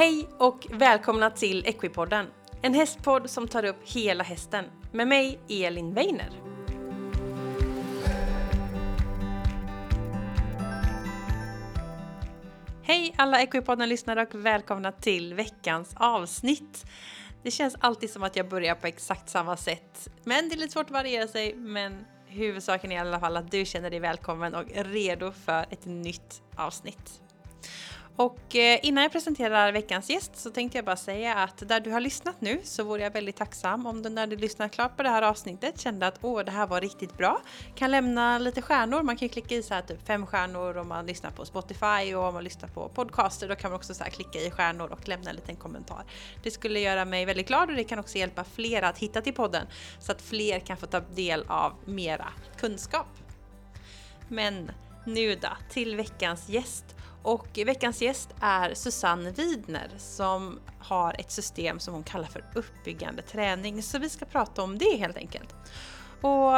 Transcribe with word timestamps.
Hej 0.00 0.28
och 0.38 0.66
välkomna 0.70 1.30
till 1.30 1.66
Equipodden, 1.66 2.26
en 2.62 2.74
hästpodd 2.74 3.30
som 3.30 3.48
tar 3.48 3.64
upp 3.64 3.76
hela 3.84 4.24
hästen 4.24 4.64
med 4.92 5.08
mig 5.08 5.40
Elin 5.48 5.94
Weiner. 5.94 6.30
Hej 12.82 13.14
alla 13.18 13.40
Equipodden-lyssnare 13.40 14.22
och 14.22 14.34
välkomna 14.34 14.92
till 14.92 15.34
veckans 15.34 15.94
avsnitt. 15.96 16.84
Det 17.42 17.50
känns 17.50 17.76
alltid 17.80 18.10
som 18.10 18.22
att 18.22 18.36
jag 18.36 18.48
börjar 18.48 18.74
på 18.74 18.86
exakt 18.86 19.28
samma 19.28 19.56
sätt, 19.56 20.08
men 20.24 20.48
det 20.48 20.54
är 20.54 20.58
lite 20.58 20.72
svårt 20.72 20.86
att 20.86 20.90
variera 20.90 21.28
sig. 21.28 21.54
Men 21.54 22.04
huvudsaken 22.26 22.92
är 22.92 22.96
i 22.96 22.98
alla 22.98 23.20
fall 23.20 23.36
att 23.36 23.50
du 23.50 23.64
känner 23.64 23.90
dig 23.90 24.00
välkommen 24.00 24.54
och 24.54 24.64
redo 24.74 25.32
för 25.32 25.66
ett 25.70 25.84
nytt 25.84 26.42
avsnitt. 26.56 27.20
Och 28.20 28.56
eh, 28.56 28.78
innan 28.82 29.02
jag 29.02 29.12
presenterar 29.12 29.72
veckans 29.72 30.10
gäst 30.10 30.36
så 30.36 30.50
tänkte 30.50 30.78
jag 30.78 30.84
bara 30.84 30.96
säga 30.96 31.34
att 31.34 31.68
där 31.68 31.80
du 31.80 31.90
har 31.90 32.00
lyssnat 32.00 32.40
nu 32.40 32.60
så 32.64 32.84
vore 32.84 33.02
jag 33.02 33.10
väldigt 33.10 33.36
tacksam 33.36 33.86
om 33.86 34.02
du 34.02 34.08
när 34.08 34.26
du 34.26 34.36
lyssnar 34.36 34.68
klart 34.68 34.96
på 34.96 35.02
det 35.02 35.08
här 35.08 35.22
avsnittet 35.22 35.80
kände 35.80 36.06
att 36.06 36.18
åh, 36.22 36.44
det 36.44 36.50
här 36.50 36.66
var 36.66 36.80
riktigt 36.80 37.16
bra. 37.16 37.40
Kan 37.74 37.90
lämna 37.90 38.38
lite 38.38 38.62
stjärnor, 38.62 39.02
man 39.02 39.16
kan 39.16 39.28
ju 39.28 39.32
klicka 39.32 39.54
i 39.54 39.62
så 39.62 39.74
här 39.74 39.82
typ 39.82 40.06
fem 40.06 40.26
stjärnor 40.26 40.76
om 40.76 40.88
man 40.88 41.06
lyssnar 41.06 41.30
på 41.30 41.44
Spotify 41.44 42.14
och 42.14 42.24
om 42.24 42.34
man 42.34 42.44
lyssnar 42.44 42.68
på 42.68 42.88
podcaster 42.88 43.48
då 43.48 43.54
kan 43.56 43.70
man 43.70 43.78
också 43.78 43.94
så 43.94 44.04
här 44.04 44.10
klicka 44.10 44.38
i 44.38 44.50
stjärnor 44.50 44.92
och 44.92 45.08
lämna 45.08 45.30
en 45.30 45.36
liten 45.36 45.56
kommentar. 45.56 46.04
Det 46.42 46.50
skulle 46.50 46.80
göra 46.80 47.04
mig 47.04 47.24
väldigt 47.24 47.48
glad 47.48 47.70
och 47.70 47.76
det 47.76 47.84
kan 47.84 47.98
också 47.98 48.18
hjälpa 48.18 48.44
fler 48.44 48.82
att 48.82 48.98
hitta 48.98 49.20
till 49.20 49.34
podden 49.34 49.66
så 49.98 50.12
att 50.12 50.22
fler 50.22 50.60
kan 50.60 50.76
få 50.76 50.86
ta 50.86 51.00
del 51.00 51.44
av 51.48 51.72
mera 51.84 52.28
kunskap. 52.56 53.08
Men 54.28 54.70
nu 55.06 55.34
då, 55.34 55.48
till 55.70 55.96
veckans 55.96 56.48
gäst. 56.48 56.96
Och 57.22 57.58
veckans 57.66 58.02
gäst 58.02 58.28
är 58.40 58.74
Susanne 58.74 59.30
Widner 59.30 59.90
som 59.98 60.60
har 60.78 61.20
ett 61.20 61.30
system 61.30 61.80
som 61.80 61.94
hon 61.94 62.02
kallar 62.02 62.28
för 62.28 62.44
uppbyggande 62.54 63.22
träning. 63.22 63.82
Så 63.82 63.98
vi 63.98 64.08
ska 64.08 64.24
prata 64.24 64.62
om 64.62 64.78
det 64.78 64.96
helt 64.96 65.16
enkelt. 65.16 65.54
Och 66.20 66.52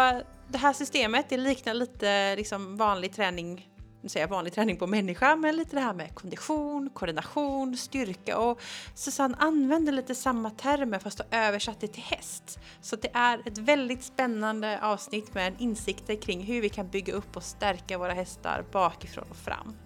det 0.48 0.58
här 0.58 0.72
systemet 0.72 1.26
det 1.28 1.36
liknar 1.36 1.74
lite 1.74 2.36
liksom 2.36 2.76
vanlig 2.76 3.12
träning 3.12 3.68
nu 4.02 4.08
säger 4.08 4.26
jag 4.26 4.30
vanlig 4.30 4.52
träning 4.52 4.76
på 4.76 4.86
människa, 4.86 5.36
men 5.36 5.56
lite 5.56 5.76
det 5.76 5.82
här 5.82 5.94
med 5.94 6.14
kondition, 6.14 6.90
koordination, 6.94 7.76
styrka 7.76 8.38
och 8.38 8.60
Susanne 8.94 9.36
använder 9.38 9.92
lite 9.92 10.14
samma 10.14 10.50
termer 10.50 10.98
fast 10.98 11.18
har 11.18 11.38
översatt 11.38 11.80
det 11.80 11.88
till 11.88 12.02
häst. 12.02 12.58
Så 12.80 12.96
det 12.96 13.10
är 13.14 13.48
ett 13.48 13.58
väldigt 13.58 14.04
spännande 14.04 14.80
avsnitt 14.82 15.34
med 15.34 15.54
insikter 15.58 16.22
kring 16.22 16.42
hur 16.42 16.60
vi 16.60 16.68
kan 16.68 16.88
bygga 16.88 17.12
upp 17.14 17.36
och 17.36 17.42
stärka 17.42 17.98
våra 17.98 18.12
hästar 18.12 18.64
bakifrån 18.72 19.26
och 19.30 19.36
fram. 19.36 19.76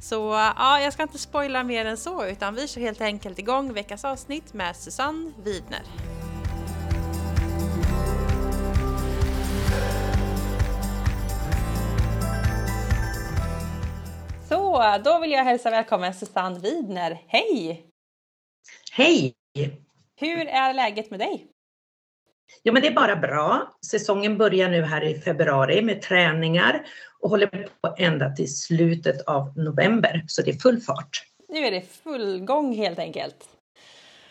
Så 0.00 0.14
ja, 0.56 0.80
jag 0.80 0.92
ska 0.92 1.02
inte 1.02 1.18
spoila 1.18 1.64
mer 1.64 1.84
än 1.84 1.96
så 1.96 2.26
utan 2.26 2.54
vi 2.54 2.68
kör 2.68 2.80
helt 2.80 3.00
enkelt 3.00 3.38
igång 3.38 3.72
veckans 3.72 4.04
avsnitt 4.04 4.52
med 4.52 4.76
Susanne 4.76 5.32
Widner. 5.44 5.82
Så, 14.48 14.82
då 15.04 15.18
vill 15.18 15.30
jag 15.30 15.44
hälsa 15.44 15.70
välkommen 15.70 16.14
Susanne 16.14 16.58
Widner. 16.58 17.22
Hej! 17.26 17.86
Hej! 18.92 19.34
Hur 20.16 20.46
är 20.46 20.74
läget 20.74 21.10
med 21.10 21.20
dig? 21.20 21.49
Jo 22.62 22.72
men 22.72 22.82
det 22.82 22.88
är 22.88 22.94
bara 22.94 23.16
bra. 23.16 23.72
Säsongen 23.90 24.38
börjar 24.38 24.68
nu 24.68 24.82
här 24.82 25.04
i 25.04 25.20
februari 25.20 25.82
med 25.82 26.02
träningar 26.02 26.86
och 27.20 27.30
håller 27.30 27.46
på 27.46 27.94
ända 27.98 28.30
till 28.30 28.56
slutet 28.56 29.20
av 29.26 29.58
november. 29.58 30.24
Så 30.26 30.42
det 30.42 30.50
är 30.50 30.58
full 30.58 30.80
fart. 30.80 31.22
Nu 31.48 31.58
är 31.58 31.70
det 31.70 31.82
full 32.02 32.40
gång 32.40 32.74
helt 32.74 32.98
enkelt. 32.98 33.48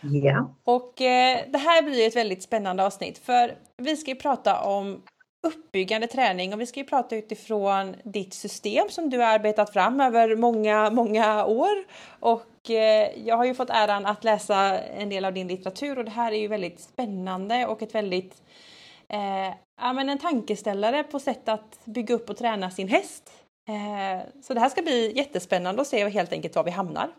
Ja. 0.01 0.55
Och 0.63 1.01
eh, 1.01 1.39
det 1.47 1.57
här 1.57 1.81
blir 1.81 2.07
ett 2.07 2.15
väldigt 2.15 2.43
spännande 2.43 2.85
avsnitt 2.85 3.17
för 3.17 3.55
vi 3.77 3.97
ska 3.97 4.11
ju 4.11 4.15
prata 4.15 4.61
om 4.61 5.01
uppbyggande 5.47 6.07
träning 6.07 6.53
och 6.53 6.61
vi 6.61 6.65
ska 6.65 6.79
ju 6.79 6.85
prata 6.85 7.15
utifrån 7.15 7.95
ditt 8.03 8.33
system 8.33 8.89
som 8.89 9.09
du 9.09 9.17
har 9.17 9.25
arbetat 9.25 9.73
fram 9.73 10.01
över 10.01 10.35
många, 10.35 10.89
många 10.89 11.45
år. 11.45 11.85
Och 12.19 12.69
eh, 12.69 13.09
jag 13.25 13.37
har 13.37 13.45
ju 13.45 13.53
fått 13.53 13.69
äran 13.69 14.05
att 14.05 14.23
läsa 14.23 14.79
en 14.79 15.09
del 15.09 15.25
av 15.25 15.33
din 15.33 15.47
litteratur 15.47 15.97
och 15.97 16.05
det 16.05 16.11
här 16.11 16.31
är 16.31 16.39
ju 16.39 16.47
väldigt 16.47 16.79
spännande 16.79 17.65
och 17.65 17.81
ett 17.81 17.95
väldigt 17.95 18.43
eh, 19.09 19.55
ja, 19.81 19.93
men 19.93 20.09
en 20.09 20.17
tankeställare 20.17 21.03
på 21.03 21.19
sätt 21.19 21.49
att 21.49 21.85
bygga 21.85 22.15
upp 22.15 22.29
och 22.29 22.37
träna 22.37 22.71
sin 22.71 22.87
häst. 22.87 23.31
Eh, 23.69 24.41
så 24.41 24.53
det 24.53 24.59
här 24.59 24.69
ska 24.69 24.81
bli 24.81 25.17
jättespännande 25.17 25.81
att 25.81 25.87
se 25.87 26.09
helt 26.09 26.33
enkelt 26.33 26.55
var 26.55 26.63
vi 26.63 26.71
hamnar. 26.71 27.09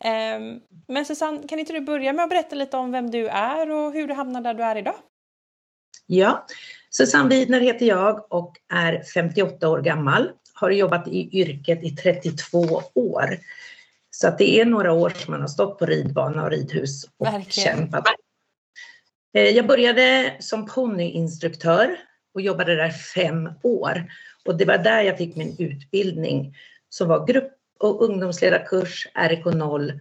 Eh, 0.00 0.40
men 0.88 1.04
Susanne, 1.04 1.48
kan 1.48 1.58
inte 1.58 1.72
du 1.72 1.80
börja 1.80 2.12
med 2.12 2.22
att 2.22 2.30
berätta 2.30 2.56
lite 2.56 2.76
om 2.76 2.92
vem 2.92 3.10
du 3.10 3.28
är 3.28 3.70
och 3.70 3.92
hur 3.92 4.08
du 4.08 4.14
hamnar 4.14 4.40
där 4.40 4.54
du 4.54 4.62
är 4.62 4.76
idag? 4.76 4.94
Ja, 6.06 6.46
Susanne 6.96 7.28
Widner 7.28 7.60
heter 7.60 7.86
jag 7.86 8.26
och 8.32 8.56
är 8.72 9.02
58 9.02 9.68
år 9.68 9.82
gammal. 9.82 10.30
Har 10.54 10.70
jobbat 10.70 11.08
i 11.08 11.40
yrket 11.40 11.84
i 11.84 11.90
32 11.90 12.82
år. 12.94 13.38
Så 14.10 14.28
att 14.28 14.38
det 14.38 14.60
är 14.60 14.64
några 14.64 14.92
år 14.92 15.10
som 15.10 15.32
man 15.32 15.40
har 15.40 15.48
stått 15.48 15.78
på 15.78 15.86
ridbana 15.86 16.44
och 16.44 16.50
ridhus 16.50 17.04
och 17.04 17.26
Verkligen. 17.26 17.76
kämpat. 17.76 18.04
Eh, 19.34 19.42
jag 19.42 19.66
började 19.66 20.36
som 20.40 20.66
ponnyinstruktör 20.66 21.96
och 22.34 22.40
jobbade 22.40 22.76
där 22.76 22.90
fem 22.90 23.50
år. 23.62 24.12
Och 24.44 24.56
det 24.56 24.64
var 24.64 24.78
där 24.78 25.02
jag 25.02 25.18
fick 25.18 25.36
min 25.36 25.56
utbildning 25.58 26.56
som 26.88 27.08
var 27.08 27.26
grupp 27.26 27.52
och 27.80 28.02
ungdomsledarkurs, 28.02 29.08
RK0, 29.14 30.00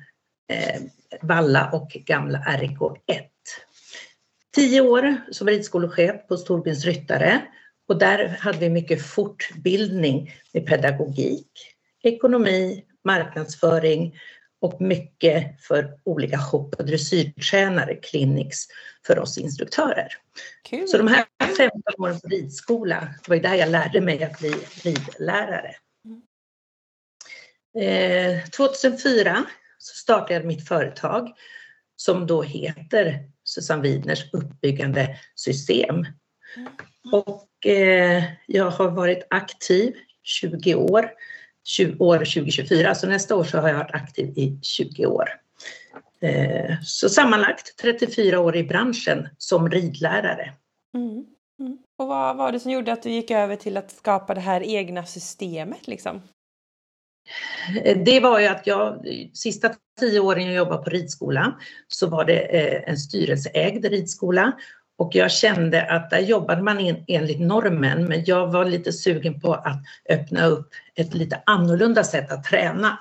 eh, 0.49 0.81
Valla 1.21 1.69
och 1.71 1.89
gamla 1.89 2.39
RK1. 2.39 3.29
Tio 4.55 4.81
år 4.81 5.15
som 5.31 5.47
ridskolechef 5.47 6.27
på 6.27 6.37
Storbins 6.37 6.85
ryttare 6.85 7.41
och 7.87 7.99
där 7.99 8.27
hade 8.27 8.57
vi 8.57 8.69
mycket 8.69 9.05
fortbildning 9.05 10.33
med 10.53 10.65
pedagogik, 10.65 11.49
ekonomi, 12.03 12.85
marknadsföring 13.03 14.19
och 14.61 14.81
mycket 14.81 15.61
för 15.61 15.99
olika 16.03 16.37
hopp 16.37 16.75
och 16.75 16.85
dressyrtränare, 16.85 17.95
clinics, 17.95 18.67
för 19.07 19.19
oss 19.19 19.37
instruktörer. 19.37 20.07
Kul. 20.69 20.87
Så 20.87 20.97
de 20.97 21.07
här 21.07 21.25
15 21.57 21.81
åren 21.97 22.19
på 22.19 22.27
ridskola, 22.27 22.99
det 23.23 23.29
var 23.29 23.35
ju 23.35 23.41
där 23.41 23.55
jag 23.55 23.69
lärde 23.69 24.01
mig 24.01 24.23
att 24.23 24.39
bli 24.39 24.55
ridlärare. 24.83 25.75
Eh, 27.77 28.49
2004 28.49 29.45
så 29.77 29.95
startade 29.95 30.33
jag 30.33 30.45
mitt 30.45 30.67
företag 30.67 31.29
som 31.95 32.27
då 32.27 32.43
heter 32.43 33.34
Susanne 33.45 33.81
Widners 33.81 34.33
uppbyggande 34.33 35.17
system. 35.35 35.95
Mm. 35.95 36.69
Och 37.11 37.65
eh, 37.65 38.23
jag 38.47 38.69
har 38.69 38.89
varit 38.89 39.27
aktiv 39.29 39.93
20 40.23 40.75
år 40.75 41.11
20, 41.63 42.03
år 42.03 42.17
2024. 42.17 42.95
Så 42.95 43.07
nästa 43.07 43.35
år 43.35 43.43
så 43.43 43.57
har 43.57 43.69
jag 43.69 43.77
varit 43.77 43.95
aktiv 43.95 44.33
i 44.37 44.59
20 44.61 45.05
år. 45.05 45.29
Eh, 46.21 46.75
så 46.83 47.09
sammanlagt 47.09 47.77
34 47.81 48.39
år 48.39 48.55
i 48.55 48.63
branschen 48.63 49.27
som 49.37 49.69
ridlärare. 49.69 50.53
Mm. 50.93 51.25
Mm. 51.59 51.77
Och 51.97 52.07
vad 52.07 52.37
var 52.37 52.51
det 52.51 52.59
som 52.59 52.71
gjorde 52.71 52.93
att 52.93 53.03
du 53.03 53.09
gick 53.09 53.31
över 53.31 53.55
till 53.55 53.77
att 53.77 53.91
skapa 53.91 54.33
det 54.33 54.41
här 54.41 54.63
egna 54.63 55.05
systemet 55.05 55.87
liksom? 55.87 56.21
Eh, 57.83 57.97
det 58.05 58.19
var 58.19 58.39
ju 58.39 58.47
att 58.47 58.67
jag, 58.67 59.05
sista 59.33 59.71
tio 59.99 60.19
åren 60.19 60.45
jag 60.45 60.55
jobbade 60.55 60.83
på 60.83 60.89
ridskola 60.89 61.55
så 61.87 62.07
var 62.07 62.25
det 62.25 62.39
eh, 62.39 62.89
en 62.89 62.97
styrelseägd 62.97 63.85
ridskola 63.85 64.51
och 64.97 65.15
jag 65.15 65.31
kände 65.31 65.91
att 65.91 66.09
där 66.09 66.19
jobbade 66.19 66.61
man 66.61 66.95
enligt 67.07 67.39
normen 67.39 68.05
men 68.05 68.23
jag 68.25 68.51
var 68.51 68.65
lite 68.65 68.93
sugen 68.93 69.39
på 69.39 69.53
att 69.53 69.81
öppna 70.09 70.45
upp 70.45 70.69
ett 70.95 71.13
lite 71.13 71.41
annorlunda 71.45 72.03
sätt 72.03 72.31
att 72.31 72.43
träna. 72.43 72.99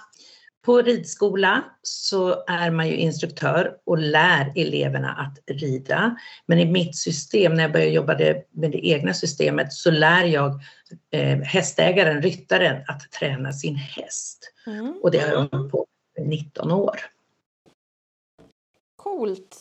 På 0.64 0.82
ridskola 0.82 1.64
så 1.82 2.44
är 2.46 2.70
man 2.70 2.88
ju 2.88 2.96
instruktör 2.96 3.76
och 3.84 3.98
lär 3.98 4.52
eleverna 4.56 5.12
att 5.12 5.56
rida. 5.56 6.16
Men 6.46 6.58
i 6.58 6.64
mitt 6.64 6.96
system, 6.96 7.54
när 7.54 7.62
jag 7.62 7.72
började 7.72 7.90
jobba 7.90 8.16
med 8.50 8.70
det 8.70 8.86
egna 8.86 9.14
systemet, 9.14 9.72
så 9.72 9.90
lär 9.90 10.24
jag 10.24 10.60
eh, 11.10 11.38
hästägaren, 11.38 12.22
ryttaren, 12.22 12.82
att 12.88 13.12
träna 13.12 13.52
sin 13.52 13.76
häst. 13.76 14.52
Mm. 14.66 14.94
Och 15.02 15.10
det 15.10 15.18
har 15.18 15.28
jag 15.28 15.38
hållit 15.38 15.72
på 15.72 15.86
med 16.18 16.28
19 16.28 16.70
år. 16.70 17.00
Coolt! 18.96 19.56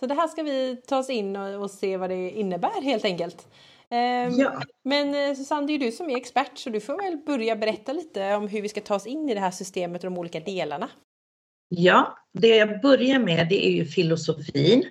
Så 0.00 0.06
det 0.06 0.14
här 0.14 0.28
ska 0.28 0.42
vi 0.42 0.82
ta 0.86 0.98
oss 0.98 1.10
in 1.10 1.36
och, 1.36 1.62
och 1.62 1.70
se 1.70 1.96
vad 1.96 2.10
det 2.10 2.30
innebär 2.30 2.82
helt 2.82 3.04
enkelt. 3.04 3.46
Ehm, 3.90 4.32
ja. 4.38 4.62
Men 4.84 5.14
eh, 5.14 5.36
Susanne, 5.36 5.66
det 5.66 5.72
är 5.72 5.78
ju 5.78 5.86
du 5.86 5.92
som 5.92 6.10
är 6.10 6.16
expert 6.16 6.58
så 6.58 6.70
du 6.70 6.80
får 6.80 7.02
väl 7.02 7.16
börja 7.26 7.56
berätta 7.56 7.92
lite 7.92 8.34
om 8.34 8.48
hur 8.48 8.62
vi 8.62 8.68
ska 8.68 8.80
ta 8.80 8.94
oss 8.94 9.06
in 9.06 9.28
i 9.28 9.34
det 9.34 9.40
här 9.40 9.50
systemet 9.50 10.04
och 10.04 10.10
de 10.10 10.18
olika 10.18 10.40
delarna. 10.40 10.88
Ja, 11.68 12.18
det 12.32 12.56
jag 12.56 12.80
börjar 12.80 13.18
med 13.18 13.48
det 13.48 13.66
är 13.66 13.70
ju 13.70 13.84
filosofin 13.84 14.84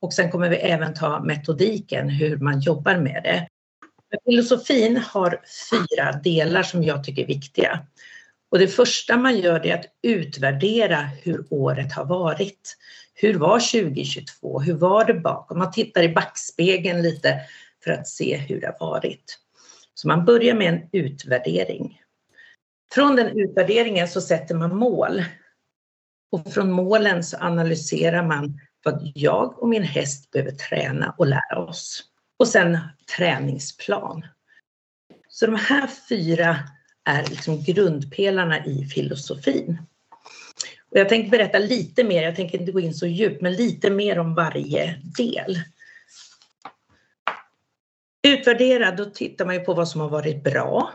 och 0.00 0.12
sen 0.12 0.30
kommer 0.30 0.48
vi 0.48 0.56
även 0.56 0.94
ta 0.94 1.20
metodiken, 1.20 2.08
hur 2.08 2.36
man 2.36 2.60
jobbar 2.60 2.96
med 2.96 3.22
det. 3.22 3.48
Filosofin 4.24 4.96
har 4.96 5.40
fyra 5.70 6.12
delar 6.12 6.62
som 6.62 6.82
jag 6.82 7.04
tycker 7.04 7.22
är 7.22 7.26
viktiga. 7.26 7.86
Och 8.50 8.58
det 8.58 8.68
första 8.68 9.16
man 9.16 9.38
gör 9.38 9.66
är 9.66 9.74
att 9.74 9.86
utvärdera 10.02 10.96
hur 11.22 11.46
året 11.50 11.92
har 11.92 12.04
varit. 12.04 12.76
Hur 13.14 13.34
var 13.34 13.58
2022? 13.82 14.60
Hur 14.60 14.74
var 14.74 15.04
det 15.04 15.14
bakom? 15.14 15.58
Man 15.58 15.72
tittar 15.72 16.02
i 16.02 16.08
backspegeln 16.08 17.02
lite 17.02 17.40
för 17.84 17.90
att 17.90 18.08
se 18.08 18.36
hur 18.36 18.60
det 18.60 18.66
har 18.66 18.86
varit. 18.90 19.38
Så 19.94 20.08
man 20.08 20.24
börjar 20.24 20.54
med 20.54 20.68
en 20.74 20.88
utvärdering. 20.92 22.00
Från 22.94 23.16
den 23.16 23.38
utvärderingen 23.38 24.08
så 24.08 24.20
sätter 24.20 24.54
man 24.54 24.76
mål. 24.76 25.24
Och 26.32 26.52
från 26.52 26.72
målen 26.72 27.24
så 27.24 27.36
analyserar 27.36 28.26
man 28.26 28.60
vad 28.84 29.12
jag 29.14 29.62
och 29.62 29.68
min 29.68 29.82
häst 29.82 30.30
behöver 30.30 30.52
träna 30.52 31.14
och 31.18 31.26
lära 31.26 31.58
oss. 31.58 32.04
Och 32.38 32.48
sen 32.48 32.78
träningsplan. 33.16 34.26
Så 35.28 35.46
de 35.46 35.54
här 35.54 35.86
fyra 36.08 36.56
är 37.04 37.30
liksom 37.30 37.62
grundpelarna 37.62 38.66
i 38.66 38.84
filosofin. 38.84 39.78
Och 40.90 40.98
jag 40.98 41.08
tänkte 41.08 41.30
berätta 41.30 41.58
lite 41.58 42.04
mer, 42.04 42.22
jag 42.22 42.36
tänker 42.36 42.60
inte 42.60 42.72
gå 42.72 42.80
in 42.80 42.94
så 42.94 43.06
djupt, 43.06 43.42
men 43.42 43.52
lite 43.52 43.90
mer 43.90 44.18
om 44.18 44.34
varje 44.34 45.00
del. 45.16 45.60
Utvärdera, 48.22 48.90
då 48.90 49.04
tittar 49.04 49.44
man 49.44 49.54
ju 49.54 49.60
på 49.60 49.74
vad 49.74 49.88
som 49.88 50.00
har 50.00 50.08
varit 50.08 50.44
bra 50.44 50.92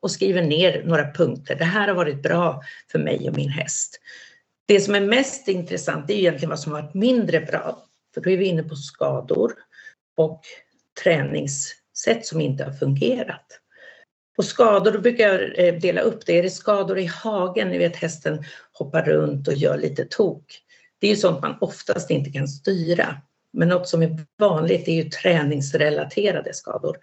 och 0.00 0.10
skriver 0.10 0.42
ner 0.42 0.82
några 0.84 1.12
punkter. 1.12 1.56
Det 1.56 1.64
här 1.64 1.88
har 1.88 1.94
varit 1.94 2.22
bra 2.22 2.62
för 2.92 2.98
mig 2.98 3.28
och 3.28 3.36
min 3.36 3.48
häst. 3.48 4.00
Det 4.66 4.80
som 4.80 4.94
är 4.94 5.00
mest 5.00 5.48
intressant 5.48 6.10
är 6.10 6.14
egentligen 6.14 6.50
vad 6.50 6.60
som 6.60 6.72
har 6.72 6.82
varit 6.82 6.94
mindre 6.94 7.40
bra. 7.40 7.86
För 8.14 8.20
då 8.20 8.30
är 8.30 8.36
vi 8.36 8.44
inne 8.44 8.62
på 8.62 8.76
skador 8.76 9.52
och 10.16 10.40
träningssätt 11.02 12.26
som 12.26 12.40
inte 12.40 12.64
har 12.64 12.72
fungerat. 12.72 13.60
Och 14.36 14.44
skador, 14.44 14.92
då 14.92 14.98
brukar 14.98 15.28
jag 15.28 15.66
eh, 15.66 15.74
dela 15.74 16.00
upp 16.00 16.26
det. 16.26 16.38
Är 16.38 16.42
det 16.42 16.50
skador 16.50 16.98
i 16.98 17.06
hagen, 17.06 17.68
ni 17.68 17.78
vet 17.78 17.96
hästen 17.96 18.44
hoppar 18.72 19.02
runt 19.02 19.48
och 19.48 19.54
gör 19.54 19.78
lite 19.78 20.04
tok. 20.04 20.62
Det 20.98 21.06
är 21.06 21.10
ju 21.10 21.16
sånt 21.16 21.42
man 21.42 21.56
oftast 21.60 22.10
inte 22.10 22.30
kan 22.30 22.48
styra. 22.48 23.16
Men 23.56 23.68
något 23.68 23.88
som 23.88 24.02
är 24.02 24.18
vanligt 24.38 24.88
är 24.88 24.92
ju 24.92 25.04
träningsrelaterade 25.10 26.54
skador. 26.54 26.96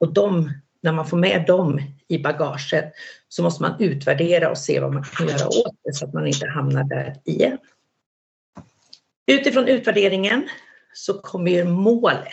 Och 0.00 0.12
de, 0.12 0.52
när 0.82 0.92
man 0.92 1.06
får 1.06 1.16
med 1.16 1.46
dem 1.46 1.80
i 2.08 2.18
bagaget 2.18 2.92
så 3.28 3.42
måste 3.42 3.62
man 3.62 3.80
utvärdera 3.80 4.50
och 4.50 4.58
se 4.58 4.80
vad 4.80 4.94
man 4.94 5.04
kan 5.04 5.28
göra 5.28 5.46
åt 5.46 5.76
det 5.84 5.92
så 5.92 6.04
att 6.04 6.12
man 6.12 6.26
inte 6.26 6.46
hamnar 6.46 6.84
där 6.84 7.16
igen. 7.24 7.58
Utifrån 9.26 9.68
utvärderingen 9.68 10.48
så 10.94 11.14
kommer 11.14 11.50
ju 11.50 11.64
målet. 11.64 12.26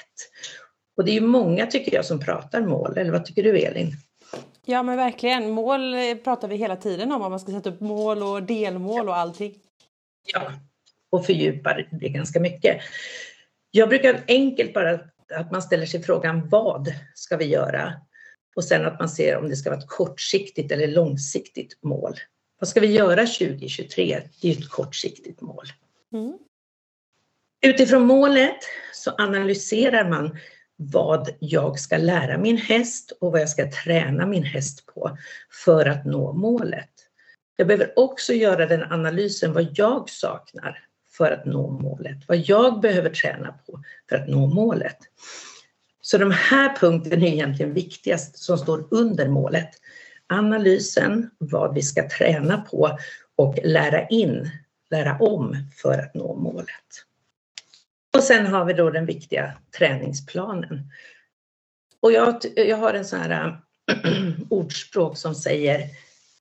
Och 0.98 1.06
det 1.06 1.12
är 1.12 1.14
ju 1.14 1.22
många 1.22 1.66
tycker 1.66 1.96
jag 1.96 2.06
som 2.06 2.20
pratar 2.20 2.62
mål, 2.62 2.98
eller 2.98 3.12
vad 3.12 3.26
tycker 3.26 3.44
du 3.44 3.60
Elin? 3.60 3.92
Ja 4.66 4.84
men 4.84 4.98
verkligen, 4.98 5.50
mål 5.50 5.96
pratar 6.24 6.48
vi 6.48 6.56
hela 6.56 6.76
tiden 6.76 7.12
om, 7.12 7.22
om 7.22 7.32
man 7.32 7.40
ska 7.40 7.52
sätta 7.52 7.70
upp 7.70 7.80
mål 7.80 8.24
och 8.24 8.44
delmål 8.44 9.10
och 9.10 9.18
allting. 9.18 9.56
Ja, 10.34 10.52
och 11.10 11.26
fördjupar 11.26 11.88
det 11.92 12.10
ganska 12.10 12.40
mycket. 12.40 12.78
Jag 13.72 13.90
brukar 13.90 14.24
enkelt 14.28 14.74
bara 14.74 15.00
att 15.36 15.52
man 15.52 15.62
ställer 15.62 15.86
sig 15.86 16.04
frågan 16.04 16.50
vad 16.50 16.94
ska 17.16 17.38
vi 17.38 17.46
göra? 17.46 17.94
Och 18.56 18.64
sen 18.64 18.86
att 18.86 19.00
man 19.00 19.10
ser 19.10 19.38
om 19.38 19.50
det 19.50 19.56
ska 19.56 19.70
vara 19.70 19.80
ett 19.80 19.88
kortsiktigt 19.88 20.72
eller 20.72 20.88
långsiktigt 20.88 21.84
mål. 21.84 22.14
Vad 22.60 22.68
ska 22.68 22.80
vi 22.80 22.88
göra 22.88 23.26
2023? 23.26 24.22
Det 24.42 24.48
är 24.50 24.52
ett 24.52 24.70
kortsiktigt 24.70 25.42
mål. 25.42 25.66
Mm. 26.14 26.38
Utifrån 27.62 28.02
målet 28.02 28.58
så 28.94 29.12
analyserar 29.18 30.10
man 30.10 30.38
vad 30.76 31.30
jag 31.40 31.80
ska 31.80 31.98
lära 31.98 32.38
min 32.38 32.58
häst 32.58 33.12
och 33.22 33.32
vad 33.32 33.42
jag 33.42 33.50
ska 33.50 33.72
träna 33.72 34.26
min 34.26 34.44
häst 34.44 34.86
på 34.86 35.18
för 35.66 35.86
att 35.86 36.06
nå 36.06 36.34
målet. 36.34 36.90
Jag 37.56 37.68
behöver 37.68 38.00
också 38.00 38.34
göra 38.34 38.66
den 38.66 38.84
analysen 38.84 39.54
vad 39.54 39.68
jag 39.74 40.10
saknar 40.10 40.89
för 41.20 41.32
att 41.32 41.46
nå 41.46 41.70
målet, 41.70 42.18
vad 42.28 42.38
jag 42.38 42.82
behöver 42.82 43.10
träna 43.10 43.52
på 43.66 43.84
för 44.10 44.16
att 44.16 44.28
nå 44.28 44.48
målet. 44.48 44.98
Så 46.02 46.18
de 46.18 46.32
här 46.32 46.76
punkterna 46.76 47.26
är 47.26 47.32
egentligen 47.32 47.74
viktigast 47.74 48.38
som 48.38 48.58
står 48.58 48.88
under 48.92 49.28
målet. 49.28 49.70
Analysen, 50.28 51.30
vad 51.38 51.74
vi 51.74 51.82
ska 51.82 52.10
träna 52.10 52.62
på 52.62 52.98
och 53.36 53.60
lära 53.64 54.08
in, 54.08 54.50
lära 54.92 55.18
om 55.18 55.58
för 55.82 56.00
att 56.00 56.14
nå 56.14 56.36
målet. 56.36 57.06
Och 58.18 58.24
sen 58.24 58.48
har 58.48 58.66
vi 58.66 58.74
då 58.74 58.90
den 58.90 59.06
viktiga 59.06 59.54
träningsplanen. 59.78 60.92
Och 62.00 62.12
jag, 62.12 62.36
jag 62.56 62.78
har 62.78 62.94
en 62.94 63.06
sån 63.06 63.20
här 63.20 63.62
äh, 64.06 64.32
ordspråk 64.50 65.18
som 65.18 65.36
säger 65.36 65.88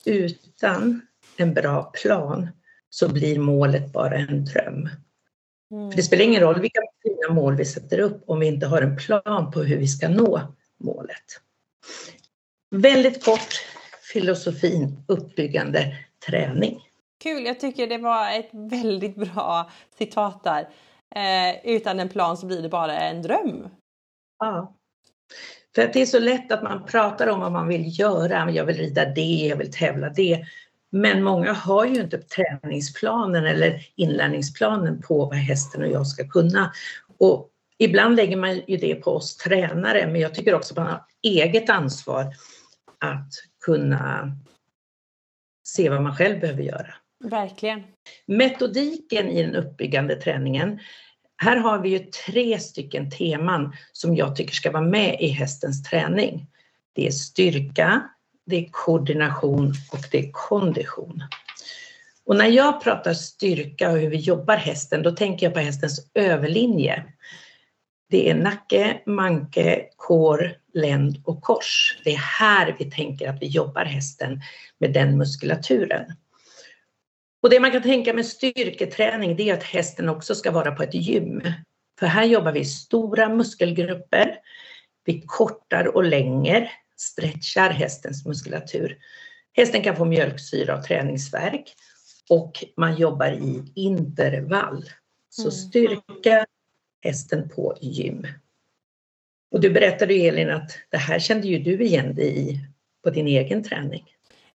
utan 0.04 1.00
en 1.36 1.54
bra 1.54 1.92
plan 2.02 2.48
så 2.90 3.12
blir 3.12 3.38
målet 3.38 3.93
bara 3.93 4.14
en 4.14 4.44
dröm. 4.44 4.88
Mm. 5.70 5.90
För 5.90 5.96
det 5.96 6.02
spelar 6.02 6.25
ingen 6.25 6.40
roll 6.40 6.61
vilka 6.61 6.81
fina 7.02 7.35
mål 7.35 7.56
vi 7.56 7.64
sätter 7.64 7.99
upp 7.99 8.23
om 8.26 8.40
vi 8.40 8.46
inte 8.46 8.67
har 8.67 8.82
en 8.82 8.96
plan 8.96 9.50
på 9.50 9.62
hur 9.62 9.76
vi 9.76 9.87
ska 9.87 10.08
nå 10.08 10.40
målet. 10.85 11.25
Väldigt 12.70 13.25
kort 13.25 13.55
filosofin 14.12 15.05
uppbyggande 15.08 15.96
träning. 16.26 16.81
Kul, 17.23 17.44
jag 17.44 17.61
tycker 17.61 17.87
det 17.87 17.99
var 17.99 18.38
ett 18.38 18.50
väldigt 18.52 19.17
bra 19.17 19.70
citat 19.99 20.44
där. 20.44 20.69
Eh, 21.14 21.75
utan 21.75 22.00
en 22.00 22.08
plan 22.08 22.37
så 22.37 22.46
blir 22.46 22.62
det 22.62 22.69
bara 22.69 22.99
en 22.99 23.23
dröm. 23.23 23.69
Ja. 24.38 24.75
För 25.75 25.82
att 25.82 25.93
det 25.93 26.02
är 26.02 26.06
så 26.06 26.19
lätt 26.19 26.52
att 26.52 26.62
man 26.62 26.85
pratar 26.87 27.26
om 27.26 27.40
vad 27.40 27.52
man 27.52 27.69
vill 27.69 28.00
göra. 28.00 28.50
Jag 28.50 28.64
vill 28.64 28.76
rida 28.76 29.05
det, 29.05 29.46
jag 29.49 29.56
vill 29.56 29.73
tävla 29.73 30.08
det. 30.08 30.44
Men 30.90 31.23
många 31.23 31.52
har 31.52 31.85
ju 31.85 32.00
inte 32.00 32.19
träningsplanen 32.19 33.46
eller 33.46 33.87
inlärningsplanen 33.96 35.02
på 35.02 35.25
vad 35.25 35.35
hästen 35.35 35.82
och 35.82 35.88
jag 35.88 36.06
ska 36.06 36.29
kunna. 36.29 36.73
Och 37.19 37.50
ibland 37.79 38.17
lägger 38.17 38.37
man 38.37 38.61
ju 38.67 38.76
det 38.76 38.94
på 38.94 39.11
oss 39.11 39.37
tränare, 39.37 40.06
men 40.06 40.20
jag 40.20 40.35
tycker 40.35 40.55
också 40.55 40.75
att 40.75 40.79
man 40.79 40.87
har 40.87 41.05
eget 41.23 41.70
ansvar 41.70 42.35
att 42.99 43.32
kunna 43.64 44.32
se 45.64 45.90
vad 45.90 46.02
man 46.02 46.17
själv 46.17 46.40
behöver 46.40 46.62
göra. 46.62 46.94
Verkligen. 47.25 47.82
Metodiken 48.26 49.29
i 49.29 49.43
den 49.43 49.56
uppbyggande 49.56 50.17
träningen. 50.17 50.79
Här 51.37 51.56
har 51.56 51.79
vi 51.79 51.88
ju 51.88 51.99
tre 51.99 52.58
stycken 52.58 53.11
teman 53.11 53.73
som 53.93 54.17
jag 54.17 54.37
tycker 54.37 54.54
ska 54.54 54.71
vara 54.71 54.83
med 54.83 55.16
i 55.21 55.28
hästens 55.28 55.83
träning. 55.83 56.47
Det 56.92 57.07
är 57.07 57.11
styrka, 57.11 58.11
det 58.49 58.57
är 58.57 58.69
koordination 58.71 59.75
och 59.93 60.05
det 60.11 60.19
är 60.19 60.31
kondition. 60.33 61.23
Och 62.26 62.37
när 62.37 62.47
jag 62.47 62.83
pratar 62.83 63.14
styrka 63.14 63.90
och 63.90 63.99
hur 63.99 64.11
vi 64.11 64.17
jobbar 64.17 64.57
hästen, 64.57 65.02
då 65.02 65.11
tänker 65.12 65.47
jag 65.47 65.55
på 65.55 65.61
hästens 65.61 66.11
överlinje. 66.14 67.05
Det 68.11 68.31
är 68.31 68.35
nacke, 68.35 69.00
manke, 69.07 69.88
kår, 69.97 70.52
länd 70.75 71.23
och 71.25 71.43
kors. 71.43 72.00
Det 72.05 72.11
är 72.11 72.19
här 72.19 72.76
vi 72.78 72.90
tänker 72.90 73.28
att 73.28 73.43
vi 73.43 73.47
jobbar 73.47 73.85
hästen 73.85 74.40
med 74.78 74.93
den 74.93 75.19
muskulaturen. 75.19 76.05
Och 77.43 77.50
det 77.50 77.61
man 77.61 77.71
kan 77.71 77.83
tänka 77.83 78.14
med 78.14 78.26
styrketräning 78.26 79.37
det 79.37 79.50
är 79.50 79.55
att 79.55 79.62
hästen 79.62 80.09
också 80.09 80.35
ska 80.35 80.50
vara 80.50 80.73
på 80.73 80.83
ett 80.83 80.95
gym. 80.95 81.43
För 81.99 82.07
här 82.07 82.25
jobbar 82.25 82.52
vi 82.52 82.64
stora 82.64 83.28
muskelgrupper. 83.28 84.35
Vi 85.05 85.23
kortar 85.26 85.97
och 85.97 86.05
länger, 86.05 86.71
stretchar 87.00 87.71
hästens 87.71 88.26
muskulatur. 88.26 88.99
Hästen 89.52 89.83
kan 89.83 89.97
få 89.97 90.05
mjölksyra 90.05 90.76
och 90.76 90.85
träningsverk 90.85 91.75
och 92.28 92.64
man 92.76 92.97
jobbar 92.97 93.33
i 93.33 93.73
intervall. 93.75 94.85
Så 95.28 95.43
mm. 95.43 95.52
styrka 95.52 96.47
hästen 97.02 97.49
på 97.49 97.78
gym. 97.81 98.26
Och 99.50 99.61
du 99.61 99.71
berättade 99.71 100.14
Elin 100.14 100.50
att 100.50 100.78
det 100.90 100.97
här 100.97 101.19
kände 101.19 101.49
ju 101.49 101.59
du 101.59 101.85
igen 101.85 102.14
dig 102.14 102.38
i 102.38 102.61
på 103.05 103.11
din 103.11 103.26
egen 103.26 103.62
träning. 103.62 104.05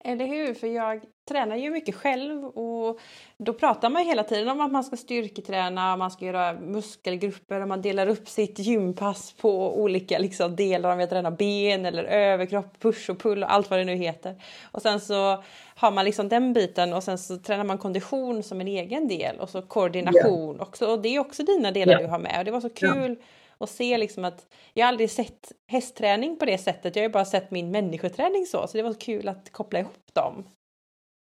Eller 0.03 0.25
hur? 0.25 0.53
För 0.53 0.67
jag 0.67 1.01
tränar 1.31 1.55
ju 1.55 1.69
mycket 1.69 1.95
själv 1.95 2.45
och 2.45 2.99
då 3.37 3.53
pratar 3.53 3.89
man 3.89 4.05
hela 4.05 4.23
tiden 4.23 4.49
om 4.49 4.61
att 4.61 4.71
man 4.71 4.83
ska 4.83 4.97
styrketräna, 4.97 5.97
man 5.97 6.11
ska 6.11 6.25
göra 6.25 6.53
muskelgrupper 6.53 7.61
och 7.61 7.67
man 7.67 7.81
delar 7.81 8.07
upp 8.07 8.29
sitt 8.29 8.59
gympass 8.59 9.33
på 9.33 9.81
olika 9.81 10.19
liksom, 10.19 10.55
delar. 10.55 10.93
Om 10.93 10.99
jag 10.99 11.09
tränar 11.09 11.31
ben 11.31 11.85
eller 11.85 12.03
överkropp, 12.03 12.79
push 12.79 13.09
och 13.09 13.19
pull 13.19 13.43
och 13.43 13.53
allt 13.53 13.69
vad 13.69 13.79
det 13.79 13.85
nu 13.85 13.95
heter. 13.95 14.35
Och 14.71 14.81
sen 14.81 14.99
så 14.99 15.43
har 15.75 15.91
man 15.91 16.05
liksom 16.05 16.29
den 16.29 16.53
biten 16.53 16.93
och 16.93 17.03
sen 17.03 17.17
så 17.17 17.37
tränar 17.37 17.63
man 17.63 17.77
kondition 17.77 18.43
som 18.43 18.61
en 18.61 18.67
egen 18.67 19.07
del 19.07 19.39
och 19.39 19.49
så 19.49 19.61
koordination 19.61 20.55
yeah. 20.55 20.67
också. 20.67 20.85
Och 20.85 21.01
det 21.01 21.15
är 21.15 21.19
också 21.19 21.43
dina 21.43 21.71
delar 21.71 21.93
yeah. 21.93 22.03
du 22.03 22.09
har 22.09 22.19
med 22.19 22.39
och 22.39 22.45
det 22.45 22.51
var 22.51 22.61
så 22.61 22.69
kul 22.69 23.11
yeah 23.11 23.17
och 23.61 23.69
se 23.69 23.97
liksom 23.97 24.25
att 24.25 24.47
jag 24.73 24.87
aldrig 24.87 25.11
sett 25.11 25.51
hästträning 25.67 26.37
på 26.37 26.45
det 26.45 26.57
sättet. 26.57 26.95
Jag 26.95 27.03
har 27.03 27.07
ju 27.07 27.13
bara 27.13 27.25
sett 27.25 27.51
min 27.51 27.71
människoträning 27.71 28.45
så, 28.45 28.67
så 28.67 28.77
det 28.77 28.83
var 28.83 28.93
kul 28.93 29.27
att 29.27 29.51
koppla 29.51 29.79
ihop 29.79 30.13
dem. 30.13 30.43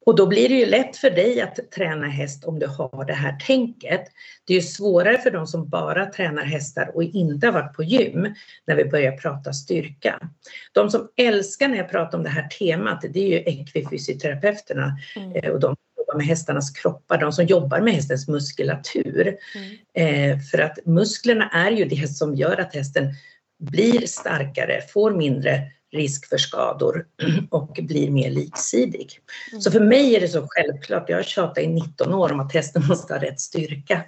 Och 0.06 0.16
då 0.16 0.26
blir 0.26 0.48
det 0.48 0.54
ju 0.54 0.66
lätt 0.66 0.96
för 0.96 1.10
dig 1.10 1.40
att 1.40 1.70
träna 1.70 2.06
häst 2.06 2.44
om 2.44 2.58
du 2.58 2.66
har 2.66 3.04
det 3.04 3.12
här 3.12 3.38
tänket. 3.46 4.00
Det 4.46 4.52
är 4.52 4.56
ju 4.56 4.62
svårare 4.62 5.18
för 5.18 5.30
de 5.30 5.46
som 5.46 5.68
bara 5.68 6.06
tränar 6.06 6.42
hästar 6.42 6.90
och 6.94 7.02
inte 7.02 7.46
har 7.46 7.52
varit 7.52 7.76
på 7.76 7.82
gym 7.82 8.34
när 8.66 8.76
vi 8.76 8.84
börjar 8.84 9.12
prata 9.12 9.52
styrka. 9.52 10.30
De 10.72 10.90
som 10.90 11.08
älskar 11.16 11.68
när 11.68 11.76
jag 11.76 11.90
pratar 11.90 12.18
om 12.18 12.24
det 12.24 12.30
här 12.30 12.48
temat, 12.48 13.04
det 13.10 13.20
är 13.20 13.28
ju 13.28 13.38
ekvifysioterapeuterna 13.38 14.98
mm. 15.16 15.32
Eh, 15.32 15.50
och 15.50 15.60
de 15.60 15.76
som 15.76 16.02
jobbar 16.02 16.16
med 16.16 16.26
hästarnas 16.26 16.70
kroppar, 16.70 17.18
de 17.18 17.32
som 17.32 17.44
jobbar 17.44 17.80
med 17.80 17.94
hästens 17.94 18.28
muskulatur. 18.28 19.36
Mm. 19.54 20.32
Eh, 20.34 20.40
för 20.40 20.58
att 20.58 20.78
musklerna 20.84 21.48
är 21.48 21.70
ju 21.70 21.84
det 21.84 22.08
som 22.08 22.34
gör 22.34 22.60
att 22.60 22.74
hästen 22.74 23.14
blir 23.58 24.06
starkare, 24.06 24.80
får 24.92 25.10
mindre 25.10 25.62
risk 25.96 26.28
för 26.28 26.38
skador 26.38 27.06
och 27.50 27.78
blir 27.82 28.10
mer 28.10 28.30
liksidig. 28.30 29.20
Mm. 29.52 29.60
Så 29.60 29.70
för 29.70 29.80
mig 29.80 30.16
är 30.16 30.20
det 30.20 30.28
så 30.28 30.46
självklart, 30.48 31.08
jag 31.08 31.16
har 31.16 31.22
tjatat 31.22 31.58
i 31.58 31.66
19 31.66 32.14
år 32.14 32.32
om 32.32 32.40
att 32.40 32.54
hästen 32.54 32.82
måste 32.88 33.14
ha 33.14 33.22
rätt 33.22 33.40
styrka. 33.40 34.04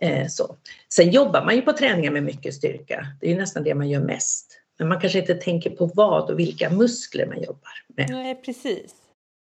Eh, 0.00 0.26
så. 0.28 0.56
Sen 0.94 1.10
jobbar 1.10 1.44
man 1.44 1.54
ju 1.54 1.62
på 1.62 1.72
träningar 1.72 2.10
med 2.10 2.22
mycket 2.22 2.54
styrka, 2.54 3.06
det 3.20 3.26
är 3.26 3.30
ju 3.30 3.36
nästan 3.38 3.64
det 3.64 3.74
man 3.74 3.88
gör 3.88 4.00
mest. 4.00 4.60
Men 4.78 4.88
man 4.88 5.00
kanske 5.00 5.18
inte 5.18 5.34
tänker 5.34 5.70
på 5.70 5.86
vad 5.86 6.30
och 6.30 6.38
vilka 6.38 6.70
muskler 6.70 7.26
man 7.26 7.42
jobbar 7.42 7.72
med. 7.96 8.10
Nej, 8.10 8.34
precis. 8.34 8.94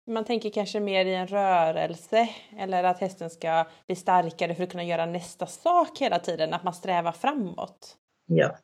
Man 0.06 0.24
tänker 0.24 0.50
kanske 0.50 0.80
mer 0.80 1.04
i 1.04 1.14
en 1.14 1.26
rörelse 1.26 2.28
eller 2.58 2.84
att 2.84 3.00
hästen 3.00 3.30
ska 3.30 3.66
bli 3.86 3.96
starkare 3.96 4.54
för 4.54 4.62
att 4.62 4.70
kunna 4.70 4.84
göra 4.84 5.06
nästa 5.06 5.46
sak 5.46 5.98
hela 5.98 6.18
tiden, 6.18 6.54
att 6.54 6.64
man 6.64 6.74
strävar 6.74 7.12
framåt. 7.12 7.96
Ja, 8.26 8.56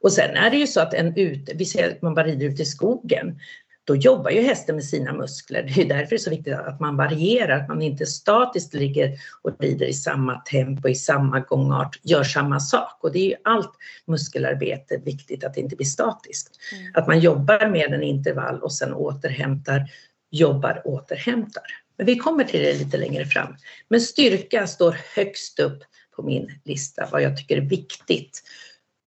och 0.00 0.12
sen 0.12 0.36
är 0.36 0.50
det 0.50 0.56
ju 0.56 0.66
så 0.66 0.80
att 0.80 0.94
en 0.94 1.16
ute, 1.16 1.52
vi 1.54 1.64
ser 1.64 1.90
att 1.90 2.02
man 2.02 2.14
bara 2.14 2.26
rider 2.26 2.46
ute 2.46 2.62
i 2.62 2.66
skogen, 2.66 3.38
då 3.84 3.96
jobbar 3.96 4.30
ju 4.30 4.40
hästen 4.40 4.74
med 4.74 4.84
sina 4.84 5.12
muskler. 5.12 5.62
Det 5.62 5.82
är 5.82 5.88
därför 5.88 6.10
det 6.10 6.16
är 6.16 6.18
så 6.18 6.30
viktigt 6.30 6.54
att 6.54 6.80
man 6.80 6.96
varierar, 6.96 7.60
att 7.60 7.68
man 7.68 7.82
inte 7.82 8.06
statiskt 8.06 8.74
ligger 8.74 9.18
och 9.42 9.56
rider 9.60 9.86
i 9.86 9.92
samma 9.92 10.40
tempo, 10.40 10.88
i 10.88 10.94
samma 10.94 11.40
gångart, 11.40 11.98
gör 12.02 12.24
samma 12.24 12.60
sak. 12.60 12.98
Och 13.00 13.12
det 13.12 13.18
är 13.18 13.28
ju 13.28 13.34
allt 13.44 13.72
muskelarbete 14.06 14.96
viktigt 15.04 15.44
att 15.44 15.54
det 15.54 15.60
inte 15.60 15.76
blir 15.76 15.86
statiskt. 15.86 16.58
Mm. 16.72 16.92
Att 16.94 17.06
man 17.06 17.20
jobbar 17.20 17.68
med 17.68 17.92
en 17.92 18.02
intervall 18.02 18.60
och 18.60 18.72
sen 18.72 18.94
återhämtar, 18.94 19.90
jobbar, 20.30 20.82
återhämtar. 20.84 21.64
Men 21.96 22.06
vi 22.06 22.16
kommer 22.16 22.44
till 22.44 22.60
det 22.60 22.72
lite 22.72 22.96
längre 22.96 23.24
fram. 23.24 23.56
Men 23.88 24.00
styrka 24.00 24.66
står 24.66 24.96
högst 25.16 25.60
upp 25.60 25.82
på 26.16 26.22
min 26.22 26.60
lista, 26.64 27.08
vad 27.12 27.22
jag 27.22 27.36
tycker 27.36 27.56
är 27.56 27.60
viktigt. 27.60 28.42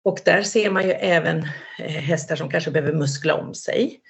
Och 0.04 0.18
där 0.24 0.42
ser 0.42 0.70
man 0.70 0.84
ju 0.84 0.90
även 0.90 1.38
eh, 1.78 1.86
hästar 1.86 2.36
som 2.36 2.50
kanske 2.50 2.70
behöver 2.70 2.92
muskla 2.92 3.34
om 3.34 3.54
sig 3.54 4.00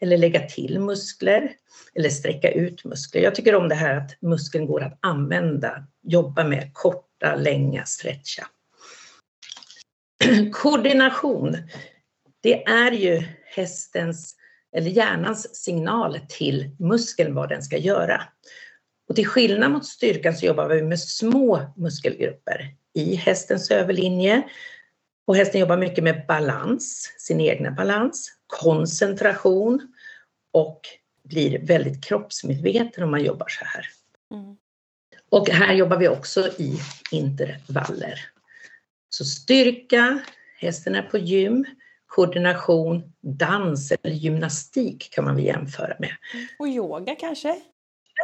eller 0.00 0.18
lägga 0.18 0.40
till 0.40 0.80
muskler 0.80 1.52
eller 1.94 2.08
sträcka 2.08 2.50
ut 2.50 2.84
muskler. 2.84 3.22
Jag 3.22 3.34
tycker 3.34 3.54
om 3.54 3.68
det 3.68 3.74
här 3.74 3.96
att 3.96 4.22
muskeln 4.22 4.66
går 4.66 4.82
att 4.82 4.98
använda, 5.02 5.84
jobba 6.02 6.44
med, 6.44 6.70
korta, 6.72 7.34
länga, 7.34 7.84
stretcha. 7.84 8.46
Koordination, 10.52 11.56
det 12.40 12.64
är 12.64 12.92
ju 12.92 13.22
hästens 13.44 14.36
eller 14.76 14.90
hjärnans 14.90 15.56
signal 15.56 16.18
till 16.28 16.76
muskeln 16.78 17.34
vad 17.34 17.48
den 17.48 17.62
ska 17.62 17.76
göra. 17.76 18.22
Och 19.08 19.16
till 19.16 19.26
skillnad 19.26 19.70
mot 19.70 19.86
styrkan 19.86 20.36
så 20.36 20.46
jobbar 20.46 20.68
vi 20.68 20.82
med 20.82 21.00
små 21.00 21.72
muskelgrupper 21.76 22.74
i 22.94 23.14
hästens 23.14 23.70
överlinje 23.70 24.42
och 25.30 25.36
hästen 25.36 25.60
jobbar 25.60 25.76
mycket 25.76 26.04
med 26.04 26.24
balans, 26.28 27.14
sin 27.18 27.40
egna 27.40 27.70
balans, 27.70 28.32
koncentration 28.46 29.94
och 30.52 30.80
blir 31.22 31.66
väldigt 31.66 32.04
kroppsmedveten 32.04 33.04
om 33.04 33.10
man 33.10 33.24
jobbar 33.24 33.46
så 33.48 33.64
här. 33.64 33.86
Mm. 34.34 34.56
Och 35.28 35.48
här 35.48 35.74
jobbar 35.74 35.96
vi 35.96 36.08
också 36.08 36.48
i 36.58 36.78
intervaller. 37.10 38.20
Så 39.08 39.24
styrka, 39.24 40.18
hästen 40.58 40.94
är 40.94 41.02
på 41.02 41.18
gym, 41.18 41.64
koordination, 42.06 43.12
dans 43.20 43.92
eller 43.92 44.14
gymnastik 44.14 45.08
kan 45.12 45.24
man 45.24 45.36
väl 45.36 45.44
jämföra 45.44 45.96
med. 45.98 46.12
Och 46.58 46.68
yoga 46.68 47.14
kanske? 47.14 47.60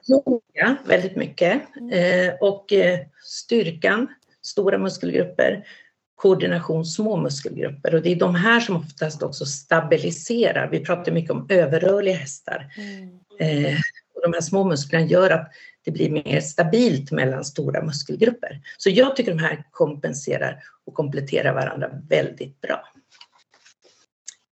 Yoga, 0.09 0.77
väldigt 0.87 1.17
mycket. 1.17 1.77
Mm. 1.77 1.91
Eh, 1.91 2.35
och 2.41 2.73
eh, 2.73 2.99
styrkan, 3.25 4.09
stora 4.43 4.79
muskelgrupper 4.79 5.67
koordination 6.16 6.85
små 6.85 7.16
muskelgrupper 7.16 7.94
och 7.94 8.02
det 8.02 8.12
är 8.12 8.16
de 8.16 8.35
här 8.35 8.61
som 8.61 8.76
oftast 8.76 9.23
också 9.23 9.46
stabiliserar. 9.46 10.68
Vi 10.70 10.80
pratar 10.80 11.12
mycket 11.12 11.30
om 11.30 11.46
överrörliga 11.49 12.16
hästar. 12.16 12.73
Mm. 12.76 13.64
Eh, 13.64 13.78
och 14.14 14.23
de 14.23 14.32
här 14.32 14.40
små 14.40 14.64
musklerna 14.64 15.06
gör 15.06 15.30
att 15.30 15.52
det 15.85 15.90
blir 15.90 16.11
mer 16.11 16.40
stabilt 16.40 17.11
mellan 17.11 17.44
stora 17.44 17.82
muskelgrupper. 17.82 18.61
Så 18.78 18.90
jag 18.90 19.16
tycker 19.16 19.35
de 19.35 19.42
här 19.42 19.64
kompenserar 19.70 20.62
och 20.87 20.94
kompletterar 20.94 21.54
varandra 21.54 21.90
väldigt 22.08 22.61
bra. 22.61 22.88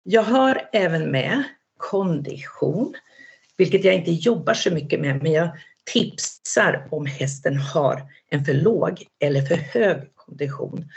Jag 0.03 0.23
har 0.23 0.69
även 0.73 1.11
med 1.11 1.43
kondition, 1.77 2.93
vilket 3.57 3.83
jag 3.83 3.95
inte 3.95 4.11
jobbar 4.11 4.53
så 4.53 4.71
mycket 4.71 5.01
med, 5.01 5.23
men 5.23 5.31
jag 5.31 5.49
tipsar 5.93 6.87
om 6.91 7.05
hästen 7.05 7.57
har 7.57 8.03
en 8.29 8.45
för 8.45 8.53
låg 8.53 9.03
eller 9.19 9.41
för 9.41 9.55
hög 9.55 10.15
kondition. 10.15 10.89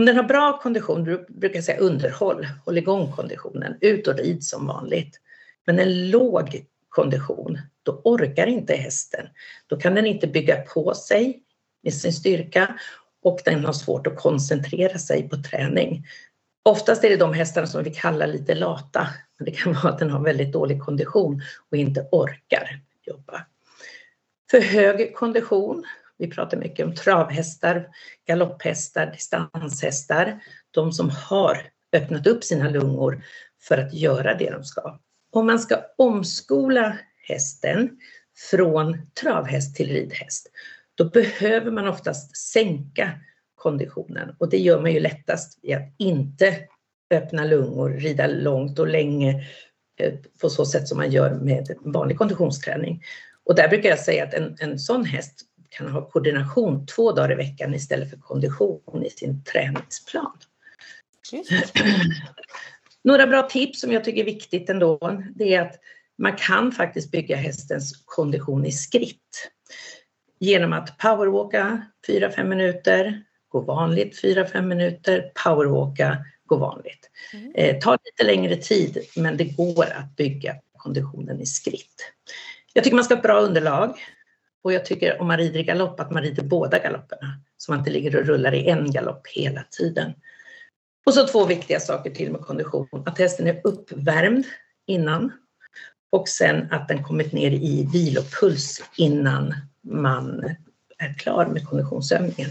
Om 0.00 0.06
den 0.06 0.16
har 0.16 0.24
bra 0.24 0.60
kondition, 0.62 1.04
brukar 1.28 1.56
jag 1.56 1.64
säga 1.64 1.78
underhåll, 1.78 2.46
håll 2.64 2.78
igång 2.78 3.12
konditionen, 3.12 3.78
ut 3.80 4.06
och 4.06 4.16
rid 4.16 4.44
som 4.44 4.66
vanligt. 4.66 5.20
Men 5.66 5.78
en 5.78 6.10
låg 6.10 6.64
kondition, 6.88 7.58
då 7.82 8.00
orkar 8.04 8.46
inte 8.46 8.74
hästen. 8.74 9.26
Då 9.66 9.76
kan 9.76 9.94
den 9.94 10.06
inte 10.06 10.26
bygga 10.26 10.56
på 10.56 10.94
sig 10.94 11.42
med 11.82 11.94
sin 11.94 12.12
styrka 12.12 12.78
och 13.22 13.40
den 13.44 13.64
har 13.64 13.72
svårt 13.72 14.06
att 14.06 14.16
koncentrera 14.16 14.98
sig 14.98 15.28
på 15.28 15.36
träning. 15.42 16.06
Oftast 16.62 17.04
är 17.04 17.10
det 17.10 17.16
de 17.16 17.32
hästarna 17.32 17.66
som 17.66 17.84
vi 17.84 17.90
kallar 17.90 18.26
lite 18.26 18.54
lata. 18.54 19.08
Men 19.38 19.44
det 19.44 19.50
kan 19.50 19.72
vara 19.82 19.92
att 19.92 19.98
den 19.98 20.10
har 20.10 20.20
väldigt 20.20 20.52
dålig 20.52 20.82
kondition 20.82 21.42
och 21.70 21.76
inte 21.76 22.08
orkar 22.12 22.80
jobba. 23.02 23.46
För 24.50 24.60
hög 24.60 25.14
kondition, 25.14 25.84
vi 26.20 26.30
pratar 26.30 26.56
mycket 26.56 26.86
om 26.86 26.94
travhästar, 26.94 27.88
galopphästar, 28.26 29.06
distanshästar. 29.06 30.40
De 30.70 30.92
som 30.92 31.10
har 31.10 31.62
öppnat 31.92 32.26
upp 32.26 32.44
sina 32.44 32.70
lungor 32.70 33.22
för 33.62 33.78
att 33.78 33.94
göra 33.94 34.34
det 34.34 34.50
de 34.50 34.64
ska. 34.64 34.98
Om 35.32 35.46
man 35.46 35.58
ska 35.58 35.82
omskola 35.98 36.98
hästen 37.28 37.98
från 38.50 38.98
travhäst 39.20 39.76
till 39.76 39.88
ridhäst, 39.88 40.46
då 40.94 41.04
behöver 41.04 41.70
man 41.70 41.88
oftast 41.88 42.36
sänka 42.36 43.10
konditionen 43.54 44.36
och 44.38 44.48
det 44.48 44.58
gör 44.58 44.80
man 44.80 44.92
ju 44.92 45.00
lättast 45.00 45.58
i 45.62 45.74
att 45.74 45.94
inte 45.98 46.56
öppna 47.10 47.44
lungor, 47.44 47.90
rida 47.90 48.26
långt 48.26 48.78
och 48.78 48.88
länge 48.88 49.46
eh, 50.00 50.14
på 50.40 50.50
så 50.50 50.66
sätt 50.66 50.88
som 50.88 50.98
man 50.98 51.10
gör 51.10 51.34
med 51.34 51.76
vanlig 51.80 52.18
konditionsträning. 52.18 53.02
Och 53.44 53.54
där 53.54 53.68
brukar 53.68 53.88
jag 53.88 53.98
säga 53.98 54.24
att 54.24 54.34
en, 54.34 54.56
en 54.60 54.78
sån 54.78 55.04
häst 55.04 55.46
kan 55.70 55.88
ha 55.88 56.10
koordination 56.10 56.86
två 56.86 57.12
dagar 57.12 57.32
i 57.32 57.34
veckan 57.34 57.74
istället 57.74 58.10
för 58.10 58.16
kondition 58.16 59.04
i 59.04 59.10
sin 59.10 59.44
träningsplan. 59.44 60.38
Några 63.04 63.26
bra 63.26 63.42
tips 63.42 63.80
som 63.80 63.92
jag 63.92 64.04
tycker 64.04 64.20
är 64.20 64.24
viktigt 64.24 64.70
ändå, 64.70 65.22
det 65.34 65.54
är 65.54 65.62
att 65.62 65.78
man 66.18 66.36
kan 66.36 66.72
faktiskt 66.72 67.10
bygga 67.10 67.36
hästens 67.36 68.02
kondition 68.04 68.66
i 68.66 68.72
skritt. 68.72 69.50
Genom 70.38 70.72
att 70.72 70.98
powerwalka 70.98 71.86
4-5 72.08 72.44
minuter, 72.44 73.22
gå 73.48 73.60
vanligt 73.60 74.22
4-5 74.22 74.62
minuter, 74.62 75.32
powerwalka, 75.44 76.24
gå 76.46 76.56
vanligt. 76.56 77.10
Mm. 77.32 77.52
Eh, 77.54 77.78
tar 77.78 77.98
lite 78.04 78.32
längre 78.32 78.56
tid 78.56 78.98
men 79.16 79.36
det 79.36 79.44
går 79.44 79.84
att 79.84 80.16
bygga 80.16 80.56
konditionen 80.76 81.40
i 81.40 81.46
skritt. 81.46 82.12
Jag 82.72 82.84
tycker 82.84 82.94
man 82.94 83.04
ska 83.04 83.14
ha 83.14 83.18
ett 83.18 83.22
bra 83.22 83.40
underlag. 83.40 83.94
Och 84.62 84.72
jag 84.72 84.84
tycker 84.84 85.20
om 85.20 85.26
man 85.26 85.38
rider 85.38 85.60
i 85.60 85.62
galopp 85.62 86.00
att 86.00 86.10
man 86.10 86.22
rider 86.22 86.42
båda 86.42 86.78
galopperna. 86.78 87.40
Så 87.56 87.72
man 87.72 87.78
inte 87.78 87.90
ligger 87.90 88.16
och 88.16 88.26
rullar 88.26 88.54
i 88.54 88.68
en 88.68 88.90
galopp 88.90 89.26
hela 89.26 89.62
tiden. 89.70 90.12
Och 91.06 91.14
så 91.14 91.26
två 91.26 91.46
viktiga 91.46 91.80
saker 91.80 92.10
till 92.10 92.32
med 92.32 92.40
kondition. 92.40 93.02
Att 93.06 93.18
hästen 93.18 93.46
är 93.46 93.60
uppvärmd 93.64 94.44
innan 94.86 95.32
och 96.10 96.28
sen 96.28 96.68
att 96.70 96.88
den 96.88 97.04
kommit 97.04 97.32
ner 97.32 97.50
i 97.50 97.88
vilopuls 97.92 98.82
innan 98.96 99.54
man 99.82 100.44
är 100.98 101.14
klar 101.14 101.46
med 101.46 101.68
konditionsövningen. 101.68 102.50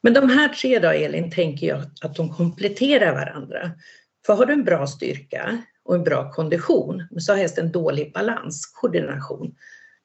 Men 0.00 0.14
de 0.14 0.30
här 0.30 0.48
tre 0.48 0.78
då 0.78 0.88
Elin 0.88 1.30
tänker 1.30 1.66
jag 1.66 1.82
att 2.02 2.14
de 2.14 2.34
kompletterar 2.34 3.14
varandra. 3.14 3.70
För 4.26 4.34
har 4.34 4.46
du 4.46 4.52
en 4.52 4.64
bra 4.64 4.86
styrka 4.86 5.58
och 5.84 5.94
en 5.94 6.04
bra 6.04 6.32
kondition, 6.32 7.06
men 7.10 7.20
så 7.20 7.32
har 7.32 7.38
hästen 7.38 7.72
dålig 7.72 8.12
balans, 8.12 8.66
koordination, 8.66 9.54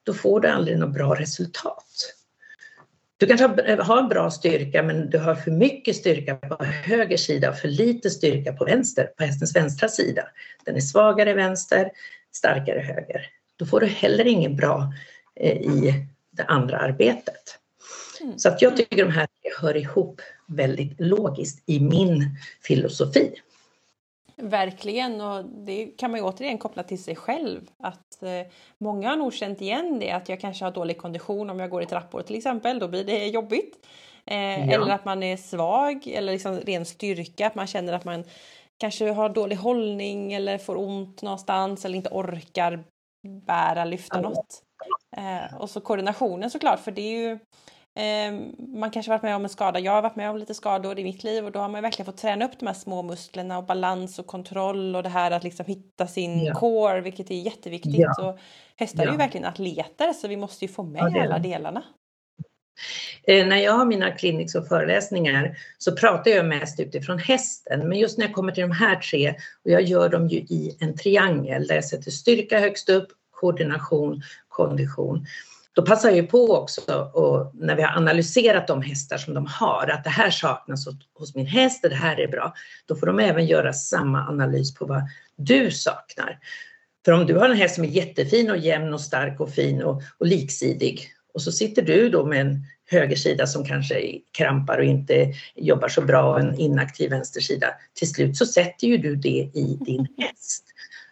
då 0.02 0.14
får 0.14 0.40
du 0.40 0.48
aldrig 0.48 0.78
något 0.78 0.94
bra 0.94 1.14
resultat. 1.14 2.14
Du 3.16 3.26
kanske 3.26 3.46
har 3.82 3.98
en 3.98 4.08
bra 4.08 4.30
styrka 4.30 4.82
men 4.82 5.10
du 5.10 5.18
har 5.18 5.34
för 5.34 5.50
mycket 5.50 5.96
styrka 5.96 6.34
på 6.34 6.64
höger 6.64 7.16
sida 7.16 7.50
och 7.50 7.56
för 7.56 7.68
lite 7.68 8.10
styrka 8.10 8.52
på 8.52 8.64
vänster, 8.64 9.04
på 9.04 9.24
hästens 9.24 9.56
vänstra 9.56 9.88
sida. 9.88 10.28
Den 10.64 10.76
är 10.76 10.80
svagare 10.80 11.34
vänster, 11.34 11.90
starkare 12.32 12.80
höger. 12.80 13.30
då 13.56 13.66
får 13.66 13.80
du 13.80 13.86
heller 13.86 14.26
inget 14.26 14.56
bra 14.56 14.92
eh, 15.36 15.56
i 15.56 16.06
det 16.30 16.44
andra 16.44 16.78
arbetet. 16.78 17.58
Mm. 18.20 18.38
Så 18.38 18.48
att 18.48 18.62
jag 18.62 18.76
tycker 18.76 19.04
de 19.04 19.12
här 19.12 19.26
hör 19.60 19.76
ihop 19.76 20.20
väldigt 20.46 21.00
logiskt 21.00 21.62
i 21.66 21.80
min 21.80 22.36
filosofi. 22.62 23.32
Verkligen, 24.36 25.20
och 25.20 25.44
det 25.44 25.86
kan 25.86 26.10
man 26.10 26.20
ju 26.20 26.26
återigen 26.26 26.58
koppla 26.58 26.82
till 26.82 27.02
sig 27.02 27.16
själv. 27.16 27.70
Att 27.82 28.22
eh, 28.22 28.52
Många 28.78 29.08
har 29.08 29.16
nog 29.16 29.32
känt 29.32 29.60
igen 29.60 29.98
det, 29.98 30.10
att 30.10 30.28
jag 30.28 30.40
kanske 30.40 30.64
har 30.64 30.72
dålig 30.72 30.98
kondition 30.98 31.50
om 31.50 31.60
jag 31.60 31.70
går 31.70 31.82
i 31.82 31.86
trappor 31.86 32.22
till 32.22 32.36
exempel, 32.36 32.78
då 32.78 32.88
blir 32.88 33.04
det 33.04 33.26
jobbigt. 33.26 33.86
Eh, 34.26 34.36
ja. 34.36 34.72
Eller 34.72 34.90
att 34.90 35.04
man 35.04 35.22
är 35.22 35.36
svag, 35.36 36.06
eller 36.06 36.32
liksom 36.32 36.56
ren 36.56 36.86
styrka, 36.86 37.46
att 37.46 37.54
man 37.54 37.66
känner 37.66 37.92
att 37.92 38.04
man 38.04 38.24
kanske 38.80 39.10
har 39.10 39.28
dålig 39.28 39.56
hållning 39.56 40.32
eller 40.32 40.58
får 40.58 40.76
ont 40.76 41.22
någonstans 41.22 41.84
eller 41.84 41.96
inte 41.96 42.10
orkar 42.12 42.84
bära, 43.46 43.84
lyfta 43.84 44.20
något. 44.20 44.62
Eh, 45.16 45.56
och 45.60 45.70
så 45.70 45.80
koordinationen 45.80 46.50
såklart, 46.50 46.80
för 46.80 46.90
det 46.90 47.02
är 47.02 47.18
ju 47.18 47.38
man 48.58 48.90
kanske 48.90 49.10
varit 49.10 49.22
med 49.22 49.36
om 49.36 49.44
en 49.44 49.48
skada. 49.48 49.78
Jag 49.78 49.92
har 49.92 50.02
varit 50.02 50.16
med 50.16 50.30
om 50.30 50.36
lite 50.36 50.54
skador 50.54 50.98
i 50.98 51.04
mitt 51.04 51.24
liv 51.24 51.44
och 51.44 51.52
då 51.52 51.58
har 51.58 51.68
man 51.68 51.82
verkligen 51.82 52.06
fått 52.06 52.16
träna 52.16 52.44
upp 52.44 52.58
de 52.58 52.66
här 52.66 52.74
små 52.74 53.02
musklerna 53.02 53.58
och 53.58 53.64
balans 53.64 54.18
och 54.18 54.26
kontroll 54.26 54.96
och 54.96 55.02
det 55.02 55.08
här 55.08 55.30
att 55.30 55.44
liksom 55.44 55.66
hitta 55.66 56.06
sin 56.06 56.44
ja. 56.44 56.54
core, 56.54 57.00
vilket 57.00 57.30
är 57.30 57.34
jätteviktigt. 57.34 57.94
Ja. 57.96 58.28
Och 58.28 58.38
hästar 58.76 59.02
ja. 59.02 59.08
är 59.08 59.12
ju 59.12 59.18
verkligen 59.18 59.46
atleter 59.46 60.12
så 60.12 60.28
vi 60.28 60.36
måste 60.36 60.64
ju 60.64 60.72
få 60.72 60.82
med 60.82 61.02
alla 61.02 61.38
delarna. 61.38 61.82
Eh, 63.26 63.46
när 63.46 63.56
jag 63.56 63.72
har 63.72 63.84
mina 63.84 64.10
clinics 64.10 64.54
och 64.54 64.68
föreläsningar 64.68 65.56
så 65.78 65.96
pratar 65.96 66.30
jag 66.30 66.46
mest 66.46 66.80
utifrån 66.80 67.18
hästen. 67.18 67.88
Men 67.88 67.98
just 67.98 68.18
när 68.18 68.26
jag 68.26 68.34
kommer 68.34 68.52
till 68.52 68.62
de 68.62 68.70
här 68.70 68.96
tre, 68.96 69.34
och 69.64 69.70
jag 69.70 69.82
gör 69.82 70.08
dem 70.08 70.28
ju 70.28 70.38
i 70.38 70.76
en 70.80 70.96
triangel 70.96 71.66
där 71.66 71.74
jag 71.74 71.84
sätter 71.84 72.10
styrka 72.10 72.60
högst 72.60 72.88
upp, 72.88 73.08
koordination, 73.30 74.22
kondition. 74.48 75.26
Då 75.74 75.82
passar 75.82 76.10
jag 76.10 76.28
på 76.28 76.54
också 76.56 77.10
och 77.14 77.50
när 77.54 77.76
vi 77.76 77.82
har 77.82 77.96
analyserat 77.96 78.66
de 78.66 78.82
hästar 78.82 79.18
som 79.18 79.34
de 79.34 79.46
har, 79.46 79.90
att 79.92 80.04
det 80.04 80.10
här 80.10 80.30
saknas 80.30 80.86
hos 81.14 81.34
min 81.34 81.46
häst 81.46 81.82
det 81.82 81.94
här 81.94 82.20
är 82.20 82.28
bra. 82.28 82.54
Då 82.86 82.96
får 82.96 83.06
de 83.06 83.18
även 83.18 83.46
göra 83.46 83.72
samma 83.72 84.28
analys 84.28 84.74
på 84.74 84.86
vad 84.86 85.02
du 85.36 85.70
saknar. 85.70 86.38
För 87.04 87.12
om 87.12 87.26
du 87.26 87.34
har 87.34 87.48
en 87.48 87.56
häst 87.56 87.74
som 87.74 87.84
är 87.84 87.88
jättefin 87.88 88.50
och 88.50 88.56
jämn 88.56 88.94
och 88.94 89.00
stark 89.00 89.40
och 89.40 89.50
fin 89.50 89.82
och, 89.82 90.02
och 90.18 90.26
liksidig 90.26 91.08
och 91.34 91.42
så 91.42 91.52
sitter 91.52 91.82
du 91.82 92.08
då 92.08 92.26
med 92.26 92.40
en 92.40 92.66
högersida 92.90 93.46
som 93.46 93.64
kanske 93.64 94.18
krampar 94.32 94.78
och 94.78 94.84
inte 94.84 95.34
jobbar 95.54 95.88
så 95.88 96.02
bra 96.02 96.32
och 96.32 96.40
en 96.40 96.58
inaktiv 96.58 97.10
vänstersida. 97.10 97.66
Till 97.94 98.10
slut 98.10 98.36
så 98.36 98.46
sätter 98.46 98.86
ju 98.86 98.96
du 98.96 99.16
det 99.16 99.50
i 99.54 99.78
din 99.80 100.06
häst. 100.18 100.64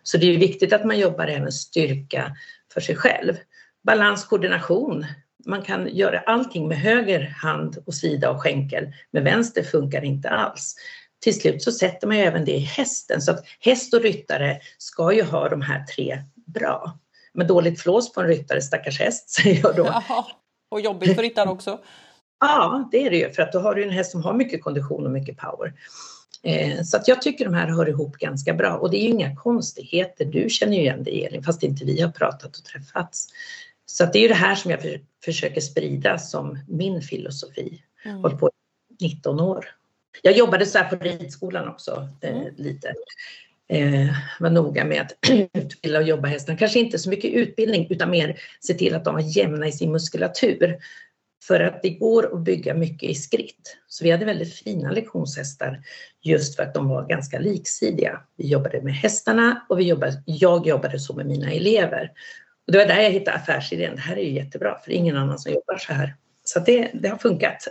Så 0.03 0.19
det 0.19 0.35
är 0.35 0.39
viktigt 0.39 0.73
att 0.73 0.85
man 0.85 0.99
jobbar 0.99 1.27
även 1.27 1.53
styrka 1.53 2.37
för 2.73 2.81
sig 2.81 2.97
själv. 2.97 3.35
Balans, 3.83 4.25
koordination. 4.25 5.07
Man 5.47 5.63
kan 5.63 5.89
göra 5.89 6.21
allting 6.21 6.69
med 6.69 6.79
höger 6.79 7.35
hand 7.43 7.83
och 7.87 7.95
sida 7.95 8.31
och 8.31 8.43
skänkel. 8.43 8.93
Med 9.11 9.25
vänster 9.25 9.63
funkar 9.63 10.05
inte 10.05 10.29
alls. 10.29 10.75
Till 11.21 11.41
slut 11.41 11.63
så 11.63 11.73
sätter 11.73 12.07
man 12.07 12.17
ju 12.17 12.23
även 12.23 12.45
det 12.45 12.53
i 12.53 12.59
hästen. 12.59 13.23
Så 13.23 13.31
att 13.31 13.45
häst 13.61 13.95
och 13.95 14.03
ryttare 14.03 14.61
ska 14.79 15.13
ju 15.13 15.23
ha 15.23 15.49
de 15.49 15.63
här 15.63 15.85
tre 15.85 16.19
bra. 16.47 16.99
Men 17.33 17.47
dåligt 17.47 17.81
flås 17.81 18.13
på 18.13 18.21
en 18.21 18.27
ryttare, 18.27 18.63
stackars 18.63 19.01
häst, 19.01 19.31
säger 19.31 19.61
jag 19.63 19.77
då. 19.77 19.85
Ja, 20.09 20.27
och 20.71 20.81
jobbigt 20.81 21.15
för 21.17 21.23
ryttaren 21.23 21.49
också. 21.49 21.81
ja, 22.41 22.89
det 22.93 23.07
är 23.07 23.11
det 23.11 23.17
ju, 23.17 23.31
för 23.33 23.43
att 23.43 23.53
då 23.53 23.59
har 23.59 23.75
du 23.75 23.83
en 23.83 23.91
häst 23.91 24.11
som 24.11 24.23
har 24.23 24.35
mycket 24.35 24.63
kondition 24.63 25.07
och 25.07 25.13
mycket 25.13 25.37
power. 25.37 25.73
Eh, 26.43 26.83
så 26.83 26.97
att 26.97 27.09
jag 27.09 27.23
tycker 27.23 27.45
de 27.45 27.55
här 27.55 27.67
hör 27.67 27.89
ihop 27.89 28.17
ganska 28.17 28.55
bra 28.55 28.77
och 28.77 28.91
det 28.91 28.97
är 28.97 29.03
ju 29.03 29.09
inga 29.09 29.37
konstigheter. 29.37 30.25
Du 30.25 30.51
känner 30.51 30.77
ju 30.77 30.81
igen 30.81 31.05
det 31.05 31.25
Elin, 31.25 31.43
fast 31.43 31.63
inte 31.63 31.85
vi 31.85 32.01
har 32.01 32.11
pratat 32.11 32.57
och 32.57 32.65
träffats. 32.65 33.29
Så 33.93 34.05
det 34.05 34.19
är 34.19 34.23
ju 34.23 34.29
det 34.29 34.35
här 34.35 34.55
som 34.55 34.71
jag 34.71 34.83
för, 34.83 35.01
försöker 35.25 35.61
sprida 35.61 36.19
som 36.19 36.59
min 36.69 37.03
filosofi. 37.03 37.83
Mm. 38.05 38.17
Hållit 38.19 38.41
på 38.41 38.51
19 39.01 39.41
år. 39.41 39.67
Jag 40.23 40.37
jobbade 40.37 40.67
så 40.67 40.79
här 40.79 40.89
på 40.89 41.05
ridskolan 41.05 41.69
också 41.69 42.09
eh, 42.21 42.37
mm. 42.37 42.55
lite 42.57 42.95
eh, 43.69 44.09
var 44.41 44.51
noga 44.51 44.85
med 44.85 45.01
att 45.03 45.31
utbilda 45.53 45.99
och 45.99 46.05
jobba 46.05 46.29
hästarna. 46.29 46.59
Kanske 46.59 46.79
inte 46.79 46.99
så 46.99 47.11
mycket 47.11 47.33
utbildning 47.33 47.87
utan 47.91 48.11
mer 48.11 48.41
se 48.61 48.75
till 48.75 48.95
att 48.95 49.05
de 49.05 49.15
var 49.15 49.37
jämna 49.37 49.67
i 49.67 49.73
sin 49.73 49.93
muskulatur. 49.93 50.79
För 51.43 51.61
att 51.61 51.83
det 51.83 51.91
går 51.91 52.35
att 52.35 52.41
bygga 52.41 52.75
mycket 52.75 53.11
i 53.11 53.15
skritt. 53.15 53.77
Så 53.89 54.05
vi 54.05 54.11
hade 54.11 54.25
väldigt 54.25 54.55
fina 54.55 54.91
lektionshästar 54.91 55.83
just 56.23 56.57
för 56.57 56.63
att 56.63 56.75
de 56.75 56.89
var 56.89 57.07
ganska 57.07 57.39
liksidiga. 57.39 58.21
Vi 58.37 58.49
jobbade 58.49 58.83
med 58.83 58.95
hästarna 58.95 59.67
och 59.69 59.79
vi 59.79 59.85
jobbade, 59.85 60.23
jag 60.27 60.67
jobbade 60.67 61.01
så 61.01 61.15
med 61.15 61.27
mina 61.27 61.51
elever. 61.51 62.13
Och 62.71 62.73
det 62.73 62.79
var 62.79 62.87
där 62.87 63.03
jag 63.03 63.11
hittade 63.11 63.37
affärsidén. 63.37 63.95
Det 63.95 64.01
här 64.01 64.17
är 64.17 64.25
ju 64.25 64.33
jättebra 64.33 64.79
för 64.79 64.91
det 64.91 64.97
är 64.97 64.99
ingen 64.99 65.17
annan 65.17 65.39
som 65.39 65.53
jobbar 65.53 65.79
så 65.79 65.93
här. 65.93 66.15
Så 66.45 66.61
det, 66.61 66.91
det 66.95 67.09
har 67.09 67.19
funkat. 67.19 67.69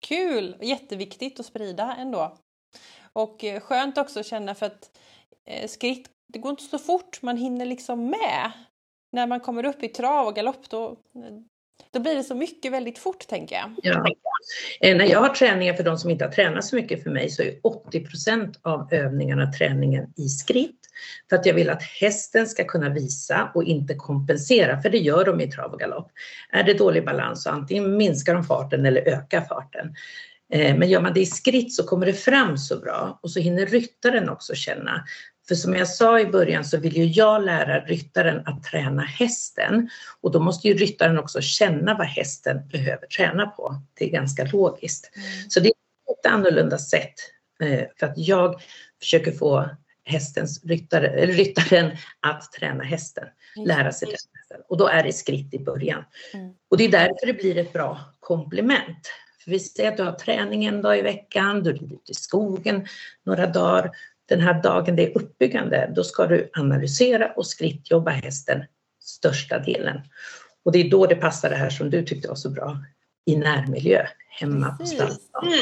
Kul! 0.00 0.56
Jätteviktigt 0.60 1.40
att 1.40 1.46
sprida 1.46 1.96
ändå. 1.98 2.36
Och 3.12 3.44
eh, 3.44 3.60
skönt 3.60 3.98
också 3.98 4.20
att 4.20 4.26
känna 4.26 4.54
för 4.54 4.66
att 4.66 4.90
Eh, 5.44 5.68
skritt, 5.68 6.08
det 6.26 6.38
går 6.38 6.50
inte 6.50 6.62
så 6.62 6.78
fort, 6.78 7.22
man 7.22 7.36
hinner 7.36 7.66
liksom 7.66 8.10
med. 8.10 8.52
När 9.12 9.26
man 9.26 9.40
kommer 9.40 9.64
upp 9.64 9.82
i 9.82 9.88
trav 9.88 10.26
och 10.26 10.34
galopp 10.34 10.70
då, 10.70 10.96
då 11.90 12.00
blir 12.00 12.14
det 12.14 12.24
så 12.24 12.34
mycket 12.34 12.72
väldigt 12.72 12.98
fort 12.98 13.26
tänker 13.26 13.56
jag. 13.56 13.74
Ja. 13.82 14.06
Eh, 14.80 14.96
när 14.96 15.04
jag 15.04 15.20
har 15.20 15.28
träningar 15.28 15.74
för 15.74 15.84
de 15.84 15.98
som 15.98 16.10
inte 16.10 16.24
har 16.24 16.32
tränat 16.32 16.64
så 16.64 16.76
mycket 16.76 17.02
för 17.02 17.10
mig 17.10 17.30
så 17.30 17.42
är 17.42 17.54
80% 17.92 18.54
av 18.62 18.88
övningarna 18.92 19.52
träningen 19.52 20.06
i 20.16 20.28
skritt. 20.28 20.78
För 21.28 21.36
att 21.36 21.46
jag 21.46 21.54
vill 21.54 21.70
att 21.70 21.82
hästen 21.82 22.46
ska 22.46 22.64
kunna 22.64 22.88
visa 22.88 23.50
och 23.54 23.64
inte 23.64 23.94
kompensera, 23.94 24.82
för 24.82 24.90
det 24.90 24.98
gör 24.98 25.24
de 25.24 25.40
i 25.40 25.50
trav 25.50 25.72
och 25.72 25.80
galopp. 25.80 26.10
Är 26.52 26.62
det 26.62 26.74
dålig 26.74 27.04
balans 27.04 27.42
så 27.42 27.50
antingen 27.50 27.96
minskar 27.96 28.34
de 28.34 28.44
farten 28.44 28.86
eller 28.86 29.08
ökar 29.08 29.40
farten. 29.40 29.94
Eh, 30.52 30.76
men 30.76 30.88
gör 30.88 31.00
man 31.00 31.14
det 31.14 31.20
i 31.20 31.26
skritt 31.26 31.74
så 31.74 31.84
kommer 31.84 32.06
det 32.06 32.12
fram 32.12 32.58
så 32.58 32.78
bra 32.78 33.18
och 33.22 33.30
så 33.30 33.40
hinner 33.40 33.66
ryttaren 33.66 34.28
också 34.28 34.54
känna. 34.54 35.04
För 35.52 35.56
som 35.56 35.74
jag 35.74 35.88
sa 35.88 36.20
i 36.20 36.26
början 36.26 36.64
så 36.64 36.76
vill 36.78 36.96
ju 36.96 37.04
jag 37.04 37.44
lära 37.44 37.80
ryttaren 37.80 38.42
att 38.46 38.62
träna 38.62 39.02
hästen 39.02 39.90
och 40.20 40.32
då 40.32 40.40
måste 40.40 40.68
ju 40.68 40.74
ryttaren 40.74 41.18
också 41.18 41.40
känna 41.40 41.94
vad 41.94 42.06
hästen 42.06 42.68
behöver 42.68 43.06
träna 43.06 43.46
på. 43.46 43.82
Det 43.94 44.04
är 44.04 44.08
ganska 44.10 44.44
logiskt. 44.44 45.10
Mm. 45.16 45.50
Så 45.50 45.60
det 45.60 45.68
är 45.68 45.72
ett 46.12 46.32
annorlunda 46.32 46.78
sätt 46.78 47.14
eh, 47.62 47.80
för 47.98 48.06
att 48.06 48.18
jag 48.18 48.62
försöker 49.00 49.32
få 49.32 49.68
hästens 50.04 50.64
ryttare, 50.64 51.26
ryttaren 51.26 51.96
att 52.20 52.52
träna 52.52 52.84
hästen, 52.84 53.24
lära 53.66 53.92
sig 53.92 54.06
träna 54.06 54.16
hästen. 54.34 54.60
Och 54.68 54.78
då 54.78 54.86
är 54.86 55.02
det 55.02 55.12
skritt 55.12 55.54
i 55.54 55.58
början. 55.58 56.04
Mm. 56.34 56.54
Och 56.70 56.76
det 56.76 56.84
är 56.84 56.90
därför 56.90 57.26
det 57.26 57.32
blir 57.32 57.58
ett 57.58 57.72
bra 57.72 58.00
komplement. 58.20 59.08
För 59.44 59.50
vi 59.50 59.58
säger 59.58 59.90
att 59.90 59.96
du 59.96 60.02
har 60.02 60.12
träning 60.12 60.64
en 60.64 60.82
dag 60.82 60.98
i 60.98 61.02
veckan, 61.02 61.62
du 61.62 61.72
rider 61.72 61.96
ut 61.96 62.10
i 62.10 62.14
skogen 62.14 62.86
några 63.24 63.46
dagar. 63.46 63.90
Den 64.32 64.40
här 64.40 64.62
dagen 64.62 64.96
det 64.96 65.02
är 65.02 65.18
uppbyggande, 65.18 65.92
då 65.96 66.04
ska 66.04 66.26
du 66.26 66.50
analysera 66.52 67.32
och 67.32 67.46
skrittjobba 67.46 68.10
hästen 68.10 68.64
största 69.00 69.58
delen. 69.58 70.00
Och 70.64 70.72
det 70.72 70.78
är 70.78 70.90
då 70.90 71.06
det 71.06 71.14
passar 71.16 71.50
det 71.50 71.56
här 71.56 71.70
som 71.70 71.90
du 71.90 72.04
tyckte 72.04 72.28
var 72.28 72.34
så 72.34 72.50
bra 72.50 72.76
i 73.24 73.36
närmiljö, 73.36 74.06
hemma 74.28 74.76
Precis. 74.78 74.98
på 74.98 75.06
stallplan. 75.06 75.52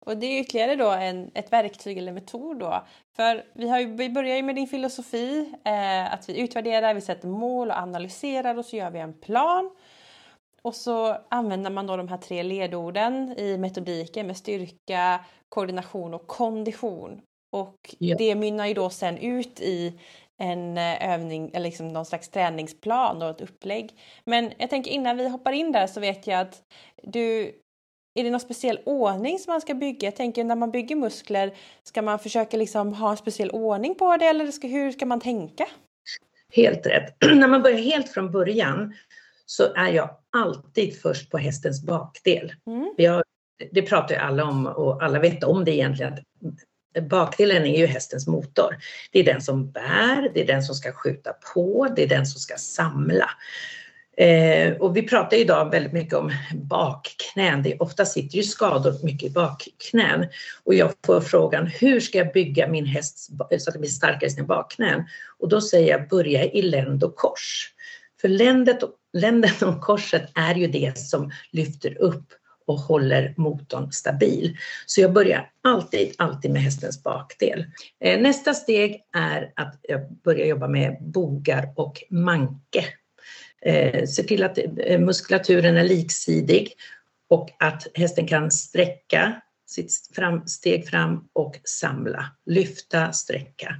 Och 0.00 0.16
det 0.16 0.26
är 0.26 0.40
ytterligare 0.40 0.76
då 0.76 0.90
en, 0.90 1.30
ett 1.34 1.52
verktyg 1.52 1.98
eller 1.98 2.12
metod 2.12 2.58
då. 2.58 2.86
För 3.16 3.44
vi, 3.54 3.68
har 3.68 3.80
ju, 3.80 3.96
vi 3.96 4.10
börjar 4.10 4.36
ju 4.36 4.42
med 4.42 4.54
din 4.54 4.66
filosofi, 4.66 5.54
eh, 5.64 6.12
att 6.12 6.28
vi 6.28 6.40
utvärderar, 6.40 6.94
vi 6.94 7.00
sätter 7.00 7.28
mål 7.28 7.70
och 7.70 7.78
analyserar 7.78 8.58
och 8.58 8.64
så 8.64 8.76
gör 8.76 8.90
vi 8.90 8.98
en 8.98 9.20
plan. 9.20 9.70
Och 10.62 10.74
så 10.74 11.16
använder 11.30 11.70
man 11.70 11.86
då 11.86 11.96
de 11.96 12.08
här 12.08 12.18
tre 12.18 12.42
ledorden 12.42 13.38
i 13.38 13.58
metodiken 13.58 14.26
med 14.26 14.36
styrka, 14.36 15.24
koordination 15.48 16.14
och 16.14 16.26
kondition. 16.26 17.20
Och 17.52 17.94
ja. 17.98 18.16
det 18.18 18.34
mynnar 18.34 18.66
ju 18.66 18.74
då 18.74 18.90
sen 18.90 19.18
ut 19.18 19.60
i 19.60 19.98
en 20.38 20.78
eh, 20.78 21.12
övning 21.12 21.50
eller 21.54 21.64
liksom 21.64 21.88
någon 21.88 22.06
slags 22.06 22.28
träningsplan 22.28 23.22
och 23.22 23.30
ett 23.30 23.40
upplägg. 23.40 23.90
Men 24.24 24.52
jag 24.58 24.70
tänker 24.70 24.90
innan 24.90 25.16
vi 25.16 25.28
hoppar 25.28 25.52
in 25.52 25.72
där 25.72 25.86
så 25.86 26.00
vet 26.00 26.26
jag 26.26 26.40
att 26.40 26.62
du 27.02 27.52
är 28.14 28.24
det 28.24 28.30
någon 28.30 28.40
speciell 28.40 28.78
ordning 28.84 29.38
som 29.38 29.52
man 29.52 29.60
ska 29.60 29.74
bygga? 29.74 30.06
Jag 30.06 30.16
tänker 30.16 30.44
när 30.44 30.56
man 30.56 30.70
bygger 30.70 30.96
muskler, 30.96 31.54
ska 31.82 32.02
man 32.02 32.18
försöka 32.18 32.56
liksom 32.56 32.94
ha 32.94 33.10
en 33.10 33.16
speciell 33.16 33.50
ordning 33.50 33.94
på 33.94 34.16
det 34.16 34.26
eller 34.26 34.50
ska, 34.50 34.68
hur 34.68 34.92
ska 34.92 35.06
man 35.06 35.20
tänka? 35.20 35.66
Helt 36.52 36.86
rätt. 36.86 37.16
när 37.34 37.48
man 37.48 37.62
börjar 37.62 37.78
helt 37.78 38.08
från 38.08 38.32
början 38.32 38.94
så 39.46 39.74
är 39.74 39.92
jag 39.92 40.10
alltid 40.36 41.00
först 41.00 41.30
på 41.30 41.38
hästens 41.38 41.82
bakdel. 41.82 42.52
Mm. 42.66 42.94
Jag, 42.96 43.22
det 43.72 43.82
pratar 43.82 44.14
ju 44.14 44.20
alla 44.20 44.44
om 44.44 44.66
och 44.66 45.02
alla 45.02 45.18
vet 45.18 45.44
om 45.44 45.64
det 45.64 45.74
egentligen. 45.74 46.14
Bakdelen 47.02 47.66
är 47.66 47.78
ju 47.78 47.86
hästens 47.86 48.26
motor. 48.26 48.76
Det 49.12 49.18
är 49.18 49.24
den 49.24 49.40
som 49.40 49.70
bär, 49.70 50.30
det 50.34 50.40
är 50.40 50.46
den 50.46 50.62
som 50.62 50.74
ska 50.74 50.92
skjuta 50.92 51.32
på, 51.54 51.88
det 51.96 52.02
är 52.02 52.08
den 52.08 52.26
som 52.26 52.40
ska 52.40 52.56
samla. 52.56 53.30
Eh, 54.16 54.72
och 54.72 54.96
vi 54.96 55.02
pratar 55.02 55.36
idag 55.36 55.70
väldigt 55.70 55.92
mycket 55.92 56.14
om 56.14 56.32
bakknän. 56.54 57.62
Det, 57.62 57.76
ofta 57.78 58.04
sitter 58.04 58.36
ju 58.36 58.42
skador 58.42 59.04
mycket 59.04 59.30
i 59.30 59.32
bakknän. 59.32 60.26
Och 60.64 60.74
jag 60.74 60.92
får 61.06 61.20
frågan, 61.20 61.66
hur 61.66 62.00
ska 62.00 62.18
jag 62.18 62.32
bygga 62.32 62.68
min 62.68 62.86
häst 62.86 63.18
så 63.18 63.42
att 63.42 63.72
den 63.72 63.80
blir 63.80 63.90
starkare 63.90 64.26
i 64.26 64.30
sina 64.30 64.46
bakknän? 64.46 65.04
Och 65.38 65.48
då 65.48 65.60
säger 65.60 65.88
jag, 65.88 66.08
börja 66.08 66.44
i 66.44 66.62
länd 66.62 67.04
och 67.04 67.16
kors. 67.16 67.72
För 68.20 68.28
ländet, 68.28 68.78
länden 69.12 69.68
och 69.68 69.80
korset 69.80 70.30
är 70.34 70.54
ju 70.54 70.66
det 70.66 70.98
som 70.98 71.32
lyfter 71.52 71.98
upp 71.98 72.32
och 72.66 72.78
håller 72.78 73.34
motorn 73.36 73.92
stabil. 73.92 74.56
Så 74.86 75.00
jag 75.00 75.12
börjar 75.12 75.50
alltid, 75.62 76.14
alltid 76.18 76.50
med 76.50 76.62
hästens 76.62 77.02
bakdel. 77.02 77.66
Eh, 78.00 78.20
nästa 78.20 78.54
steg 78.54 79.02
är 79.16 79.52
att 79.56 79.78
jag 79.82 80.12
börjar 80.12 80.46
jobba 80.46 80.68
med 80.68 80.96
bogar 81.00 81.72
och 81.76 82.02
manke. 82.10 82.84
Eh, 83.62 84.04
se 84.06 84.22
till 84.22 84.44
att 84.44 84.58
eh, 84.78 85.00
muskulaturen 85.00 85.76
är 85.76 85.84
liksidig 85.84 86.72
och 87.28 87.50
att 87.58 87.86
hästen 87.94 88.26
kan 88.26 88.50
sträcka 88.50 89.40
sitt 89.66 89.92
fram, 90.14 90.46
steg 90.46 90.88
fram 90.88 91.28
och 91.32 91.60
samla, 91.64 92.24
lyfta, 92.46 93.12
sträcka. 93.12 93.74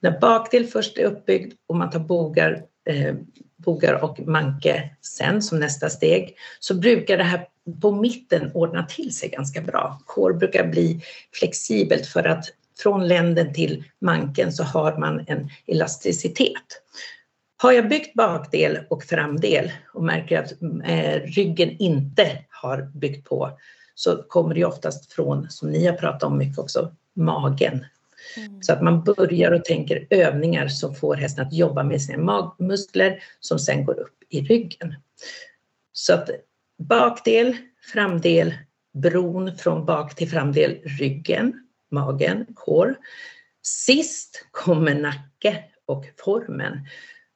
När 0.00 0.20
bakdel 0.20 0.66
först 0.66 0.98
är 0.98 1.04
uppbyggd 1.04 1.52
och 1.66 1.76
man 1.76 1.90
tar 1.90 1.98
bogar, 1.98 2.62
eh, 2.88 3.14
bogar 3.56 4.04
och 4.04 4.20
manke 4.20 4.90
sen 5.00 5.42
som 5.42 5.60
nästa 5.60 5.90
steg 5.90 6.36
så 6.60 6.74
brukar 6.74 7.16
det 7.16 7.24
här 7.24 7.46
på 7.82 7.92
mitten 7.92 8.50
ordna 8.54 8.86
till 8.86 9.16
sig 9.16 9.28
ganska 9.28 9.60
bra. 9.60 10.00
Kår 10.06 10.32
brukar 10.32 10.66
bli 10.66 11.00
flexibelt 11.32 12.06
för 12.06 12.24
att 12.24 12.44
från 12.82 13.08
länden 13.08 13.54
till 13.54 13.84
manken 14.00 14.52
så 14.52 14.62
har 14.62 14.98
man 14.98 15.24
en 15.26 15.50
elasticitet. 15.66 16.82
Har 17.56 17.72
jag 17.72 17.88
byggt 17.88 18.14
bakdel 18.14 18.78
och 18.90 19.04
framdel 19.04 19.72
och 19.94 20.04
märker 20.04 20.38
att 20.38 20.52
eh, 20.84 21.20
ryggen 21.22 21.76
inte 21.78 22.44
har 22.48 22.90
byggt 22.94 23.28
på 23.28 23.58
så 23.94 24.22
kommer 24.28 24.54
det 24.54 24.64
oftast 24.64 25.12
från, 25.12 25.50
som 25.50 25.70
ni 25.70 25.86
har 25.86 25.96
pratat 25.96 26.22
om 26.22 26.38
mycket 26.38 26.58
också, 26.58 26.94
magen. 27.14 27.84
Mm. 28.36 28.62
Så 28.62 28.72
att 28.72 28.82
man 28.82 29.04
börjar 29.04 29.52
och 29.52 29.64
tänker 29.64 30.06
övningar 30.10 30.68
som 30.68 30.94
får 30.94 31.14
hästen 31.14 31.46
att 31.46 31.52
jobba 31.52 31.82
med 31.82 32.02
sina 32.02 32.22
magmuskler 32.22 33.22
som 33.40 33.58
sen 33.58 33.84
går 33.84 34.00
upp 34.00 34.16
i 34.28 34.40
ryggen. 34.40 34.94
Så 35.92 36.14
att 36.14 36.30
bakdel, 36.80 37.56
framdel, 37.92 38.54
bron 38.94 39.56
från 39.56 39.86
bak 39.86 40.14
till 40.14 40.30
framdel, 40.30 40.80
ryggen, 40.84 41.52
magen, 41.90 42.46
hår. 42.56 42.96
Sist 43.62 44.46
kommer 44.50 44.94
nacke 44.94 45.64
och 45.86 46.04
formen. 46.24 46.86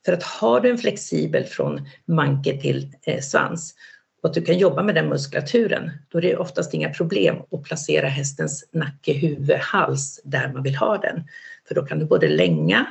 För 0.05 0.13
att 0.13 0.23
har 0.23 0.61
du 0.61 0.71
en 0.71 0.79
flexibel 0.79 1.45
från 1.45 1.89
manke 2.05 2.61
till 2.61 2.93
eh, 3.07 3.21
svans 3.21 3.75
och 4.23 4.29
att 4.29 4.35
du 4.35 4.43
kan 4.43 4.59
jobba 4.59 4.83
med 4.83 4.95
den 4.95 5.09
muskulaturen, 5.09 5.91
då 6.09 6.19
är 6.19 6.23
det 6.23 6.37
oftast 6.37 6.75
inga 6.75 6.91
problem 6.91 7.37
att 7.51 7.63
placera 7.63 8.09
hästens 8.09 8.69
nacke, 8.73 9.13
huvud, 9.13 9.57
hals 9.57 10.21
där 10.25 10.53
man 10.53 10.63
vill 10.63 10.77
ha 10.77 10.99
den. 10.99 11.25
För 11.69 11.75
då 11.75 11.87
kan 11.87 11.99
du 11.99 12.05
både 12.05 12.29
länga 12.29 12.87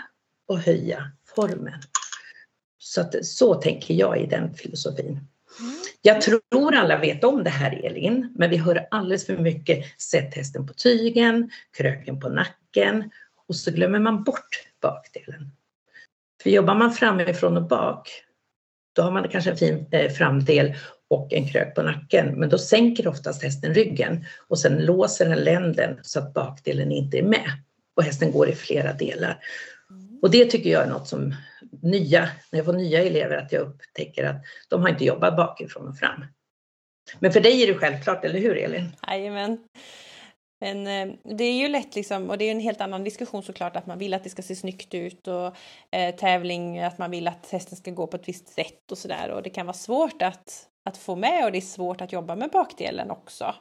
och 0.48 0.60
höja 0.60 1.12
formen. 1.36 1.82
Så, 2.78 3.02
att, 3.02 3.26
så 3.26 3.56
tänker 3.56 3.94
jag 3.94 4.22
i 4.22 4.26
den 4.26 4.54
filosofin. 4.54 5.20
Jag 6.06 6.22
tror 6.22 6.76
alla 6.76 6.98
vet 6.98 7.24
om 7.24 7.44
det 7.44 7.50
här 7.50 7.86
Elin, 7.86 8.34
men 8.36 8.50
vi 8.50 8.58
hör 8.58 8.88
alldeles 8.92 9.26
för 9.26 9.38
mycket 9.38 10.02
sätt 10.02 10.36
hästen 10.36 10.68
på 10.68 10.74
tygen, 10.74 11.50
kröken 11.78 12.20
på 12.20 12.30
nacken 12.30 13.10
och 13.48 13.56
så 13.56 13.72
glömmer 13.72 14.00
man 14.00 14.24
bort 14.24 14.68
bakdelen. 14.82 15.52
För 16.44 16.50
jobbar 16.50 16.76
man 16.76 16.94
framifrån 16.94 17.58
och 17.58 17.68
bak, 17.68 18.10
då 18.96 19.02
har 19.02 19.12
man 19.12 19.30
kanske 19.30 19.52
en 19.52 19.58
fin 19.58 19.86
eh, 19.92 20.12
framdel 20.12 20.74
och 21.10 21.34
en 21.34 21.48
krök 21.48 21.76
på 21.76 21.82
nacken, 21.82 22.40
men 22.40 22.50
då 22.50 22.58
sänker 22.58 23.08
oftast 23.08 23.44
hästen 23.44 23.74
ryggen 23.74 24.26
och 24.48 24.60
sen 24.60 24.86
låser 24.86 25.30
den 25.30 25.40
länden 25.40 26.00
så 26.02 26.20
att 26.20 26.34
bakdelen 26.34 26.92
inte 26.92 27.18
är 27.18 27.24
med 27.24 27.52
och 27.96 28.04
hästen 28.04 28.32
går 28.32 28.50
i 28.50 28.56
flera 28.56 28.94
delar. 28.94 29.40
Och 30.24 30.32
det 30.32 30.46
tycker 30.46 30.70
jag 30.70 30.84
är 30.84 30.90
något 30.90 31.08
som 31.08 31.36
nya, 31.82 32.30
när 32.52 32.60
jag 32.60 32.66
får 32.66 32.74
nya 32.74 33.04
elever, 33.04 33.38
att 33.38 33.52
jag 33.52 33.62
upptäcker 33.62 34.24
att 34.24 34.42
de 34.70 34.82
har 34.82 34.90
inte 34.90 35.06
jobbat 35.06 35.38
bakifrån 35.38 35.88
och 35.88 35.98
fram. 35.98 36.26
Men 37.20 37.32
för 37.34 37.40
dig 37.40 37.64
är 37.64 37.68
det 37.68 37.80
självklart, 37.80 38.26
eller 38.26 38.40
hur 38.40 38.58
Elin? 38.58 38.96
Jajamän. 39.08 39.58
Men 40.62 40.88
eh, 40.88 41.16
det 41.38 41.44
är 41.44 41.54
ju 41.54 41.68
lätt 41.68 41.96
liksom, 41.96 42.30
och 42.30 42.38
det 42.38 42.46
är 42.46 42.52
en 42.52 42.60
helt 42.60 42.82
annan 42.82 43.04
diskussion 43.04 43.44
såklart, 43.44 43.76
att 43.76 43.86
man 43.86 43.98
vill 43.98 44.14
att 44.14 44.24
det 44.24 44.30
ska 44.30 44.42
se 44.42 44.56
snyggt 44.56 44.94
ut 44.94 45.28
och 45.28 45.56
eh, 45.92 46.16
tävling, 46.16 46.80
att 46.80 46.98
man 46.98 47.12
vill 47.12 47.28
att 47.28 47.50
hästen 47.52 47.78
ska 47.78 47.92
gå 47.92 48.08
på 48.08 48.18
ett 48.18 48.28
visst 48.28 48.48
sätt 48.50 48.92
och 48.92 48.98
sådär. 48.98 49.32
Och 49.32 49.44
det 49.44 49.50
kan 49.50 49.66
vara 49.66 49.78
svårt 49.78 50.22
att, 50.22 50.68
att 50.86 50.98
få 50.98 51.16
med 51.16 51.46
och 51.46 51.52
det 51.52 51.58
är 51.58 51.62
svårt 51.62 52.02
att 52.02 52.12
jobba 52.12 52.36
med 52.36 52.50
bakdelen 52.50 53.12
också. 53.12 53.56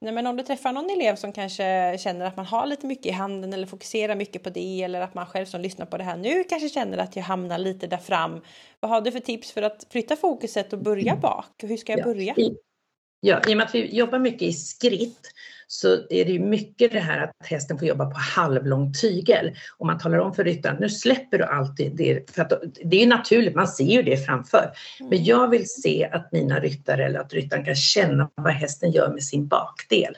Nej, 0.00 0.12
men 0.12 0.26
om 0.26 0.36
du 0.36 0.42
träffar 0.42 0.72
någon 0.72 0.90
elev 0.90 1.16
som 1.16 1.32
kanske 1.32 1.96
känner 2.00 2.26
att 2.26 2.36
man 2.36 2.46
har 2.46 2.66
lite 2.66 2.86
mycket 2.86 3.06
i 3.06 3.10
handen 3.10 3.52
eller 3.52 3.66
fokuserar 3.66 4.14
mycket 4.14 4.42
på 4.42 4.50
det 4.50 4.82
eller 4.82 5.00
att 5.00 5.14
man 5.14 5.26
själv 5.26 5.46
som 5.46 5.60
lyssnar 5.60 5.86
på 5.86 5.96
det 5.96 6.04
här 6.04 6.16
nu 6.16 6.44
kanske 6.44 6.68
känner 6.68 6.98
att 6.98 7.16
jag 7.16 7.22
hamnar 7.22 7.58
lite 7.58 7.86
där 7.86 7.96
fram. 7.96 8.40
Vad 8.80 8.90
har 8.90 9.00
du 9.00 9.12
för 9.12 9.20
tips 9.20 9.52
för 9.52 9.62
att 9.62 9.86
flytta 9.90 10.16
fokuset 10.16 10.72
och 10.72 10.78
börja 10.78 11.12
mm. 11.12 11.20
bak? 11.20 11.62
Hur 11.62 11.76
ska 11.76 11.92
jag 11.92 12.04
börja? 12.04 12.34
Ja, 13.20 13.40
i 13.48 13.52
och 13.52 13.56
med 13.56 13.66
att 13.66 13.74
vi 13.74 13.96
jobbar 13.96 14.18
mycket 14.18 14.42
i 14.42 14.52
skritt 14.52 15.32
så 15.72 15.92
är 15.92 16.24
det 16.24 16.32
ju 16.32 16.40
mycket 16.40 16.92
det 16.92 17.00
här 17.00 17.24
att 17.24 17.46
hästen 17.46 17.78
får 17.78 17.88
jobba 17.88 18.06
på 18.06 18.18
halvlång 18.18 18.92
tygel. 18.92 19.56
Och 19.78 19.86
man 19.86 19.98
talar 19.98 20.18
om 20.18 20.34
för 20.34 20.44
ryttaren, 20.44 20.76
nu 20.80 20.88
släpper 20.88 21.38
du 21.38 21.44
alltid 21.44 21.96
det. 21.96 22.30
För 22.30 22.42
att 22.42 22.52
det 22.84 22.96
är 22.96 23.00
ju 23.00 23.06
naturligt, 23.06 23.54
man 23.54 23.68
ser 23.68 23.84
ju 23.84 24.02
det 24.02 24.16
framför. 24.16 24.70
Men 25.00 25.12
mm. 25.12 25.24
jag 25.24 25.50
vill 25.50 25.68
se 25.68 26.08
att 26.12 26.32
mina 26.32 26.60
ryttare, 26.60 27.06
eller 27.06 27.20
att 27.20 27.32
ryttaren 27.32 27.64
kan 27.64 27.74
känna 27.74 28.30
vad 28.34 28.52
hästen 28.52 28.90
gör 28.90 29.12
med 29.12 29.22
sin 29.22 29.48
bakdel. 29.48 30.16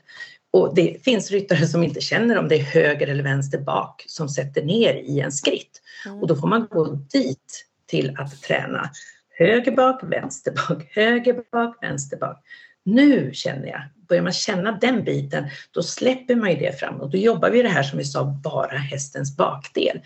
Och 0.52 0.74
det 0.74 1.04
finns 1.04 1.30
ryttare 1.30 1.66
som 1.66 1.82
inte 1.82 2.00
känner 2.00 2.38
om 2.38 2.48
det 2.48 2.56
är 2.56 2.62
höger 2.62 3.06
eller 3.06 3.24
vänster 3.24 3.58
bak 3.58 4.04
som 4.06 4.28
sätter 4.28 4.62
ner 4.62 4.94
i 4.94 5.20
en 5.20 5.32
skritt. 5.32 5.80
Och 6.20 6.26
då 6.26 6.36
får 6.36 6.48
man 6.48 6.66
gå 6.70 6.84
dit 6.94 7.66
till 7.86 8.16
att 8.18 8.42
träna 8.42 8.90
höger 9.38 9.72
bak, 9.72 10.00
vänster 10.02 10.52
bak, 10.52 10.84
höger 10.90 11.42
bak, 11.52 11.78
vänster 11.82 12.16
bak. 12.16 12.42
Nu 12.84 13.30
känner 13.32 13.66
jag, 13.66 13.82
börjar 14.08 14.22
man 14.22 14.32
känna 14.32 14.72
den 14.72 15.04
biten, 15.04 15.44
då 15.70 15.82
släpper 15.82 16.34
man 16.34 16.50
ju 16.50 16.56
det 16.56 16.78
framåt. 16.80 17.12
då 17.12 17.18
jobbar 17.18 17.50
vi 17.50 17.62
det 17.62 17.68
här 17.68 17.82
som 17.82 17.98
vi 17.98 18.04
sa, 18.04 18.24
bara 18.24 18.76
hästens 18.76 19.36
bakdel. 19.36 20.00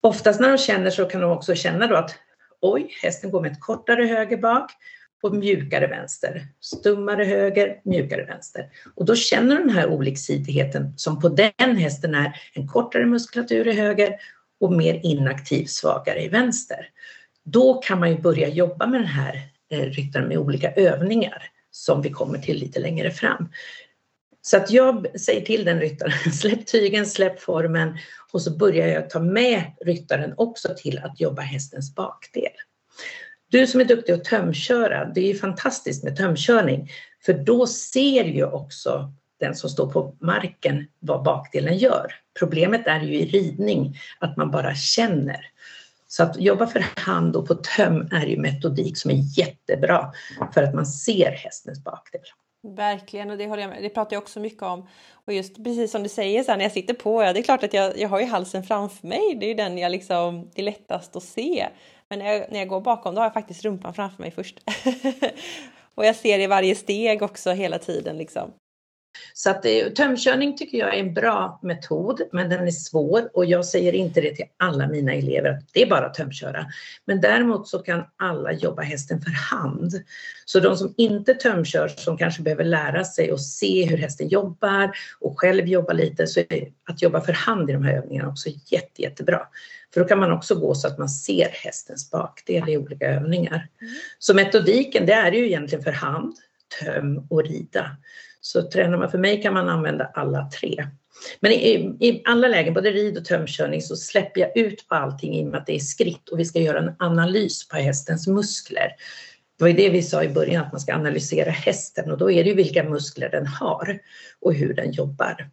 Oftast 0.00 0.40
när 0.40 0.48
de 0.48 0.58
känner 0.58 0.90
så 0.90 1.04
kan 1.04 1.20
de 1.20 1.30
också 1.30 1.54
känna 1.54 1.86
då 1.86 1.96
att 1.96 2.14
oj, 2.60 2.96
hästen 3.02 3.30
går 3.30 3.40
med 3.40 3.52
ett 3.52 3.60
kortare 3.60 4.04
höger 4.04 4.36
bak 4.36 4.70
och 5.22 5.34
mjukare 5.34 5.86
vänster. 5.86 6.46
Stummare 6.60 7.24
höger, 7.24 7.80
mjukare 7.84 8.24
vänster. 8.24 8.68
Och 8.94 9.04
då 9.04 9.14
känner 9.14 9.56
de 9.56 9.66
den 9.66 9.76
här 9.76 9.88
oliksidigheten 9.88 10.92
som 10.96 11.20
på 11.20 11.28
den 11.28 11.76
hästen 11.76 12.14
är 12.14 12.40
en 12.54 12.68
kortare 12.68 13.06
muskulatur 13.06 13.68
i 13.68 13.72
höger 13.72 14.14
och 14.60 14.72
mer 14.72 15.00
inaktiv, 15.02 15.64
svagare 15.64 16.24
i 16.24 16.28
vänster. 16.28 16.88
Då 17.44 17.74
kan 17.74 18.00
man 18.00 18.10
ju 18.10 18.18
börja 18.18 18.48
jobba 18.48 18.86
med 18.86 19.00
den 19.00 19.08
här 19.08 19.42
eh, 19.70 19.80
ryttaren 19.80 20.28
med 20.28 20.38
olika 20.38 20.72
övningar 20.72 21.50
som 21.78 22.02
vi 22.02 22.10
kommer 22.10 22.38
till 22.38 22.58
lite 22.58 22.80
längre 22.80 23.10
fram. 23.10 23.48
Så 24.42 24.56
att 24.56 24.70
jag 24.70 25.20
säger 25.20 25.40
till 25.40 25.64
den 25.64 25.80
ryttaren, 25.80 26.32
släpp 26.32 26.66
tygen, 26.66 27.06
släpp 27.06 27.40
formen 27.40 27.98
och 28.32 28.42
så 28.42 28.56
börjar 28.56 28.88
jag 28.88 29.10
ta 29.10 29.20
med 29.20 29.62
ryttaren 29.80 30.34
också 30.36 30.68
till 30.76 30.98
att 30.98 31.20
jobba 31.20 31.42
hästens 31.42 31.94
bakdel. 31.94 32.52
Du 33.50 33.66
som 33.66 33.80
är 33.80 33.84
duktig 33.84 34.12
att 34.12 34.24
tömköra, 34.24 35.04
det 35.04 35.20
är 35.20 35.26
ju 35.26 35.34
fantastiskt 35.34 36.04
med 36.04 36.16
tömkörning 36.16 36.90
för 37.24 37.32
då 37.32 37.66
ser 37.66 38.24
ju 38.24 38.44
också 38.44 39.12
den 39.40 39.54
som 39.54 39.70
står 39.70 39.92
på 39.92 40.16
marken 40.20 40.86
vad 40.98 41.22
bakdelen 41.22 41.78
gör. 41.78 42.14
Problemet 42.38 42.86
är 42.86 43.00
ju 43.00 43.14
i 43.14 43.26
ridning 43.26 43.96
att 44.18 44.36
man 44.36 44.50
bara 44.50 44.74
känner. 44.74 45.40
Så 46.10 46.22
att 46.22 46.40
jobba 46.40 46.66
för 46.66 46.84
hand 46.96 47.36
och 47.36 47.48
på 47.48 47.54
töm 47.54 48.08
är 48.12 48.26
ju 48.26 48.38
metodik 48.38 48.98
som 48.98 49.10
är 49.10 49.38
jättebra 49.38 50.12
för 50.54 50.62
att 50.62 50.74
man 50.74 50.86
ser 50.86 51.30
hästens 51.30 51.84
bakdel. 51.84 52.20
Verkligen, 52.62 53.30
och 53.30 53.38
det, 53.38 53.46
håller 53.46 53.62
jag 53.62 53.68
med. 53.68 53.82
det 53.82 53.88
pratar 53.88 54.16
jag 54.16 54.22
också 54.22 54.40
mycket 54.40 54.62
om. 54.62 54.88
Och 55.24 55.32
just 55.32 55.64
precis 55.64 55.90
som 55.90 56.02
du 56.02 56.08
säger, 56.08 56.42
så 56.42 56.50
här, 56.50 56.58
när 56.58 56.64
jag 56.64 56.72
sitter 56.72 56.94
på, 56.94 57.22
ja, 57.22 57.32
det 57.32 57.38
är 57.38 57.42
klart 57.42 57.64
att 57.64 57.72
jag, 57.74 57.98
jag 57.98 58.08
har 58.08 58.20
ju 58.20 58.26
halsen 58.26 58.62
framför 58.62 59.06
mig, 59.06 59.36
det 59.40 59.46
är 59.46 59.48
ju 59.48 59.54
den 59.54 59.78
jag 59.78 59.92
liksom, 59.92 60.50
det 60.54 60.60
är 60.60 60.64
lättast 60.64 61.16
att 61.16 61.22
se. 61.22 61.68
Men 62.08 62.18
när 62.18 62.32
jag, 62.32 62.52
när 62.52 62.58
jag 62.58 62.68
går 62.68 62.80
bakom, 62.80 63.14
då 63.14 63.20
har 63.20 63.26
jag 63.26 63.34
faktiskt 63.34 63.64
rumpan 63.64 63.94
framför 63.94 64.22
mig 64.22 64.30
först. 64.30 64.60
och 65.94 66.06
jag 66.06 66.16
ser 66.16 66.38
i 66.38 66.46
varje 66.46 66.74
steg 66.74 67.22
också 67.22 67.50
hela 67.50 67.78
tiden 67.78 68.18
liksom. 68.18 68.50
Så 69.34 69.50
att 69.50 69.64
eh, 69.64 69.88
tömkörning 69.96 70.56
tycker 70.56 70.78
jag 70.78 70.94
är 70.94 71.00
en 71.00 71.14
bra 71.14 71.60
metod, 71.62 72.22
men 72.32 72.50
den 72.50 72.66
är 72.66 72.70
svår 72.70 73.30
och 73.36 73.44
jag 73.44 73.64
säger 73.64 73.92
inte 73.92 74.20
det 74.20 74.34
till 74.34 74.44
alla 74.56 74.88
mina 74.88 75.12
elever 75.12 75.50
att 75.50 75.72
det 75.72 75.82
är 75.82 75.86
bara 75.86 76.06
att 76.06 76.14
tömköra. 76.14 76.66
Men 77.04 77.20
däremot 77.20 77.68
så 77.68 77.78
kan 77.78 78.04
alla 78.16 78.52
jobba 78.52 78.82
hästen 78.82 79.20
för 79.20 79.30
hand. 79.30 79.92
Så 80.44 80.60
de 80.60 80.76
som 80.76 80.94
inte 80.96 81.34
tömkör, 81.34 81.88
som 81.88 82.18
kanske 82.18 82.42
behöver 82.42 82.64
lära 82.64 83.04
sig 83.04 83.32
och 83.32 83.40
se 83.40 83.86
hur 83.86 83.96
hästen 83.96 84.28
jobbar 84.28 84.90
och 85.20 85.40
själv 85.40 85.66
jobba 85.66 85.92
lite, 85.92 86.26
så 86.26 86.40
är 86.40 86.68
att 86.84 87.02
jobba 87.02 87.20
för 87.20 87.32
hand 87.32 87.70
i 87.70 87.72
de 87.72 87.84
här 87.84 87.94
övningarna 87.94 88.28
också 88.28 88.48
jätte, 88.66 89.02
jättebra. 89.02 89.40
För 89.94 90.00
då 90.00 90.06
kan 90.06 90.18
man 90.18 90.32
också 90.32 90.54
gå 90.54 90.74
så 90.74 90.88
att 90.88 90.98
man 90.98 91.08
ser 91.08 91.48
hästens 91.48 92.10
bakdel 92.10 92.68
i 92.68 92.76
olika 92.76 93.06
övningar. 93.06 93.68
Mm. 93.80 93.94
Så 94.18 94.34
metodiken, 94.34 95.06
det 95.06 95.12
är 95.12 95.32
ju 95.32 95.46
egentligen 95.46 95.84
för 95.84 95.92
hand, 95.92 96.34
töm 96.80 97.26
och 97.30 97.44
rida. 97.44 97.96
Så 98.48 98.62
tränar 98.62 98.98
man 98.98 99.10
för 99.10 99.18
mig 99.18 99.42
kan 99.42 99.54
man 99.54 99.68
använda 99.68 100.10
alla 100.14 100.50
tre. 100.60 100.86
Men 101.40 101.52
i, 101.52 101.96
i 102.00 102.22
alla 102.24 102.48
lägen, 102.48 102.74
både 102.74 102.90
rid 102.90 103.18
och 103.18 103.24
tömkörning, 103.24 103.82
så 103.82 103.96
släpper 103.96 104.40
jag 104.40 104.56
ut 104.56 104.88
på 104.88 104.94
allting 104.94 105.34
i 105.34 105.42
och 105.44 105.46
med 105.46 105.60
att 105.60 105.66
det 105.66 105.74
är 105.74 105.78
skritt 105.78 106.28
och 106.28 106.38
vi 106.38 106.44
ska 106.44 106.60
göra 106.60 106.78
en 106.78 106.94
analys 106.98 107.68
på 107.68 107.76
hästens 107.76 108.26
muskler. 108.26 108.92
Det 109.58 109.64
var 109.64 109.68
ju 109.68 109.74
det 109.74 109.90
vi 109.90 110.02
sa 110.02 110.24
i 110.24 110.28
början, 110.28 110.64
att 110.64 110.72
man 110.72 110.80
ska 110.80 110.94
analysera 110.94 111.50
hästen 111.50 112.10
och 112.10 112.18
då 112.18 112.30
är 112.30 112.44
det 112.44 112.50
ju 112.50 112.56
vilka 112.56 112.84
muskler 112.84 113.30
den 113.30 113.46
har 113.46 113.98
och 114.40 114.54
hur 114.54 114.74
den 114.74 114.92
jobbar. 114.92 115.50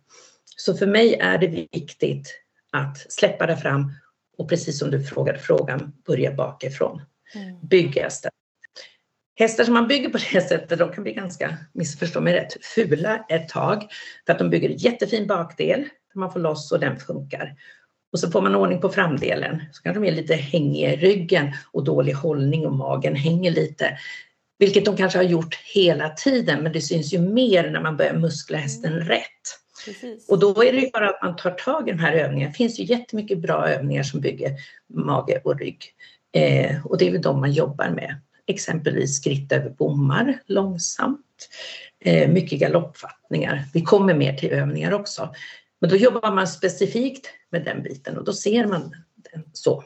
Så 0.57 0.73
för 0.73 0.87
mig 0.87 1.13
är 1.13 1.37
det 1.37 1.47
viktigt 1.47 2.39
att 2.71 3.11
släppa 3.11 3.45
det 3.45 3.57
fram 3.57 3.93
och 4.37 4.49
precis 4.49 4.79
som 4.79 4.91
du 4.91 5.03
frågade 5.03 5.39
frågan, 5.39 5.93
börja 6.07 6.31
bakifrån. 6.31 7.01
Mm. 7.35 7.67
Bygga 7.67 8.09
Hästar 9.35 9.63
som 9.63 9.73
man 9.73 9.87
bygger 9.87 10.09
på 10.09 10.17
det 10.17 10.41
sättet, 10.49 10.79
de 10.79 10.91
kan 10.91 11.03
bli 11.03 11.13
ganska, 11.13 11.57
missförstå 11.73 12.21
mig 12.21 12.33
rätt, 12.33 12.65
fula 12.65 13.25
ett 13.29 13.49
tag. 13.49 13.87
För 14.25 14.33
att 14.33 14.39
de 14.39 14.49
bygger 14.49 14.69
en 14.69 14.77
jättefin 14.77 15.27
bakdel, 15.27 15.79
där 16.13 16.19
man 16.19 16.31
får 16.31 16.39
loss 16.39 16.71
och 16.71 16.79
den 16.79 16.99
funkar. 16.99 17.55
Och 18.11 18.19
så 18.19 18.31
får 18.31 18.41
man 18.41 18.55
ordning 18.55 18.81
på 18.81 18.89
framdelen, 18.89 19.61
så 19.71 19.83
kan 19.83 19.93
de 19.93 20.03
är 20.03 20.11
lite 20.11 20.35
hängiga 20.35 20.93
i 20.93 20.97
ryggen 20.97 21.53
och 21.71 21.83
dålig 21.83 22.13
hållning 22.13 22.65
och 22.65 22.73
magen 22.73 23.15
hänger 23.15 23.51
lite. 23.51 23.97
Vilket 24.59 24.85
de 24.85 24.97
kanske 24.97 25.19
har 25.19 25.23
gjort 25.23 25.55
hela 25.73 26.09
tiden, 26.09 26.63
men 26.63 26.71
det 26.71 26.81
syns 26.81 27.13
ju 27.13 27.19
mer 27.19 27.69
när 27.69 27.81
man 27.81 27.97
börjar 27.97 28.13
muskla 28.13 28.57
hästen 28.57 28.93
mm. 28.93 29.07
rätt. 29.07 29.21
Precis. 29.85 30.29
Och 30.29 30.39
då 30.39 30.63
är 30.63 30.71
det 30.71 30.79
ju 30.79 30.89
bara 30.89 31.09
att 31.09 31.23
man 31.23 31.35
tar 31.35 31.51
tag 31.51 31.89
i 31.89 31.91
de 31.91 31.99
här 31.99 32.13
övningarna. 32.13 32.51
Det 32.51 32.57
finns 32.57 32.79
ju 32.79 32.83
jättemycket 32.83 33.41
bra 33.41 33.67
övningar 33.67 34.03
som 34.03 34.21
bygger 34.21 34.51
mage 34.93 35.41
och 35.43 35.59
rygg. 35.59 35.85
Eh, 36.33 36.85
och 36.85 36.97
det 36.97 37.07
är 37.07 37.11
väl 37.11 37.21
de 37.21 37.39
man 37.39 37.51
jobbar 37.51 37.89
med 37.89 38.15
exempelvis 38.47 39.17
skritt 39.17 39.51
över 39.51 39.69
bommar 39.69 40.39
långsamt, 40.45 41.49
eh, 41.99 42.29
mycket 42.29 42.59
galoppfattningar. 42.59 43.63
Vi 43.73 43.81
kommer 43.81 44.13
mer 44.13 44.33
till 44.33 44.49
övningar 44.49 44.91
också. 44.91 45.33
Men 45.81 45.89
då 45.89 45.95
jobbar 45.95 46.31
man 46.31 46.47
specifikt 46.47 47.27
med 47.51 47.65
den 47.65 47.83
biten 47.83 48.17
och 48.17 48.23
då 48.23 48.33
ser 48.33 48.65
man 48.65 48.95
den 49.31 49.43
så. 49.53 49.83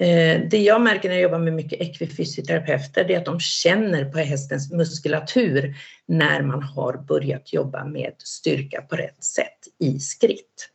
Eh, 0.00 0.40
det 0.50 0.58
jag 0.58 0.80
märker 0.80 1.08
när 1.08 1.16
jag 1.16 1.22
jobbar 1.22 1.38
med 1.38 1.52
mycket 1.52 1.80
ekvifysioterapeuter 1.80 3.10
är 3.10 3.18
att 3.18 3.24
de 3.24 3.40
känner 3.40 4.04
på 4.04 4.18
hästens 4.18 4.72
muskulatur 4.72 5.74
när 6.06 6.42
man 6.42 6.62
har 6.62 6.96
börjat 6.96 7.52
jobba 7.52 7.84
med 7.84 8.14
styrka 8.18 8.82
på 8.82 8.96
rätt 8.96 9.24
sätt 9.24 9.58
i 9.78 10.00
skritt. 10.00 10.68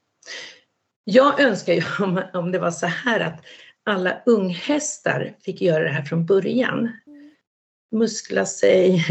Jag 1.04 1.40
önskar 1.40 1.74
ju 1.74 1.84
om, 2.34 2.52
det 2.52 2.60
var 2.60 2.72
så 2.72 2.86
här 2.86 3.20
att 3.20 3.42
alla 3.88 4.22
unghästar 4.26 5.36
fick 5.42 5.62
göra 5.62 5.84
det 5.84 5.90
här 5.90 6.02
från 6.02 6.26
början. 6.26 6.92
Muskla 7.92 8.46
sig 8.46 9.06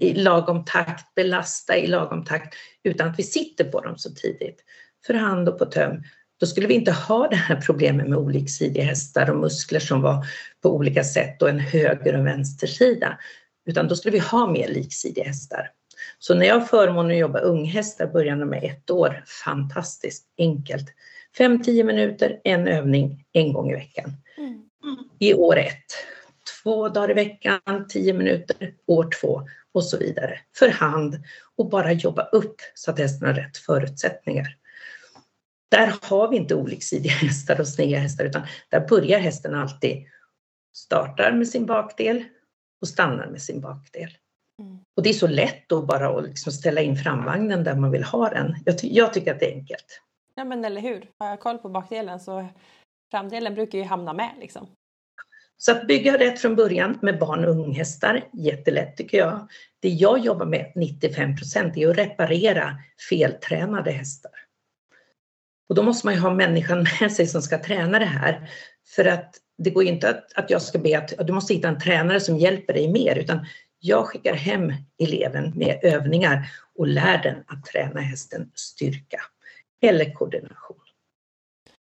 i 0.00 0.14
lagom 0.14 0.64
takt, 0.64 1.14
belasta 1.14 1.76
i 1.76 1.86
lagom 1.86 2.24
takt 2.24 2.54
utan 2.82 3.08
att 3.08 3.18
vi 3.18 3.22
sitter 3.22 3.64
på 3.64 3.80
dem 3.80 3.98
så 3.98 4.10
tidigt. 4.10 4.64
För 5.06 5.14
hand 5.14 5.48
och 5.48 5.58
på 5.58 5.66
töm. 5.66 6.02
Då 6.40 6.46
skulle 6.46 6.66
vi 6.66 6.74
inte 6.74 6.92
ha 6.92 7.28
det 7.28 7.36
här 7.36 7.60
problemet 7.60 8.08
med 8.08 8.18
oliksidiga 8.18 8.84
hästar 8.84 9.30
och 9.30 9.36
muskler 9.36 9.80
som 9.80 10.02
var 10.02 10.26
på 10.62 10.74
olika 10.74 11.04
sätt 11.04 11.42
och 11.42 11.48
en 11.48 11.60
höger 11.60 12.18
och 12.18 12.26
vänster 12.26 12.66
sida. 12.66 13.18
Utan 13.66 13.88
då 13.88 13.96
skulle 13.96 14.12
vi 14.12 14.18
ha 14.18 14.50
mer 14.50 14.68
liksidiga 14.68 15.24
hästar. 15.24 15.70
Så 16.18 16.34
när 16.34 16.46
jag 16.46 16.54
har 16.54 16.66
förmånen 16.66 17.12
att 17.12 17.18
jobba 17.18 17.38
unghästar 17.38 18.06
börjar 18.06 18.36
de 18.36 18.48
med 18.48 18.64
ett 18.64 18.90
år. 18.90 19.24
Fantastiskt 19.44 20.24
enkelt. 20.38 20.86
5-10 21.38 21.84
minuter, 21.84 22.40
en 22.44 22.68
övning, 22.68 23.24
en 23.32 23.52
gång 23.52 23.70
i 23.70 23.74
veckan. 23.74 24.12
Mm. 24.38 24.68
I 25.18 25.34
år 25.34 25.58
ett. 25.58 25.84
Två 26.62 26.88
dagar 26.88 27.10
i 27.10 27.14
veckan, 27.14 27.86
10 27.88 28.12
minuter, 28.12 28.74
år 28.86 29.08
två 29.20 29.42
och 29.72 29.84
så 29.84 29.98
vidare. 29.98 30.40
För 30.56 30.68
hand 30.68 31.22
och 31.56 31.68
bara 31.68 31.92
jobba 31.92 32.22
upp 32.22 32.56
så 32.74 32.90
att 32.90 32.98
hästen 32.98 33.28
har 33.28 33.34
rätt 33.34 33.56
förutsättningar. 33.56 34.56
Där 35.70 35.94
har 36.02 36.28
vi 36.28 36.36
inte 36.36 36.54
oliksidiga 36.54 37.12
hästar 37.12 37.60
och 37.60 37.68
sneda 37.68 37.98
hästar 37.98 38.24
utan 38.24 38.42
där 38.68 38.88
börjar 38.88 39.18
hästen 39.18 39.54
alltid 39.54 40.06
startar 40.72 41.32
med 41.32 41.48
sin 41.48 41.66
bakdel 41.66 42.24
och 42.80 42.88
stannar 42.88 43.26
med 43.26 43.42
sin 43.42 43.60
bakdel. 43.60 44.10
Mm. 44.58 44.78
Och 44.96 45.02
det 45.02 45.08
är 45.08 45.14
så 45.14 45.26
lätt 45.26 45.68
då 45.68 45.82
bara 45.82 46.18
att 46.18 46.24
liksom 46.24 46.52
ställa 46.52 46.80
in 46.80 46.96
framvagnen 46.96 47.64
där 47.64 47.74
man 47.74 47.90
vill 47.90 48.04
ha 48.04 48.28
den. 48.28 48.56
Jag, 48.64 48.78
ty 48.78 48.88
jag 48.92 49.14
tycker 49.14 49.34
att 49.34 49.40
det 49.40 49.52
är 49.52 49.54
enkelt. 49.54 50.00
Ja 50.34 50.44
men 50.44 50.64
eller 50.64 50.80
hur, 50.80 51.10
har 51.18 51.28
jag 51.28 51.40
koll 51.40 51.58
på 51.58 51.68
bakdelen 51.68 52.20
så 52.20 52.48
framdelen 53.12 53.54
brukar 53.54 53.78
ju 53.78 53.84
hamna 53.84 54.12
med 54.12 54.30
liksom. 54.40 54.66
Så 55.56 55.72
att 55.72 55.86
bygga 55.86 56.18
rätt 56.18 56.40
från 56.40 56.56
början 56.56 56.98
med 57.02 57.18
barn 57.18 57.44
och 57.44 57.50
unghästar, 57.50 58.24
jättelätt 58.32 58.96
tycker 58.96 59.18
jag. 59.18 59.48
Det 59.80 59.88
jag 59.88 60.18
jobbar 60.18 60.46
med 60.46 60.72
95 60.74 61.36
procent 61.36 61.76
är 61.76 61.88
att 61.88 61.98
reparera 61.98 62.76
feltränade 63.08 63.90
hästar. 63.90 64.32
Och 65.68 65.74
då 65.74 65.82
måste 65.82 66.06
man 66.06 66.14
ju 66.14 66.20
ha 66.20 66.34
människan 66.34 66.86
med 67.00 67.12
sig 67.12 67.26
som 67.26 67.42
ska 67.42 67.58
träna 67.58 67.98
det 67.98 68.04
här. 68.04 68.50
För 68.96 69.04
att 69.04 69.34
det 69.58 69.70
går 69.70 69.84
inte 69.84 70.08
att, 70.08 70.32
att 70.34 70.50
jag 70.50 70.62
ska 70.62 70.78
be 70.78 70.98
att 70.98 71.26
du 71.26 71.32
måste 71.32 71.54
hitta 71.54 71.68
en 71.68 71.80
tränare 71.80 72.20
som 72.20 72.38
hjälper 72.38 72.72
dig 72.74 72.92
mer 72.92 73.16
utan 73.16 73.46
jag 73.78 74.06
skickar 74.06 74.34
hem 74.34 74.72
eleven 74.98 75.52
med 75.54 75.78
övningar 75.82 76.50
och 76.78 76.86
lär 76.86 77.22
den 77.22 77.44
att 77.46 77.64
träna 77.64 78.00
hästen 78.00 78.50
styrka 78.54 79.20
eller 79.82 80.12
koordination. 80.14 80.81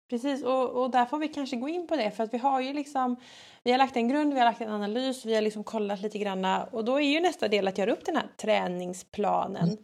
Precis, 0.09 0.43
och, 0.43 0.69
och 0.69 0.91
där 0.91 1.05
får 1.05 1.19
vi 1.19 1.27
kanske 1.27 1.55
gå 1.55 1.69
in 1.69 1.87
på 1.87 1.95
det 1.95 2.11
för 2.11 2.23
att 2.23 2.33
vi 2.33 2.37
har 2.37 2.61
ju 2.61 2.73
liksom 2.73 3.15
Vi 3.63 3.71
har 3.71 3.77
lagt 3.77 3.95
en 3.95 4.07
grund, 4.07 4.33
vi 4.33 4.39
har 4.39 4.45
lagt 4.45 4.61
en 4.61 4.69
analys, 4.69 5.25
vi 5.25 5.35
har 5.35 5.41
liksom 5.41 5.63
kollat 5.63 6.01
lite 6.01 6.17
granna 6.17 6.63
och 6.71 6.85
då 6.85 6.95
är 6.95 7.05
ju 7.05 7.19
nästa 7.19 7.47
del 7.47 7.67
att 7.67 7.77
göra 7.77 7.91
upp 7.91 8.05
den 8.05 8.15
här 8.15 8.27
träningsplanen. 8.37 9.77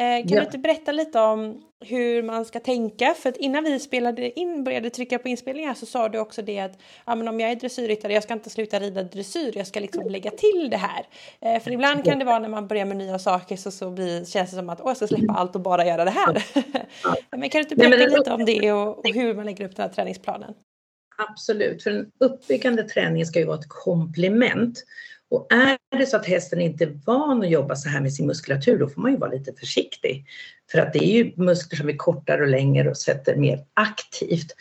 Eh, 0.00 0.28
kan 0.28 0.28
ja. 0.28 0.40
du 0.40 0.46
inte 0.46 0.58
berätta 0.58 0.92
lite 0.92 1.20
om 1.20 1.62
hur 1.80 2.22
man 2.22 2.44
ska 2.44 2.60
tänka? 2.60 3.14
För 3.14 3.28
att 3.28 3.36
innan 3.36 3.64
vi 3.64 3.78
spelade 3.78 4.40
in, 4.40 4.64
började 4.64 4.90
trycka 4.90 5.18
på 5.18 5.28
inspelningar 5.28 5.74
så 5.74 5.86
sa 5.86 6.08
du 6.08 6.18
också 6.18 6.42
det 6.42 6.58
att 6.58 6.78
ja, 7.06 7.14
men 7.14 7.28
om 7.28 7.40
jag 7.40 7.50
är 7.50 7.56
dressyrryttare, 7.56 8.12
jag 8.12 8.22
ska 8.22 8.34
inte 8.34 8.50
sluta 8.50 8.80
rida 8.80 9.02
dressyr, 9.02 9.52
jag 9.56 9.66
ska 9.66 9.80
liksom 9.80 10.08
lägga 10.08 10.30
till 10.30 10.68
det 10.70 10.76
här. 10.76 11.06
Eh, 11.40 11.62
för 11.62 11.70
ibland 11.70 12.04
kan 12.04 12.18
det 12.18 12.24
vara 12.24 12.38
när 12.38 12.48
man 12.48 12.68
börjar 12.68 12.84
med 12.84 12.96
nya 12.96 13.18
saker 13.18 13.56
så, 13.56 13.70
så 13.70 13.90
blir, 13.90 14.24
känns 14.24 14.50
det 14.50 14.56
som 14.56 14.68
att 14.68 14.80
jag 14.84 14.96
ska 14.96 15.06
släppa 15.06 15.32
allt 15.32 15.54
och 15.54 15.62
bara 15.62 15.86
göra 15.86 16.04
det 16.04 16.10
här. 16.10 16.44
men 17.36 17.50
kan 17.50 17.58
du 17.58 17.62
inte 17.62 17.76
berätta 17.76 17.96
Nej, 17.96 18.18
lite 18.18 18.32
om 18.32 18.44
det 18.44 18.72
och, 18.72 18.98
och 18.98 19.14
hur 19.14 19.34
man 19.34 19.44
lägger 19.44 19.64
upp 19.64 19.76
den 19.76 19.86
här 19.88 19.94
träningsplanen? 19.94 20.54
Absolut, 21.28 21.82
för 21.82 21.90
den 21.90 22.10
uppbyggande 22.20 22.82
träningen 22.82 23.26
ska 23.26 23.38
ju 23.38 23.46
vara 23.46 23.58
ett 23.58 23.68
komplement 23.68 24.84
och 25.32 25.46
är 25.52 25.98
det 25.98 26.06
så 26.06 26.16
att 26.16 26.26
hästen 26.26 26.60
inte 26.60 26.84
är 26.84 26.98
van 27.06 27.42
att 27.42 27.50
jobba 27.50 27.76
så 27.76 27.88
här 27.88 28.00
med 28.00 28.12
sin 28.12 28.26
muskulatur, 28.26 28.78
då 28.78 28.88
får 28.88 29.02
man 29.02 29.10
ju 29.10 29.16
vara 29.16 29.30
lite 29.30 29.52
försiktig. 29.52 30.26
För 30.72 30.78
att 30.78 30.92
det 30.92 30.98
är 30.98 31.12
ju 31.12 31.32
muskler 31.36 31.76
som 31.76 31.86
vi 31.86 31.96
kortar 31.96 32.42
och 32.42 32.48
längre 32.48 32.90
och 32.90 32.96
sätter 32.96 33.36
mer 33.36 33.64
aktivt. 33.74 34.56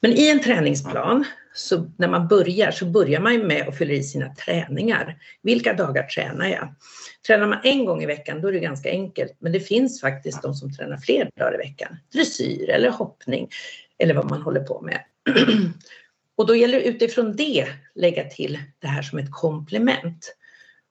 Men 0.00 0.12
i 0.12 0.28
en 0.28 0.42
träningsplan, 0.42 1.24
så 1.54 1.90
när 1.96 2.08
man 2.08 2.28
börjar, 2.28 2.70
så 2.70 2.86
börjar 2.86 3.20
man 3.20 3.32
ju 3.32 3.44
med 3.44 3.68
att 3.68 3.78
fylla 3.78 3.92
i 3.92 4.02
sina 4.02 4.34
träningar. 4.34 5.16
Vilka 5.42 5.72
dagar 5.72 6.02
tränar 6.02 6.48
jag? 6.48 6.74
Tränar 7.26 7.46
man 7.46 7.58
en 7.64 7.84
gång 7.84 8.02
i 8.02 8.06
veckan, 8.06 8.40
då 8.40 8.48
är 8.48 8.52
det 8.52 8.60
ganska 8.60 8.90
enkelt. 8.90 9.36
Men 9.38 9.52
det 9.52 9.60
finns 9.60 10.00
faktiskt 10.00 10.42
de 10.42 10.54
som 10.54 10.72
tränar 10.72 10.96
fler 10.96 11.30
dagar 11.36 11.54
i 11.54 11.68
veckan. 11.68 11.96
Dressyr 12.12 12.70
eller 12.70 12.90
hoppning 12.90 13.48
eller 13.98 14.14
vad 14.14 14.30
man 14.30 14.42
håller 14.42 14.60
på 14.60 14.80
med. 14.80 15.00
Och 16.40 16.46
då 16.46 16.56
gäller 16.56 16.78
det 16.78 16.84
utifrån 16.84 17.36
det 17.36 17.66
lägga 17.94 18.24
till 18.24 18.58
det 18.78 18.86
här 18.86 19.02
som 19.02 19.18
ett 19.18 19.30
komplement. 19.30 20.36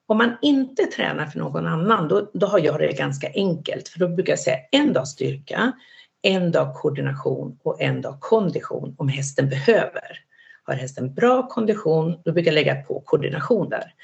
Om 0.06 0.18
man 0.18 0.36
inte 0.42 0.86
tränar 0.86 1.26
för 1.26 1.38
någon 1.38 1.66
annan, 1.66 2.08
då, 2.08 2.30
då 2.34 2.46
har 2.46 2.58
jag 2.58 2.78
det 2.78 2.92
ganska 2.92 3.30
enkelt. 3.34 3.88
För 3.88 3.98
då 3.98 4.08
brukar 4.08 4.32
jag 4.32 4.40
säga 4.40 4.56
en 4.72 4.92
dag 4.92 5.08
styrka, 5.08 5.72
en 6.22 6.52
dag 6.52 6.74
koordination 6.74 7.58
och 7.62 7.80
en 7.82 8.02
dag 8.02 8.20
kondition 8.20 8.94
om 8.98 9.08
hästen 9.08 9.48
behöver. 9.48 10.18
Har 10.62 10.74
hästen 10.74 11.14
bra 11.14 11.48
kondition, 11.48 12.22
då 12.24 12.32
brukar 12.32 12.50
jag 12.50 12.54
lägga 12.54 12.82
på 12.82 13.00
koordination 13.00 13.68
där. 13.68 13.94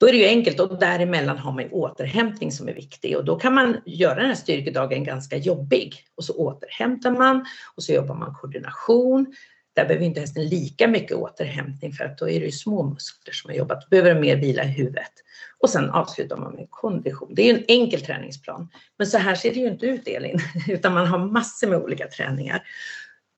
Då 0.00 0.08
är 0.08 0.12
det 0.12 0.18
ju 0.18 0.26
enkelt 0.26 0.60
och 0.60 0.78
däremellan 0.78 1.38
har 1.38 1.52
man 1.52 1.62
ju 1.62 1.70
återhämtning 1.70 2.52
som 2.52 2.68
är 2.68 2.74
viktig 2.74 3.16
och 3.16 3.24
då 3.24 3.36
kan 3.36 3.54
man 3.54 3.76
göra 3.86 4.14
den 4.14 4.26
här 4.26 4.34
styrkedagen 4.34 5.04
ganska 5.04 5.36
jobbig 5.36 5.94
och 6.16 6.24
så 6.24 6.32
återhämtar 6.32 7.10
man 7.10 7.46
och 7.76 7.82
så 7.82 7.92
jobbar 7.92 8.14
man 8.14 8.34
koordination 8.34 9.34
där 9.78 9.88
behöver 9.88 10.06
inte 10.06 10.20
hästen 10.20 10.48
lika 10.48 10.88
mycket 10.88 11.16
återhämtning 11.16 11.92
för 11.92 12.04
att 12.04 12.18
då 12.18 12.28
är 12.28 12.40
det 12.40 12.46
ju 12.46 12.52
små 12.52 12.82
muskler 12.82 13.34
som 13.34 13.50
har 13.50 13.56
jobbat. 13.56 13.80
Då 13.80 13.86
behöver 13.90 14.20
mer 14.20 14.36
vila 14.36 14.64
i 14.64 14.68
huvudet. 14.68 15.12
Och 15.60 15.70
sen 15.70 15.90
avslutar 15.90 16.36
man 16.36 16.54
med 16.54 16.66
kondition. 16.70 17.34
Det 17.34 17.50
är 17.50 17.54
en 17.54 17.64
enkel 17.68 18.00
träningsplan. 18.00 18.68
Men 18.98 19.06
så 19.06 19.18
här 19.18 19.34
ser 19.34 19.54
det 19.54 19.60
ju 19.60 19.68
inte 19.68 19.86
ut 19.86 20.08
Elin, 20.08 20.38
utan 20.68 20.94
man 20.94 21.06
har 21.06 21.18
massor 21.18 21.68
med 21.68 21.78
olika 21.78 22.06
träningar. 22.06 22.62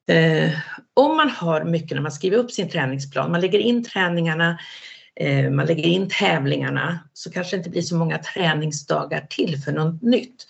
Eh, 0.09 0.51
om 0.95 1.17
man 1.17 1.31
har 1.31 1.65
mycket 1.65 1.95
när 1.95 2.03
man 2.03 2.13
skriver 2.13 2.37
upp 2.37 2.51
sin 2.51 2.69
träningsplan, 2.69 3.33
man 3.33 3.41
lägger 3.41 3.59
in 3.59 3.85
träningarna, 3.85 4.59
eh, 5.17 5.51
man 5.51 5.67
lägger 5.67 5.85
in 5.85 6.09
tävlingarna, 6.09 6.99
så 7.13 7.31
kanske 7.31 7.57
det 7.57 7.59
inte 7.59 7.71
blir 7.71 7.83
så 7.83 7.97
många 7.97 8.19
träningsdagar 8.19 9.27
till 9.31 9.63
för 9.63 9.73
något 9.73 10.03
nytt. 10.03 10.47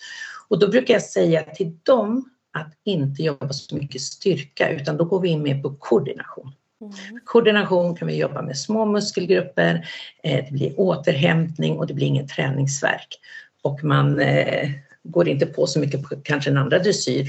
Och 0.47 0.59
då 0.59 0.67
brukar 0.67 0.93
jag 0.93 1.03
säga 1.03 1.43
till 1.43 1.77
dem 1.83 2.30
att 2.53 2.73
inte 2.83 3.23
jobba 3.23 3.49
så 3.53 3.75
mycket 3.75 4.01
styrka 4.01 4.69
utan 4.69 4.97
då 4.97 5.05
går 5.05 5.19
vi 5.19 5.29
in 5.29 5.43
mer 5.43 5.61
på 5.61 5.75
koordination. 5.75 6.51
Mm. 6.81 6.93
Koordination 7.25 7.95
kan 7.95 8.07
vi 8.07 8.17
jobba 8.17 8.41
med 8.41 8.57
små 8.57 8.85
muskelgrupper, 8.85 9.87
eh, 10.23 10.45
det 10.45 10.51
blir 10.51 10.79
återhämtning 10.79 11.79
och 11.79 11.87
det 11.87 11.93
blir 11.93 12.07
ingen 12.07 12.27
träningsverk. 12.27 13.19
Och 13.61 13.83
man 13.83 14.19
eh, 14.19 14.71
går 15.03 15.27
inte 15.27 15.45
på 15.45 15.67
så 15.67 15.79
mycket 15.79 16.03
på 16.03 16.15
kanske 16.23 16.49
en 16.49 16.57
andra 16.57 16.79
dressyr, 16.79 17.27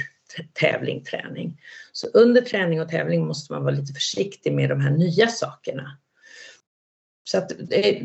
tävling, 0.53 1.05
träning. 1.05 1.61
Så 1.93 2.07
under 2.07 2.41
träning 2.41 2.81
och 2.81 2.89
tävling 2.89 3.27
måste 3.27 3.53
man 3.53 3.65
vara 3.65 3.75
lite 3.75 3.93
försiktig 3.93 4.53
med 4.53 4.69
de 4.69 4.81
här 4.81 4.91
nya 4.91 5.27
sakerna. 5.27 5.97
Så 7.25 7.39
att 7.39 7.53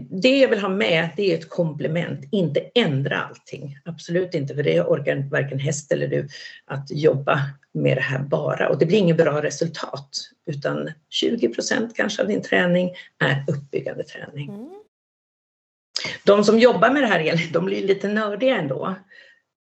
det 0.10 0.38
jag 0.38 0.49
vill 0.49 0.60
ha 0.60 0.69
med, 0.69 1.10
det 1.15 1.34
är 1.34 1.38
ett 1.38 1.49
komplement, 1.49 2.19
inte 2.32 2.60
ändra 2.75 3.21
allting. 3.21 3.80
Absolut 3.86 4.34
inte, 4.34 4.56
för 4.56 4.63
det 4.63 4.82
orkar 4.82 5.30
varken 5.32 5.60
häst 5.60 5.91
eller 5.91 6.08
du 6.08 6.27
att 6.65 6.91
jobba 6.91 7.41
med 7.73 7.97
det 7.97 8.01
här 8.01 8.19
bara. 8.19 8.69
Och 8.69 8.80
det 8.80 8.86
blir 8.86 8.97
inget 8.97 9.17
bra 9.17 9.41
resultat, 9.41 10.10
utan 10.45 10.91
20 11.10 11.49
procent 11.49 11.95
kanske 11.95 12.21
av 12.21 12.27
din 12.27 12.41
träning 12.41 12.91
är 13.19 13.43
uppbyggande 13.47 14.03
träning. 14.03 14.49
Mm. 14.49 14.69
De 16.23 16.43
som 16.43 16.60
jobbar 16.60 16.89
med 16.89 17.03
det 17.03 17.08
här, 17.08 17.53
de 17.53 17.65
blir 17.65 17.88
lite 17.88 18.08
nördiga 18.08 18.58
ändå. 18.58 18.95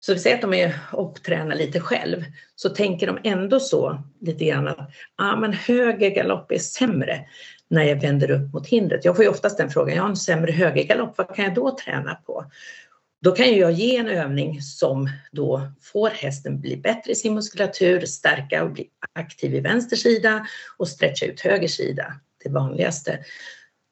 Så 0.01 0.15
vi 0.15 0.21
säger 0.21 0.37
att 0.37 0.43
de 0.43 0.55
är 0.55 0.75
och 0.93 1.23
tränar 1.23 1.57
lite 1.57 1.81
själv, 1.81 2.25
så 2.55 2.69
tänker 2.69 3.07
de 3.07 3.19
ändå 3.25 3.61
så 3.61 4.03
lite 4.21 4.45
grann 4.45 4.69
att 4.69 4.91
ah, 5.17 5.37
men 5.37 5.53
höger 5.53 6.11
galopp 6.11 6.53
är 6.53 6.59
sämre 6.59 7.27
när 7.73 7.85
jag 7.85 8.01
vänder 8.01 8.31
upp 8.31 8.53
mot 8.53 8.67
hindret. 8.67 9.05
Jag 9.05 9.17
får 9.17 9.25
ju 9.25 9.31
oftast 9.31 9.59
den 9.59 9.71
frågan, 9.71 9.97
jag 9.97 10.03
har 10.03 10.11
en 10.11 10.17
sämre 10.17 10.53
högergalopp, 10.53 11.19
vad 11.19 11.35
kan 11.35 11.45
jag 11.45 11.55
då 11.55 11.77
träna 11.77 12.15
på? 12.15 12.45
Då 13.23 13.33
kan 13.33 13.57
jag 13.57 13.73
ge 13.73 13.97
en 13.97 14.09
övning 14.09 14.63
som 14.63 15.09
då 15.33 15.73
får 15.81 16.11
hästen 16.11 16.61
bli 16.61 16.77
bättre 16.77 17.13
i 17.13 17.15
sin 17.15 17.35
muskulatur, 17.35 18.07
stärka 18.07 18.65
och 18.65 18.71
bli 18.71 18.89
aktiv 19.13 19.55
i 19.55 19.61
vänster 19.61 19.97
sida 19.97 20.47
och 20.77 20.89
stretcha 20.89 21.27
ut 21.27 21.41
höger 21.41 21.69
sida, 21.69 22.15
det 22.45 22.51
vanligaste. 22.51 23.19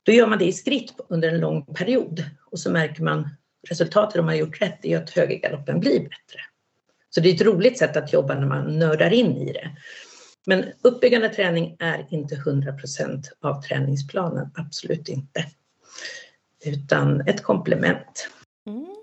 Då 0.03 0.12
gör 0.12 0.27
man 0.27 0.38
det 0.38 0.45
i 0.45 0.53
skritt 0.53 0.95
under 1.09 1.29
en 1.29 1.40
lång 1.40 1.64
period 1.64 2.25
och 2.51 2.59
så 2.59 2.71
märker 2.71 3.03
man 3.03 3.29
resultatet 3.69 4.19
om 4.19 4.27
man 4.27 4.35
har 4.35 4.40
gjort 4.40 4.62
rätt 4.62 4.85
är 4.85 4.99
att 4.99 5.11
högergaloppen 5.11 5.81
blir 5.81 6.01
bättre. 6.01 6.40
Så 7.11 7.21
det 7.21 7.31
är 7.31 7.35
ett 7.35 7.43
roligt 7.43 7.79
sätt 7.79 7.97
att 7.97 8.12
jobba 8.12 8.35
när 8.35 8.47
man 8.47 8.79
nördar 8.79 9.12
in 9.12 9.37
i 9.37 9.53
det. 9.53 9.71
Men 10.46 10.64
uppbyggande 10.83 11.29
träning 11.29 11.76
är 11.79 12.07
inte 12.11 12.35
100% 12.35 13.24
av 13.40 13.62
träningsplanen, 13.62 14.50
absolut 14.55 15.09
inte. 15.09 15.44
Utan 16.64 17.20
ett 17.20 17.42
komplement. 17.42 18.29
Mm. 18.66 18.96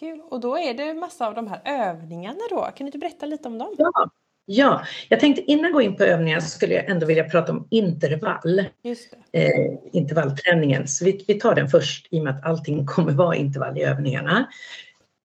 Kul, 0.00 0.20
och 0.20 0.40
då 0.40 0.58
är 0.58 0.74
det 0.74 0.94
massa 0.94 1.26
av 1.26 1.34
de 1.34 1.46
här 1.46 1.60
övningarna 1.64 2.40
då. 2.50 2.60
Kan 2.62 2.74
du 2.76 2.84
inte 2.84 2.98
berätta 2.98 3.26
lite 3.26 3.48
om 3.48 3.58
dem? 3.58 3.74
Ja, 3.78 4.10
ja. 4.44 4.84
jag 5.08 5.20
tänkte 5.20 5.42
innan 5.42 5.64
jag 5.64 5.72
går 5.72 5.82
in 5.82 5.96
på 5.96 6.04
övningar 6.04 6.40
så 6.40 6.48
skulle 6.48 6.74
jag 6.74 6.90
ändå 6.90 7.06
vilja 7.06 7.24
prata 7.24 7.52
om 7.52 7.66
intervall. 7.70 8.64
Just 8.82 9.14
eh, 9.32 9.78
intervallträningen. 9.92 10.88
Så 10.88 11.04
vi, 11.04 11.24
vi, 11.28 11.34
tar 11.34 11.54
den 11.54 11.68
först 11.68 12.08
i 12.10 12.20
och 12.20 12.24
med 12.24 12.36
att 12.36 12.46
allting 12.46 12.86
kommer 12.86 13.12
vara 13.12 13.36
intervall 13.36 13.78
i 13.78 13.82
övningarna. 13.82 14.48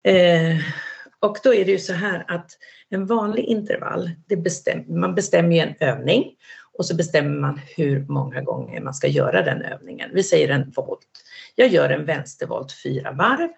Eh, 0.03 0.57
och 1.25 1.37
då 1.43 1.53
är 1.53 1.65
det 1.65 1.71
ju 1.71 1.79
så 1.79 1.93
här 1.93 2.25
att 2.27 2.51
en 2.89 3.05
vanlig 3.05 3.43
intervall, 3.43 4.11
det 4.27 4.37
bestäm, 4.37 4.99
man 4.99 5.15
bestämmer 5.15 5.55
ju 5.55 5.61
en 5.61 5.75
övning 5.79 6.35
och 6.77 6.85
så 6.85 6.95
bestämmer 6.95 7.39
man 7.39 7.61
hur 7.77 8.05
många 8.07 8.41
gånger 8.41 8.81
man 8.81 8.93
ska 8.93 9.07
göra 9.07 9.41
den 9.41 9.61
övningen. 9.61 10.09
Vi 10.13 10.23
säger 10.23 10.49
en 10.49 10.71
volt. 10.71 11.07
Jag 11.55 11.67
gör 11.67 11.89
en 11.89 12.05
vänstervolt 12.05 12.71
fyra 12.83 13.11
varv 13.11 13.49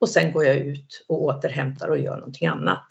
och 0.00 0.08
sen 0.08 0.32
går 0.32 0.44
jag 0.44 0.56
ut 0.56 1.04
och 1.08 1.22
återhämtar 1.22 1.88
och 1.88 1.98
gör 1.98 2.16
någonting 2.16 2.48
annat. 2.48 2.86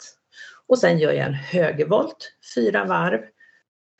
Och 0.66 0.78
sen 0.78 0.98
gör 0.98 1.12
jag 1.12 1.26
en 1.26 1.34
högervolt 1.34 2.32
fyra 2.54 2.84
varv 2.84 3.20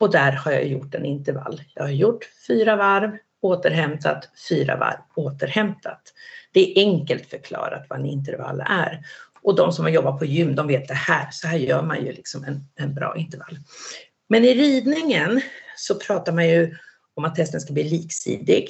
och 0.01 0.11
där 0.11 0.33
har 0.33 0.53
jag 0.53 0.67
gjort 0.67 0.95
en 0.95 1.05
intervall. 1.05 1.63
Jag 1.75 1.83
har 1.83 1.91
gjort 1.91 2.25
fyra 2.47 2.77
varv, 2.77 3.19
återhämtat, 3.41 4.29
fyra 4.49 4.77
varv, 4.77 4.99
återhämtat. 5.15 6.03
Det 6.53 6.61
är 6.61 6.83
enkelt 6.83 7.27
förklarat 7.27 7.87
vad 7.89 7.99
en 7.99 8.07
intervall 8.07 8.63
är. 8.67 9.01
Och 9.45 9.57
de 9.57 9.73
som 9.73 9.85
har 9.85 9.93
jobbat 9.93 10.19
på 10.19 10.25
gym, 10.25 10.55
de 10.55 10.67
vet 10.67 10.89
det 10.89 10.95
här. 10.95 11.29
Så 11.31 11.47
här 11.47 11.59
gör 11.59 11.83
man 11.83 12.05
ju 12.05 12.13
liksom 12.13 12.45
en, 12.45 12.69
en 12.75 12.95
bra 12.95 13.17
intervall. 13.17 13.59
Men 14.29 14.45
i 14.45 14.55
ridningen 14.55 15.41
så 15.77 15.95
pratar 15.95 16.33
man 16.33 16.49
ju 16.49 16.77
om 17.15 17.25
att 17.25 17.39
hästen 17.39 17.61
ska 17.61 17.73
bli 17.73 17.85
liksidig. 17.85 18.69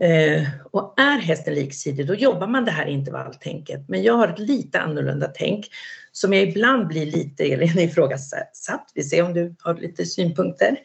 Eh, 0.00 0.48
och 0.72 0.94
är 1.00 1.18
hästen 1.18 1.54
liksidig, 1.54 2.06
då 2.06 2.14
jobbar 2.14 2.46
man 2.46 2.64
det 2.64 2.70
här 2.70 2.86
intervalltänket. 2.86 3.88
Men 3.88 4.02
jag 4.02 4.14
har 4.14 4.28
ett 4.28 4.38
lite 4.38 4.80
annorlunda 4.80 5.30
tänk 5.34 5.66
som 6.12 6.32
jag 6.32 6.42
ibland 6.42 6.86
blir 6.86 7.06
lite 7.06 7.44
ifrågasatt. 7.82 8.90
Vi 8.94 9.02
ser 9.02 9.22
om 9.22 9.34
du 9.34 9.54
har 9.58 9.74
lite 9.74 10.06
synpunkter. 10.06 10.76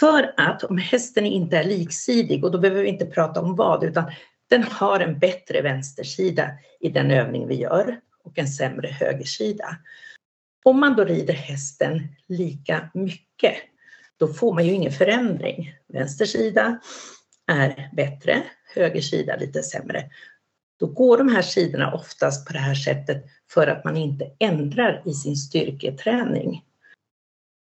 För 0.00 0.34
att 0.36 0.64
om 0.64 0.78
hästen 0.78 1.26
inte 1.26 1.56
är 1.56 1.64
liksidig, 1.64 2.44
och 2.44 2.50
då 2.50 2.58
behöver 2.58 2.82
vi 2.82 2.88
inte 2.88 3.06
prata 3.06 3.40
om 3.40 3.56
vad, 3.56 3.84
utan 3.84 4.04
den 4.50 4.62
har 4.62 5.00
en 5.00 5.18
bättre 5.18 5.62
vänstersida 5.62 6.50
i 6.80 6.88
den 6.88 7.10
övning 7.10 7.48
vi 7.48 7.54
gör 7.54 8.00
och 8.24 8.38
en 8.38 8.48
sämre 8.48 8.88
högersida. 8.88 9.76
Om 10.64 10.80
man 10.80 10.96
då 10.96 11.04
rider 11.04 11.34
hästen 11.34 12.08
lika 12.26 12.90
mycket, 12.94 13.54
då 14.16 14.28
får 14.28 14.54
man 14.54 14.66
ju 14.66 14.72
ingen 14.72 14.92
förändring. 14.92 15.74
Vänster 15.88 16.24
sida 16.24 16.80
är 17.46 17.90
bättre, 17.92 18.42
höger 18.74 19.00
sida 19.00 19.36
lite 19.36 19.62
sämre. 19.62 20.10
Då 20.80 20.86
går 20.86 21.18
de 21.18 21.28
här 21.28 21.42
sidorna 21.42 21.94
oftast 21.94 22.46
på 22.46 22.52
det 22.52 22.58
här 22.58 22.74
sättet 22.74 23.24
för 23.50 23.66
att 23.66 23.84
man 23.84 23.96
inte 23.96 24.24
ändrar 24.38 25.02
i 25.06 25.12
sin 25.12 25.36
styrketräning. 25.36 26.64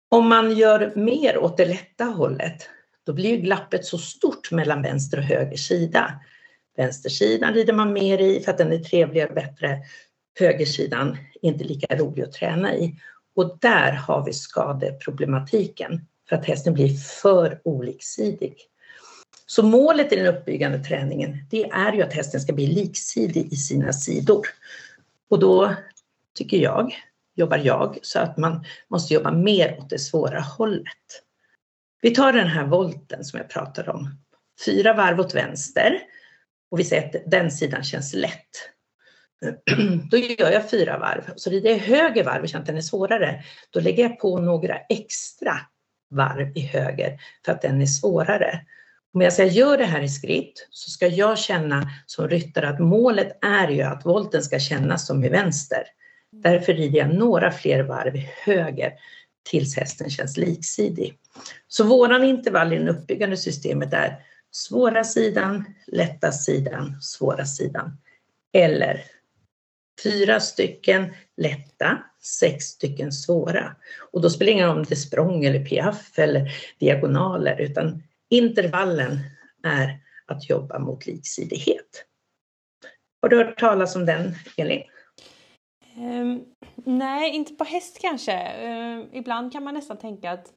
Om 0.10 0.30
man 0.30 0.52
gör 0.58 0.94
mer 0.96 1.38
åt 1.38 1.58
det 1.58 1.66
lätta 1.66 2.04
hållet, 2.04 2.70
då 3.06 3.14
blir 3.14 3.38
glappet 3.38 3.86
så 3.86 3.98
stort 3.98 4.52
mellan 4.52 4.82
vänster 4.82 5.18
och 5.18 5.24
höger 5.24 5.58
sida 5.58 6.20
Vänstersidan 6.78 7.54
rider 7.54 7.74
man 7.74 7.94
mer 7.94 8.18
i 8.18 8.40
för 8.40 8.52
att 8.52 8.58
den 8.58 8.74
är 8.74 8.80
trevligare 8.80 9.30
och 9.30 9.36
bättre. 9.36 9.80
Högersidan 10.40 11.18
är 11.42 11.50
inte 11.50 11.64
lika 11.64 11.96
rolig 11.96 12.24
att 12.24 12.32
träna 12.32 12.76
i. 12.76 13.00
Och 13.36 13.58
där 13.62 13.92
har 13.92 14.26
vi 14.26 14.34
skadeproblematiken 14.34 16.02
för 16.30 16.36
att 16.36 16.46
hästen 16.46 16.74
blir 16.74 16.98
för 16.98 17.62
oliksidig. 17.64 18.56
Så 19.46 19.64
målet 19.64 20.14
i 20.14 20.16
den 20.16 20.36
uppbyggande 20.36 20.84
träningen, 20.84 21.38
det 21.50 21.64
är 21.64 21.94
ju 21.94 22.02
att 22.02 22.14
hästen 22.14 22.42
ska 22.42 22.54
bli 22.54 22.68
liksidig 22.68 23.54
i 23.54 23.56
sina 23.56 23.94
sidor. 23.94 24.48
Och 25.30 25.40
då 25.40 25.76
tycker 26.34 26.58
jag, 26.58 26.96
jobbar 27.36 27.58
jag, 27.58 28.00
så 28.02 28.20
att 28.20 28.38
man 28.38 28.66
måste 28.88 29.14
jobba 29.14 29.32
mer 29.32 29.78
åt 29.80 29.90
det 29.90 30.00
svåra 30.00 30.40
hållet. 30.40 31.24
Vi 32.02 32.16
tar 32.16 32.34
den 32.34 32.48
här 32.48 32.66
volten 32.66 33.24
som 33.24 33.38
jag 33.38 33.50
pratade 33.50 33.92
om. 33.92 34.10
Fyra 34.66 34.94
varv 34.94 35.20
åt 35.20 35.36
vänster 35.36 36.00
och 36.74 36.80
vi 36.80 36.84
säger 36.84 37.06
att 37.06 37.32
den 37.32 37.52
sidan 37.52 37.84
känns 37.84 38.14
lätt. 38.14 38.50
Då 40.12 40.18
gör 40.18 40.52
jag 40.52 40.70
fyra 40.70 40.98
varv. 40.98 41.34
Så 41.36 41.50
rider 41.50 41.70
jag 41.70 41.78
höger 41.78 42.24
varv 42.24 42.42
och 42.42 42.50
känner 42.50 42.62
att 42.62 42.68
den 42.68 42.78
är 42.78 42.82
svårare, 42.82 43.44
då 43.70 43.80
lägger 43.80 44.04
jag 44.04 44.20
på 44.20 44.40
några 44.40 44.78
extra 44.78 45.54
varv 46.10 46.58
i 46.58 46.62
höger 46.62 47.20
för 47.46 47.52
att 47.52 47.62
den 47.62 47.82
är 47.82 47.86
svårare. 47.86 48.62
Om 49.14 49.22
jag 49.22 49.48
gör 49.48 49.78
det 49.78 49.86
här 49.86 50.02
i 50.02 50.10
skritt 50.10 50.68
så 50.70 50.90
ska 50.90 51.08
jag 51.08 51.40
känna 51.40 51.90
som 52.06 52.30
ryttare 52.30 52.70
att 52.70 52.80
målet 52.80 53.38
är 53.46 53.68
ju 53.68 53.82
att 53.82 54.06
volten 54.06 54.44
ska 54.44 54.60
kännas 54.60 55.08
som 55.08 55.24
i 55.24 55.30
vänster. 55.30 55.84
Därför 56.32 56.74
rider 56.74 57.00
jag 57.00 57.16
några 57.16 57.52
fler 57.52 57.84
varv 57.84 58.16
i 58.16 58.30
höger 58.46 58.94
tills 59.50 59.78
hästen 59.78 60.10
känns 60.10 60.38
liksidig. 60.38 61.18
Så 61.68 61.84
våran 61.84 62.24
intervall 62.24 62.74
i 62.74 62.78
det 62.78 62.92
uppbyggande 62.92 63.38
systemet 63.38 63.94
är 63.94 64.20
svåra 64.56 65.04
sidan, 65.04 65.66
lätta 65.88 66.32
sidan, 66.32 67.02
svåra 67.02 67.46
sidan. 67.46 67.98
Eller 68.54 69.04
fyra 70.04 70.40
stycken 70.40 71.14
lätta, 71.38 72.04
sex 72.22 72.66
stycken 72.66 73.12
svåra. 73.12 73.76
Och 74.12 74.22
då 74.22 74.30
spelar 74.30 74.46
det 74.46 74.52
ingen 74.52 74.68
roll 74.68 74.78
om 74.78 74.84
det 74.84 74.94
är 74.94 74.96
språng 74.96 75.46
eller 75.46 75.66
piaff 75.66 76.20
eller 76.20 76.52
diagonaler 76.80 77.62
utan 77.62 78.04
intervallen 78.30 79.20
är 79.64 80.00
att 80.26 80.50
jobba 80.50 80.80
mot 80.80 81.06
liksidighet. 81.06 82.06
Har 83.22 83.30
du 83.30 83.38
hört 83.38 83.60
talas 83.60 83.96
om 83.96 84.06
den, 84.06 84.36
Elin? 84.58 84.84
Um, 85.98 86.46
nej, 86.76 87.30
inte 87.30 87.54
på 87.54 87.64
häst 87.64 87.98
kanske. 88.02 88.34
Uh, 88.68 89.06
ibland 89.14 89.52
kan 89.52 89.64
man 89.64 89.74
nästan 89.74 89.98
tänka 89.98 90.32
att 90.32 90.48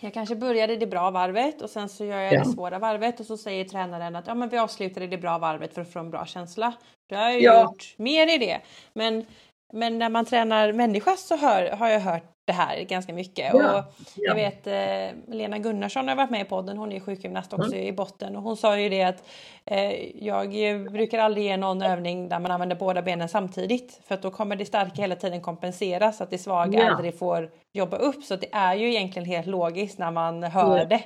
jag 0.00 0.14
kanske 0.14 0.36
började 0.36 0.76
det 0.76 0.86
bra 0.86 1.10
varvet 1.10 1.62
och 1.62 1.70
sen 1.70 1.88
så 1.88 2.04
gör 2.04 2.18
jag 2.18 2.32
ja. 2.32 2.38
det 2.38 2.50
svåra 2.50 2.78
varvet 2.78 3.20
och 3.20 3.26
så 3.26 3.36
säger 3.36 3.64
tränaren 3.64 4.16
att 4.16 4.26
ja, 4.26 4.34
men 4.34 4.48
vi 4.48 4.58
avslutar 4.58 5.00
det 5.00 5.18
bra 5.18 5.38
varvet 5.38 5.74
för 5.74 5.82
att 5.82 5.92
få 5.92 5.98
en 5.98 6.10
bra 6.10 6.26
känsla. 6.26 6.72
Då 7.10 7.16
har 7.16 7.30
jag 7.30 7.42
ja. 7.42 7.62
gjort 7.62 7.94
mer 7.96 8.34
i 8.34 8.38
det. 8.38 8.60
Men, 8.92 9.26
men 9.72 9.98
när 9.98 10.08
man 10.08 10.24
tränar 10.24 10.72
människa 10.72 11.16
så 11.16 11.36
hör, 11.36 11.70
har 11.70 11.88
jag 11.88 12.00
hört 12.00 12.35
det 12.46 12.52
här 12.52 12.82
ganska 12.82 13.12
mycket. 13.12 13.54
Ja, 13.54 13.78
och 13.78 13.84
jag 14.16 14.34
vet 14.34 14.66
eh, 14.66 15.34
Lena 15.34 15.58
Gunnarsson 15.58 16.08
har 16.08 16.16
varit 16.16 16.30
med 16.30 16.40
i 16.40 16.44
podden, 16.44 16.76
hon 16.76 16.92
är 16.92 17.00
sjukgymnast 17.00 17.52
också 17.52 17.72
mm. 17.72 17.86
i 17.86 17.92
botten 17.92 18.36
och 18.36 18.42
hon 18.42 18.56
sa 18.56 18.78
ju 18.78 18.88
det 18.88 19.02
att 19.02 19.22
eh, 19.64 20.24
jag 20.26 20.50
brukar 20.92 21.18
aldrig 21.18 21.44
ge 21.44 21.56
någon 21.56 21.82
övning 21.82 22.28
där 22.28 22.38
man 22.38 22.50
använder 22.50 22.76
båda 22.76 23.02
benen 23.02 23.28
samtidigt 23.28 24.00
för 24.06 24.14
att 24.14 24.22
då 24.22 24.30
kommer 24.30 24.56
det 24.56 24.64
starka 24.64 25.02
hela 25.02 25.16
tiden 25.16 25.40
kompensera 25.40 26.12
så 26.12 26.24
att 26.24 26.30
det 26.30 26.38
svaga 26.38 26.78
ja. 26.78 26.90
aldrig 26.90 27.18
får 27.18 27.50
jobba 27.72 27.96
upp 27.96 28.24
så 28.24 28.36
det 28.36 28.48
är 28.52 28.74
ju 28.74 28.88
egentligen 28.88 29.28
helt 29.28 29.46
logiskt 29.46 29.98
när 29.98 30.10
man 30.10 30.42
hör 30.42 30.84
det. 30.84 31.02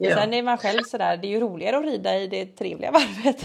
Ja. 0.00 0.16
Sen 0.16 0.34
är 0.34 0.42
man 0.42 0.58
själv 0.58 0.82
sådär, 0.82 1.16
det 1.16 1.26
är 1.26 1.30
ju 1.30 1.40
roligare 1.40 1.78
att 1.78 1.84
rida 1.84 2.18
i 2.18 2.26
det 2.26 2.46
trevliga 2.46 2.90
varvet. 2.90 3.42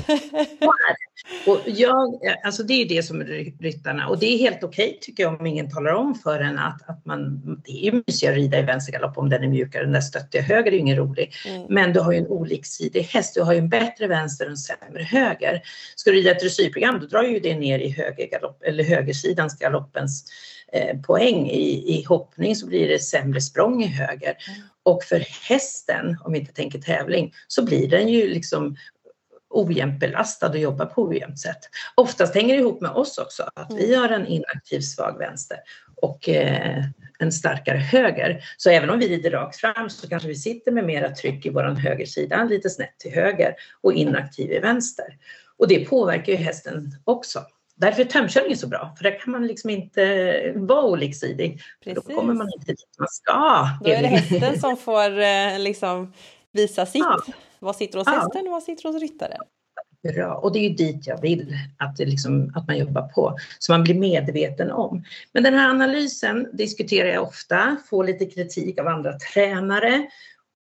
och 1.48 1.60
jag, 1.66 2.20
alltså 2.44 2.64
det 2.64 2.74
är 2.74 2.90
det 2.90 3.04
som 3.04 3.24
ryttarna 3.60 4.08
och 4.08 4.20
det 4.20 4.26
är 4.26 4.38
helt 4.38 4.64
okej 4.64 4.88
okay, 4.88 5.00
tycker 5.02 5.24
jag 5.24 5.40
om 5.40 5.46
ingen 5.46 5.70
talar 5.70 5.94
om 5.94 6.16
för 6.16 6.40
en 6.40 6.60
att, 6.60 6.90
att 6.90 7.06
man, 7.06 7.42
det 7.66 7.72
är 7.72 7.92
ju 7.92 8.04
mysigare 8.08 8.34
att 8.34 8.40
rida 8.40 8.60
i 8.60 8.62
vänstergalopp 8.62 9.18
om 9.18 9.30
den 9.30 9.44
är 9.44 9.48
mjukare, 9.48 9.84
den 9.84 9.94
där 9.94 10.02
stöttiga 10.02 10.42
höger 10.42 10.72
är 10.72 10.76
ju 10.76 10.80
ingen 10.80 10.98
rolig. 10.98 11.34
Mm. 11.48 11.66
Men 11.70 11.94
du 11.94 12.00
har 12.00 12.12
ju 12.12 12.18
en 12.18 12.28
oliksidig 12.28 13.02
häst, 13.02 13.36
du 13.36 13.42
har 13.42 13.54
ju 13.54 13.60
en 13.60 13.70
bättre 13.70 14.08
vänster 14.08 14.46
och 14.46 14.52
en 14.52 14.58
sämre 14.58 15.04
höger. 15.04 15.62
Ska 15.96 16.12
du 16.12 16.18
rida 16.18 16.32
ett 16.32 16.40
dressyrprogram 16.40 17.00
då 17.00 17.06
drar 17.06 17.24
ju 17.24 17.40
det 17.40 17.56
ner 17.56 17.80
i 17.80 17.90
höger 17.90 18.30
galopp, 18.30 18.64
eller 18.64 18.84
högersidans 18.84 19.60
galoppens 19.60 20.26
poäng. 21.06 21.50
I, 21.50 22.00
I 22.00 22.04
hoppning 22.04 22.56
så 22.56 22.68
blir 22.68 22.88
det 22.88 23.00
sämre 23.00 23.42
språng 23.42 23.84
i 23.84 23.88
höger. 23.88 24.38
Mm. 24.48 24.62
Och 24.84 25.04
för 25.04 25.20
hästen, 25.50 26.18
om 26.24 26.34
vi 26.34 26.40
inte 26.40 26.54
tänker 26.54 26.80
tävling, 26.80 27.34
så 27.48 27.66
blir 27.66 27.90
den 27.90 28.08
ju 28.08 28.28
liksom 28.28 28.76
ojämnt 29.54 30.00
belastad 30.00 30.50
och 30.50 30.58
jobbar 30.58 30.86
på 30.86 31.04
ojämnt 31.04 31.40
sätt. 31.40 31.60
Oftast 31.96 32.36
hänger 32.36 32.54
det 32.54 32.60
ihop 32.60 32.82
med 32.82 32.92
oss 32.92 33.18
också, 33.18 33.50
att 33.56 33.74
vi 33.74 33.96
har 33.96 34.10
en 34.10 34.28
inaktiv 34.28 34.80
svag 34.80 35.18
vänster 35.18 35.58
och 36.02 36.30
eh, 36.30 36.84
en 37.20 37.32
starkare 37.32 37.78
höger. 37.78 38.44
Så 38.58 38.70
även 38.70 38.90
om 38.90 39.00
vi 39.00 39.08
rider 39.08 39.32
rakt 39.32 39.56
fram 39.56 39.90
så 39.90 40.10
kanske 40.10 40.28
vi 40.28 40.36
sitter 40.36 40.72
med 40.72 40.86
mera 40.86 41.10
tryck 41.16 41.46
i 41.46 41.50
våran 41.50 41.78
högersida, 41.78 42.44
lite 42.44 42.70
snett 42.70 43.00
till 43.00 43.12
höger 43.12 43.56
och 43.82 43.94
inaktiv 43.94 44.52
i 44.52 44.60
vänster. 44.60 45.18
Och 45.58 45.68
det 45.68 45.90
påverkar 45.90 46.34
ju 46.34 46.38
hästen 46.38 46.92
också. 47.04 47.46
Därför 47.84 48.02
är 48.02 48.06
tömkörning 48.06 48.58
så 48.58 48.68
bra, 48.68 48.96
för 48.98 49.04
där 49.04 49.20
kan 49.20 49.32
man 49.32 49.48
liksom 49.48 49.70
inte 49.70 50.54
vara 50.56 50.84
oliksidig. 50.84 51.62
Då 51.86 52.02
kommer 52.02 52.34
man 52.34 52.50
inte 52.56 52.72
dit 52.72 52.96
man 52.98 53.08
ska. 53.08 53.68
Då 53.84 53.90
är 53.90 54.02
det 54.02 54.08
hästen 54.08 54.60
som 54.60 54.78
får 54.78 55.20
eh, 55.20 55.60
liksom 55.60 56.14
visa 56.52 56.86
sitt. 56.86 57.06
Ja. 57.28 57.34
Vad 57.60 57.76
sitter 57.76 57.98
hos 57.98 58.08
ja. 58.08 58.14
hästen 58.14 58.46
och 58.46 58.52
vad 58.52 58.64
sitter 58.64 58.90
hos 58.90 59.02
ryttaren? 59.02 59.40
Bra, 60.14 60.34
och 60.36 60.54
det 60.54 60.60
är 60.60 60.70
ju 60.70 60.76
dit 60.76 61.08
jag 61.08 61.22
vill 61.22 61.58
att, 61.78 61.98
det 61.98 62.06
liksom, 62.06 62.52
att 62.56 62.68
man 62.68 62.78
jobbar 62.78 63.02
på, 63.02 63.38
så 63.60 63.72
man 63.72 63.84
blir 63.84 63.96
medveten 63.96 64.72
om. 64.72 65.04
Men 65.32 65.44
den 65.44 65.54
här 65.54 65.70
analysen 65.70 66.48
diskuterar 66.54 67.10
jag 67.10 67.24
ofta, 67.24 67.78
får 67.90 68.04
lite 68.04 68.26
kritik 68.26 68.80
av 68.80 68.88
andra 68.88 69.14
tränare 69.34 70.08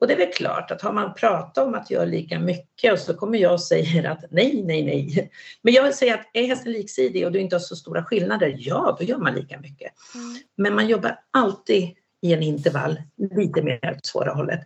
och 0.00 0.06
det 0.06 0.12
är 0.12 0.18
väl 0.18 0.32
klart 0.32 0.70
att 0.70 0.82
har 0.82 0.92
man 0.92 1.14
pratat 1.14 1.66
om 1.66 1.74
att 1.74 1.90
göra 1.90 2.04
lika 2.04 2.38
mycket 2.38 2.92
och 2.92 2.98
så 2.98 3.14
kommer 3.14 3.38
jag 3.38 3.52
och 3.52 3.62
säger 3.62 4.10
att 4.10 4.24
nej, 4.30 4.62
nej, 4.64 4.84
nej. 4.84 5.30
Men 5.62 5.74
jag 5.74 5.94
säger 5.94 6.14
att 6.14 6.30
är 6.32 6.46
hästen 6.46 6.72
liksidig 6.72 7.26
och 7.26 7.32
du 7.32 7.38
inte 7.38 7.56
har 7.56 7.60
så 7.60 7.76
stora 7.76 8.04
skillnader, 8.04 8.54
ja, 8.58 8.96
då 8.98 9.04
gör 9.04 9.18
man 9.18 9.34
lika 9.34 9.60
mycket. 9.60 9.92
Mm. 10.14 10.36
Men 10.56 10.74
man 10.74 10.88
jobbar 10.88 11.18
alltid 11.30 11.94
i 12.22 12.32
en 12.32 12.42
intervall 12.42 13.02
lite 13.36 13.62
mer 13.62 13.94
åt 13.96 14.06
svåra 14.06 14.32
hållet. 14.32 14.60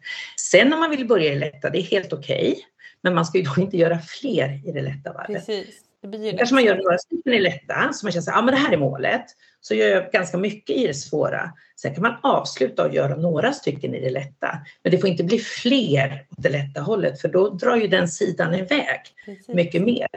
Sen 0.51 0.73
om 0.73 0.81
man 0.81 0.91
vill 0.91 1.07
börja 1.07 1.33
i 1.33 1.39
lätta, 1.39 1.71
det 1.71 1.79
är 1.79 1.83
helt 1.83 2.13
okej. 2.13 2.53
Okay, 2.53 2.63
men 3.03 3.15
man 3.15 3.27
ska 3.27 3.39
ju 3.39 3.45
då 3.45 3.63
inte 3.63 3.77
göra 3.77 3.99
fler 3.99 4.69
i 4.69 4.73
det 4.73 4.83
lätta 4.83 5.13
varvet. 5.13 5.47
Precis. 5.47 5.92
Det 6.03 6.09
blir 6.09 6.37
kanske 6.37 6.55
man 6.55 6.65
gör 6.65 6.77
några 6.77 6.99
stycken 6.99 7.33
i 7.33 7.41
lätta, 7.41 7.93
så 7.93 8.07
man 8.07 8.13
känner 8.13 8.29
att 8.29 8.39
ah, 8.39 8.43
men 8.43 8.55
det 8.55 8.61
här 8.61 8.73
är 8.73 8.77
målet. 8.77 9.25
Så 9.61 9.75
gör 9.75 9.89
jag 9.89 10.13
ganska 10.13 10.37
mycket 10.37 10.77
i 10.77 10.87
det 10.87 10.95
svåra. 10.95 11.53
Sen 11.77 11.95
kan 11.95 12.03
man 12.03 12.17
avsluta 12.23 12.87
och 12.87 12.95
göra 12.95 13.17
några 13.17 13.53
stycken 13.53 13.95
i 13.95 14.01
det 14.01 14.11
lätta. 14.11 14.59
Men 14.83 14.91
det 14.91 14.99
får 14.99 15.11
inte 15.11 15.25
bli 15.25 15.39
fler 15.39 16.27
åt 16.31 16.43
det 16.43 16.49
lätta 16.49 16.81
hållet, 16.81 17.21
för 17.21 17.29
då 17.29 17.49
drar 17.49 17.77
ju 17.77 17.89
den 17.89 18.09
sidan 18.09 18.55
iväg 18.55 19.01
Precis. 19.25 19.49
mycket 19.49 19.83
mer. 19.83 20.09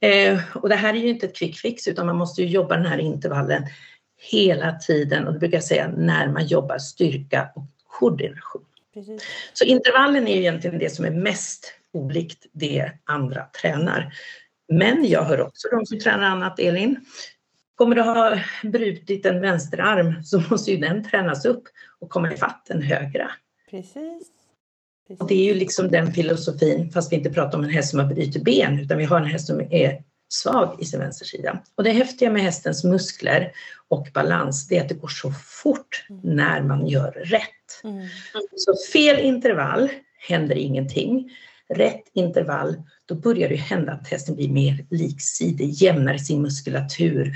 Eh, 0.00 0.40
och 0.54 0.68
det 0.68 0.74
här 0.74 0.94
är 0.94 0.98
ju 0.98 1.08
inte 1.08 1.26
ett 1.26 1.36
quick 1.36 1.58
fix, 1.58 1.88
utan 1.88 2.06
man 2.06 2.16
måste 2.16 2.42
ju 2.42 2.48
jobba 2.48 2.76
den 2.76 2.86
här 2.86 2.98
intervallen 2.98 3.62
hela 4.30 4.72
tiden. 4.72 5.26
Och 5.26 5.32
det 5.32 5.38
brukar 5.38 5.56
jag 5.56 5.64
säga 5.64 5.88
när 5.96 6.28
man 6.28 6.46
jobbar 6.46 6.78
styrka 6.78 7.48
och 7.54 7.64
koordination. 7.86 8.64
Precis. 8.94 9.22
Så 9.52 9.64
intervallen 9.64 10.28
är 10.28 10.34
ju 10.34 10.40
egentligen 10.40 10.78
det 10.78 10.94
som 10.94 11.04
är 11.04 11.10
mest 11.10 11.74
olikt 11.92 12.46
det 12.52 12.90
andra 13.04 13.44
tränar. 13.60 14.12
Men 14.68 15.08
jag 15.08 15.22
hör 15.22 15.40
också 15.40 15.68
de 15.68 15.86
som 15.86 15.98
tränar 15.98 16.26
annat, 16.26 16.58
Elin. 16.58 16.96
Kommer 17.74 17.96
du 17.96 18.02
ha 18.02 18.38
brutit 18.62 19.26
en 19.26 19.40
vänsterarm 19.40 20.24
så 20.24 20.42
måste 20.50 20.70
ju 20.70 20.76
den 20.76 21.04
tränas 21.04 21.44
upp 21.44 21.62
och 22.00 22.10
komma 22.10 22.32
ifatt 22.32 22.66
den 22.68 22.82
högra. 22.82 23.30
Precis. 23.70 24.30
Precis. 25.08 25.20
Och 25.20 25.28
det 25.28 25.34
är 25.34 25.44
ju 25.44 25.54
liksom 25.54 25.90
den 25.90 26.12
filosofin, 26.12 26.90
fast 26.90 27.12
vi 27.12 27.16
inte 27.16 27.30
pratar 27.30 27.58
om 27.58 27.64
en 27.64 27.70
häst 27.70 27.90
som 27.90 27.98
har 27.98 28.06
brutit 28.06 28.44
ben, 28.44 28.80
utan 28.80 28.98
vi 28.98 29.04
har 29.04 29.16
en 29.20 29.26
häst 29.26 29.46
som 29.46 29.60
är 29.60 30.02
svag 30.28 30.76
i 30.80 30.84
sin 30.84 31.00
vänstersida. 31.00 31.62
Och 31.74 31.84
det 31.84 31.90
häftiga 31.90 32.30
med 32.30 32.42
hästens 32.42 32.84
muskler 32.84 33.52
och 33.88 34.08
balans, 34.14 34.68
det 34.68 34.76
är 34.76 34.82
att 34.82 34.88
det 34.88 34.94
går 34.94 35.08
så 35.08 35.32
fort 35.62 36.06
mm. 36.10 36.36
när 36.36 36.62
man 36.62 36.86
gör 36.86 37.10
rätt. 37.10 37.84
Mm. 37.84 38.08
Så 38.56 38.74
fel 38.92 39.20
intervall 39.20 39.88
händer 40.18 40.56
ingenting 40.56 41.30
rätt 41.68 42.02
intervall, 42.14 42.82
då 43.06 43.14
börjar 43.14 43.48
det 43.48 43.56
hända 43.56 43.92
att 43.92 44.08
hästen 44.08 44.34
blir 44.34 44.48
mer 44.48 44.86
liksidig, 44.90 45.70
jämnar 45.70 46.16
sin 46.16 46.42
muskulatur. 46.42 47.32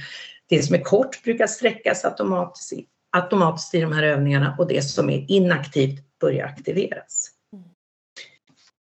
Det 0.48 0.62
som 0.62 0.74
är 0.74 0.80
kort 0.80 1.22
brukar 1.22 1.46
sträckas 1.46 2.04
automatiskt, 2.04 2.72
automatiskt 3.12 3.74
i 3.74 3.80
de 3.80 3.92
här 3.92 4.02
övningarna 4.02 4.56
och 4.58 4.68
det 4.68 4.82
som 4.82 5.10
är 5.10 5.30
inaktivt 5.30 6.18
börjar 6.20 6.46
aktiveras. 6.46 7.30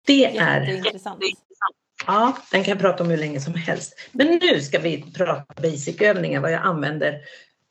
Det 0.07 0.37
är 0.37 0.71
intressant. 0.71 1.21
Ja, 2.07 2.39
den 2.53 2.65
kan 2.65 2.73
jag 2.73 2.81
prata 2.81 3.05
om 3.05 3.11
hur 3.11 3.17
länge 3.17 3.41
som 3.41 3.55
helst. 3.55 4.01
Men 4.13 4.27
nu 4.43 4.61
ska 4.61 4.79
vi 4.79 5.13
prata 5.17 5.63
basic-övningar, 5.63 6.41
vad 6.41 6.53
jag 6.53 6.63
använder 6.63 7.21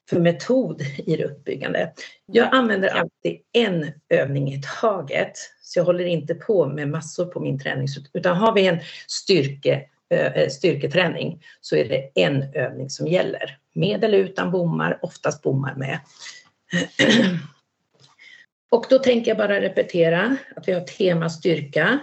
för 0.10 0.20
metod 0.20 0.82
i 0.82 1.16
det 1.16 1.26
uppbyggande. 1.26 1.94
Jag 2.26 2.56
använder 2.56 2.90
alltid 2.90 3.42
en 3.52 3.92
övning 4.10 4.54
i 4.54 4.62
taget, 4.82 5.34
så 5.74 5.80
jag 5.80 5.86
håller 5.86 6.06
inte 6.06 6.36
på 6.36 6.66
med 6.66 6.90
massor 6.90 7.26
på 7.26 7.40
min 7.40 7.60
träning, 7.60 7.88
utan 8.14 8.38
har 8.38 8.54
vi 8.54 8.68
en 8.68 8.80
styrke, 9.08 9.86
eh, 10.10 10.26
eh, 10.26 10.50
styrketräning 10.50 11.44
så 11.62 11.76
är 11.76 11.90
det 11.90 12.22
en 12.22 12.44
övning 12.54 12.90
som 12.90 13.08
gäller. 13.08 13.58
Med 13.74 14.04
eller 14.04 14.18
utan 14.18 14.52
bommar, 14.52 15.00
oftast 15.02 15.42
bommar 15.42 15.76
med. 15.76 16.00
Och 18.72 18.86
då 18.90 19.00
tänker 19.00 19.32
jag 19.32 19.38
bara 19.38 19.62
repetera 19.62 20.38
att 20.56 20.68
vi 20.68 20.74
har 20.74 20.82
tema 20.82 21.30
styrka. 21.30 22.00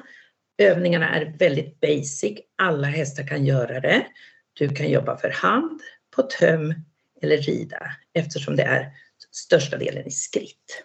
Övningarna 0.59 1.17
är 1.17 1.35
väldigt 1.39 1.81
basic, 1.81 2.39
alla 2.63 2.87
hästar 2.87 3.27
kan 3.27 3.45
göra 3.45 3.81
det. 3.81 4.07
Du 4.53 4.69
kan 4.69 4.91
jobba 4.91 5.17
för 5.17 5.31
hand, 5.31 5.81
på 6.17 6.23
töm 6.23 6.75
eller 7.23 7.37
rida 7.37 7.93
eftersom 8.15 8.57
det 8.57 8.63
är 8.63 8.91
största 9.31 9.77
delen 9.77 10.07
i 10.07 10.11
skritt. 10.11 10.85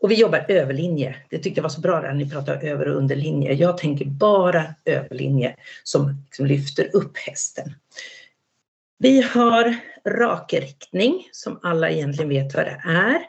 Och 0.00 0.10
vi 0.10 0.14
jobbar 0.14 0.44
överlinje. 0.48 1.16
Det 1.28 1.38
tyckte 1.38 1.58
jag 1.58 1.62
var 1.62 1.70
så 1.70 1.80
bra 1.80 2.00
när 2.00 2.12
ni 2.12 2.30
pratade 2.30 2.70
över 2.70 2.88
och 2.88 2.96
underlinje. 2.96 3.52
Jag 3.52 3.78
tänker 3.78 4.04
bara 4.04 4.74
överlinje 4.84 5.56
som 5.84 6.24
liksom 6.24 6.46
lyfter 6.46 6.96
upp 6.96 7.16
hästen. 7.16 7.74
Vi 8.98 9.22
har 9.22 9.76
rakriktning 10.04 11.28
som 11.32 11.60
alla 11.62 11.90
egentligen 11.90 12.28
vet 12.28 12.54
vad 12.54 12.64
det 12.64 12.80
är. 12.84 13.20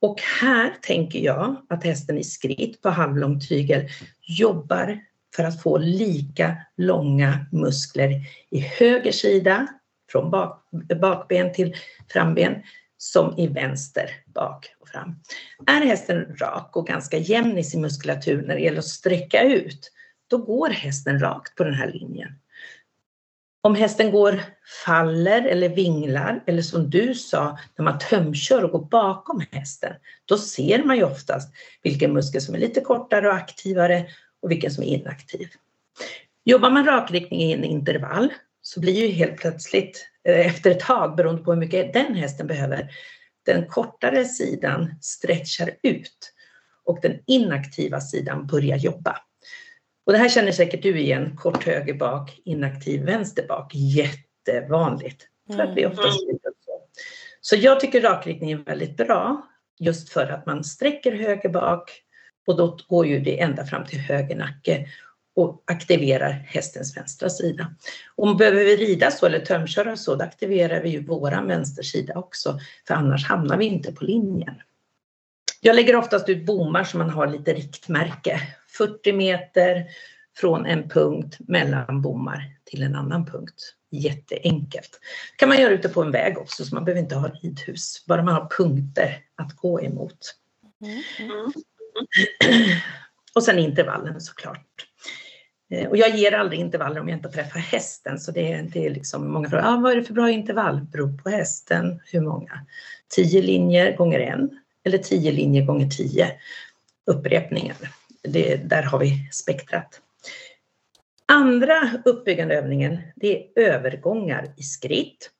Och 0.00 0.20
här 0.40 0.72
tänker 0.82 1.18
jag 1.18 1.56
att 1.68 1.84
hästen 1.84 2.18
i 2.18 2.24
skritt 2.24 2.82
på 2.82 2.90
halvlång 2.90 3.40
tygel 3.40 3.88
jobbar 4.22 5.00
för 5.36 5.44
att 5.44 5.62
få 5.62 5.78
lika 5.78 6.56
långa 6.76 7.46
muskler 7.52 8.10
i 8.50 8.58
höger 8.58 9.12
sida 9.12 9.66
från 10.12 10.30
bak, 10.30 10.64
bakben 11.00 11.52
till 11.52 11.74
framben 12.12 12.62
som 13.02 13.38
i 13.38 13.46
vänster 13.46 14.10
bak 14.34 14.74
och 14.80 14.88
fram. 14.88 15.14
Är 15.66 15.86
hästen 15.86 16.36
rak 16.40 16.76
och 16.76 16.86
ganska 16.86 17.18
jämn 17.18 17.58
i 17.58 17.64
sin 17.64 17.80
muskulatur 17.80 18.42
när 18.46 18.54
det 18.54 18.60
gäller 18.60 18.78
att 18.78 18.84
sträcka 18.84 19.42
ut, 19.42 19.90
då 20.26 20.38
går 20.38 20.68
hästen 20.68 21.20
rakt 21.20 21.56
på 21.56 21.64
den 21.64 21.74
här 21.74 21.92
linjen. 21.92 22.28
Om 23.60 23.74
hästen 23.74 24.10
går, 24.10 24.42
faller 24.86 25.42
eller 25.42 25.68
vinglar 25.68 26.44
eller 26.46 26.62
som 26.62 26.90
du 26.90 27.14
sa, 27.14 27.58
när 27.76 27.84
man 27.84 27.98
tömkör 27.98 28.64
och 28.64 28.70
går 28.70 28.84
bakom 28.84 29.42
hästen, 29.50 29.92
då 30.24 30.38
ser 30.38 30.84
man 30.84 30.96
ju 30.96 31.04
oftast 31.04 31.54
vilken 31.82 32.12
muskel 32.12 32.40
som 32.40 32.54
är 32.54 32.58
lite 32.58 32.80
kortare 32.80 33.28
och 33.28 33.34
aktivare 33.34 34.06
och 34.42 34.50
vilken 34.50 34.70
som 34.70 34.84
är 34.84 34.88
inaktiv. 34.88 35.48
Jobbar 36.44 36.70
man 36.70 36.86
rakriktning 36.86 37.40
i 37.40 37.52
en 37.52 37.64
intervall 37.64 38.32
så 38.62 38.80
blir 38.80 39.06
ju 39.06 39.08
helt 39.08 39.36
plötsligt 39.36 40.11
efter 40.24 40.70
ett 40.70 40.80
tag, 40.80 41.16
beroende 41.16 41.42
på 41.42 41.52
hur 41.52 41.60
mycket 41.60 41.92
den 41.92 42.14
hästen 42.14 42.46
behöver, 42.46 42.90
den 43.46 43.66
kortare 43.66 44.24
sidan 44.24 44.94
stretchar 45.00 45.70
ut 45.82 46.32
och 46.84 46.98
den 47.02 47.18
inaktiva 47.26 48.00
sidan 48.00 48.46
börjar 48.46 48.76
jobba. 48.76 49.18
Och 50.06 50.12
det 50.12 50.18
här 50.18 50.28
känner 50.28 50.52
säkert 50.52 50.82
du 50.82 51.00
igen, 51.00 51.36
kort 51.36 51.64
höger 51.64 51.94
bak, 51.94 52.40
inaktiv 52.44 53.04
vänster 53.04 53.46
bak. 53.48 53.74
Jättevanligt. 53.74 55.26
För 55.52 55.62
att 55.62 55.76
vi 55.76 55.86
oftast 55.86 56.20
så. 56.20 56.82
så 57.40 57.56
jag 57.56 57.80
tycker 57.80 58.00
rakriktning 58.00 58.50
är 58.50 58.56
väldigt 58.56 58.96
bra 58.96 59.48
just 59.78 60.08
för 60.08 60.26
att 60.26 60.46
man 60.46 60.64
sträcker 60.64 61.12
höger 61.12 61.48
bak 61.48 62.02
och 62.46 62.56
då 62.56 62.78
går 62.88 63.06
ju 63.06 63.20
det 63.20 63.40
ända 63.40 63.66
fram 63.66 63.84
till 63.84 63.98
höger 63.98 64.36
nacke 64.36 64.86
och 65.36 65.62
aktiverar 65.66 66.30
hästens 66.30 66.96
vänstra 66.96 67.30
sida. 67.30 67.74
Om 68.16 68.36
behöver 68.36 68.64
vi 68.64 68.76
rida 68.76 69.10
så 69.10 69.26
eller 69.26 69.38
tömköra 69.38 69.96
så, 69.96 70.14
då 70.14 70.24
aktiverar 70.24 70.82
vi 70.82 70.88
ju 70.88 71.04
våran 71.04 71.48
vänstersida 71.48 72.18
också, 72.18 72.58
för 72.86 72.94
annars 72.94 73.26
hamnar 73.26 73.56
vi 73.56 73.64
inte 73.64 73.92
på 73.92 74.04
linjen. 74.04 74.54
Jag 75.60 75.76
lägger 75.76 75.96
oftast 75.96 76.28
ut 76.28 76.46
bommar 76.46 76.84
så 76.84 76.98
man 76.98 77.10
har 77.10 77.26
lite 77.26 77.52
riktmärke. 77.52 78.40
40 78.78 79.12
meter 79.12 79.86
från 80.36 80.66
en 80.66 80.88
punkt 80.88 81.36
mellan 81.40 82.02
bommar 82.02 82.56
till 82.64 82.82
en 82.82 82.94
annan 82.94 83.26
punkt. 83.26 83.74
Jätteenkelt. 83.90 85.00
kan 85.36 85.48
man 85.48 85.60
göra 85.60 85.72
ute 85.72 85.88
på 85.88 86.02
en 86.02 86.10
väg 86.10 86.38
också 86.38 86.64
så 86.64 86.74
man 86.74 86.84
behöver 86.84 87.02
inte 87.02 87.14
ha 87.14 87.28
ridhus. 87.28 88.04
Bara 88.06 88.22
man 88.22 88.34
har 88.34 88.48
punkter 88.58 89.24
att 89.34 89.56
gå 89.56 89.82
emot. 89.82 90.34
Mm. 90.84 91.02
Mm. 91.18 91.52
Och 93.34 93.42
sen 93.42 93.58
intervallen 93.58 94.20
såklart. 94.20 94.91
Eh, 95.72 95.88
och 95.88 95.96
jag 95.96 96.16
ger 96.16 96.32
aldrig 96.32 96.60
intervaller 96.60 97.00
om 97.00 97.08
jag 97.08 97.18
inte 97.18 97.28
träffar 97.28 97.60
hästen. 97.60 98.18
Så 98.18 98.32
det 98.32 98.52
är, 98.52 98.62
det 98.62 98.86
är 98.86 98.90
liksom 98.90 99.32
många 99.32 99.50
frågar, 99.50 99.74
ah, 99.74 99.76
vad 99.76 99.92
är 99.92 99.96
det 99.96 100.04
för 100.04 100.14
bra 100.14 100.30
intervall? 100.30 100.80
Beror 100.92 101.18
på 101.18 101.30
hästen. 101.30 102.00
Hur 102.04 102.20
många? 102.20 102.66
10 103.08 103.42
linjer 103.42 103.96
gånger 103.96 104.20
en 104.20 104.60
eller 104.84 104.98
10 104.98 105.32
linjer 105.32 105.64
gånger 105.64 105.88
10 105.88 106.32
upprepningar. 107.06 107.76
Det, 108.22 108.56
där 108.56 108.82
har 108.82 108.98
vi 108.98 109.28
spektrat. 109.32 110.00
Andra 111.26 111.90
uppbyggande 112.04 112.54
övningen, 112.54 112.98
det 113.16 113.36
är 113.36 113.62
övergångar 113.62 114.54
i 114.56 114.62
skritt. 114.62 115.30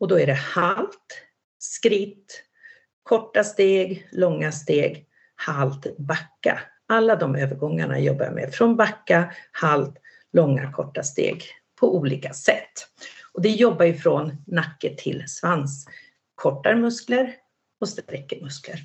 Och 0.00 0.08
då 0.08 0.18
är 0.18 0.26
det 0.26 0.34
halt, 0.34 1.22
skritt, 1.58 2.44
korta 3.02 3.44
steg, 3.44 4.08
långa 4.12 4.52
steg, 4.52 5.06
halt, 5.34 5.98
backa. 5.98 6.60
Alla 6.90 7.16
de 7.16 7.36
övergångarna 7.36 7.98
jobbar 7.98 8.24
jag 8.24 8.34
med. 8.34 8.54
Från 8.54 8.76
backa, 8.76 9.34
halt, 9.52 9.94
långa, 10.32 10.72
korta 10.72 11.02
steg 11.02 11.44
på 11.80 11.96
olika 11.96 12.32
sätt. 12.32 12.72
Och 13.32 13.42
det 13.42 13.48
jobbar 13.48 13.84
ju 13.84 13.94
från 13.94 14.36
nacke 14.46 14.94
till 14.96 15.24
svans. 15.26 15.86
Kortar 16.34 16.74
muskler 16.74 17.34
och 17.80 17.88
sträcker 17.88 18.40
muskler. 18.40 18.80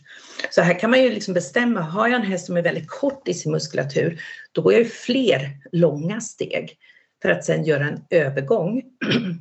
Så 0.52 0.62
här 0.62 0.80
kan 0.80 0.90
man 0.90 1.02
ju 1.02 1.10
liksom 1.10 1.34
bestämma, 1.34 1.82
har 1.82 2.08
jag 2.08 2.20
en 2.22 2.28
häst 2.28 2.46
som 2.46 2.58
är 2.58 2.62
väldigt 2.62 2.90
kort 2.90 3.28
i 3.28 3.34
sin 3.34 3.52
muskulatur, 3.52 4.22
då 4.52 4.62
går 4.62 4.74
jag 4.74 4.82
ju 4.82 4.90
fler 4.90 5.58
långa 5.72 6.22
steg 6.22 6.78
för 7.22 7.30
att 7.30 7.46
sedan 7.46 7.64
göra 7.64 7.88
en 7.88 8.06
övergång 8.10 8.84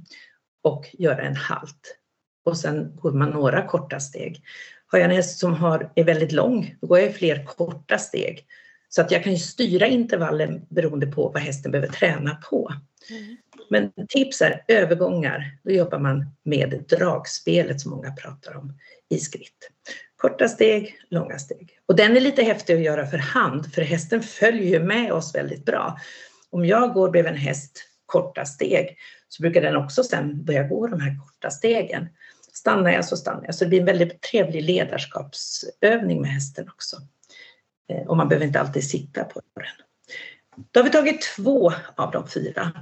och 0.63 0.87
göra 0.93 1.23
en 1.23 1.37
halt. 1.37 1.97
Och 2.45 2.59
sen 2.59 2.97
går 2.97 3.13
man 3.13 3.31
några 3.31 3.67
korta 3.67 4.01
steg. 4.01 4.43
Har 4.87 4.99
jag 4.99 5.11
en 5.11 5.17
häst 5.17 5.39
som 5.39 5.55
har, 5.55 5.93
är 5.95 6.05
väldigt 6.05 6.33
lång, 6.33 6.77
då 6.81 6.87
går 6.87 6.99
jag 6.99 7.15
fler 7.15 7.45
korta 7.45 7.99
steg. 7.99 8.47
Så 8.89 9.01
att 9.01 9.11
jag 9.11 9.25
kan 9.25 9.39
styra 9.39 9.87
intervallen 9.87 10.67
beroende 10.69 11.07
på 11.07 11.29
vad 11.29 11.43
hästen 11.43 11.73
behöver 11.73 11.93
träna 11.93 12.35
på. 12.51 12.73
Mm. 13.11 13.37
Men 13.71 14.07
tips 14.09 14.43
är 14.43 14.65
övergångar. 14.69 15.59
Då 15.63 15.71
jobbar 15.71 15.99
man 15.99 16.27
med 16.43 16.85
dragspelet 16.89 17.81
som 17.81 17.91
många 17.91 18.13
pratar 18.13 18.57
om 18.57 18.73
i 19.11 19.19
skritt. 19.19 19.71
Korta 20.17 20.49
steg, 20.49 20.99
långa 21.11 21.39
steg. 21.39 21.79
Och 21.87 21.97
den 21.97 22.17
är 22.17 22.21
lite 22.21 22.43
häftig 22.43 22.75
att 22.75 22.81
göra 22.81 23.07
för 23.07 23.19
hand 23.19 23.75
för 23.75 23.83
hästen 23.83 24.23
följer 24.23 24.79
ju 24.79 24.85
med 24.85 25.13
oss 25.13 25.35
väldigt 25.35 25.65
bra. 25.65 25.99
Om 26.51 26.67
jag 26.67 26.95
går 26.95 27.11
bredvid 27.11 27.33
en 27.33 27.39
häst 27.39 27.85
korta 28.07 28.45
steg 28.45 28.97
så 29.29 29.43
brukar 29.43 29.61
den 29.61 29.77
också 29.77 30.05
sen 30.05 30.45
börja 30.45 30.63
gå 30.63 30.87
de 30.87 31.01
här 31.01 31.17
korta 31.27 31.51
stegen. 31.51 32.09
Stannar 32.65 32.91
jag 32.91 33.05
så 33.05 33.17
stannar 33.17 33.45
jag. 33.45 33.55
Så 33.55 33.65
det 33.65 33.69
blir 33.69 33.81
en 33.81 33.87
väldigt 33.87 34.21
trevlig 34.21 34.63
ledarskapsövning 34.63 36.21
med 36.21 36.31
hästen 36.31 36.69
också. 36.69 36.97
Eh, 37.89 38.07
och 38.07 38.17
man 38.17 38.29
behöver 38.29 38.47
inte 38.47 38.61
alltid 38.61 38.85
sitta 38.85 39.25
på 39.25 39.41
den. 39.55 39.65
Då 40.71 40.81
har 40.81 40.85
vi 40.85 40.91
tagit 40.91 41.23
två 41.37 41.73
av 41.95 42.11
de 42.11 42.29
fyra. 42.29 42.73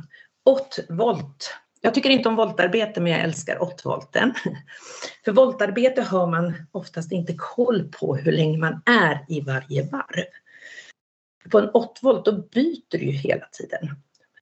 Åttvolt. 0.44 1.54
Jag 1.80 1.94
tycker 1.94 2.10
inte 2.10 2.28
om 2.28 2.36
voltarbete 2.36 3.00
men 3.00 3.12
jag 3.12 3.20
älskar 3.20 3.62
åttvolten. 3.62 4.34
För 5.24 5.32
voltarbete 5.32 6.02
har 6.02 6.26
man 6.26 6.54
oftast 6.70 7.12
inte 7.12 7.34
koll 7.38 7.88
på 8.00 8.16
hur 8.16 8.32
länge 8.32 8.58
man 8.58 8.82
är 8.86 9.24
i 9.28 9.40
varje 9.40 9.82
varv. 9.82 10.24
På 11.50 11.58
en 11.58 11.70
åttvolt 11.70 12.24
då 12.24 12.32
byter 12.32 12.98
du 12.98 12.98
ju 12.98 13.12
hela 13.12 13.46
tiden. 13.52 13.96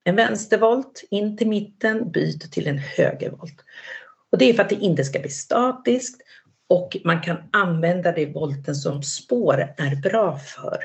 En 0.05 0.17
vänstervolt 0.17 1.05
in 1.11 1.37
till 1.37 1.49
mitten, 1.49 2.11
byter 2.11 2.49
till 2.51 2.67
en 2.67 2.79
högervolt. 2.79 3.65
Och 4.33 4.39
det 4.39 4.45
är 4.45 4.55
för 4.55 4.63
att 4.63 4.69
det 4.69 4.75
inte 4.75 5.05
ska 5.05 5.19
bli 5.19 5.31
statiskt 5.31 6.23
och 6.69 6.97
man 7.05 7.21
kan 7.21 7.37
använda 7.53 8.13
det 8.13 8.27
volten 8.27 8.75
som 8.75 9.03
spår 9.03 9.75
är 9.77 9.97
bra 9.97 10.39
för. 10.39 10.79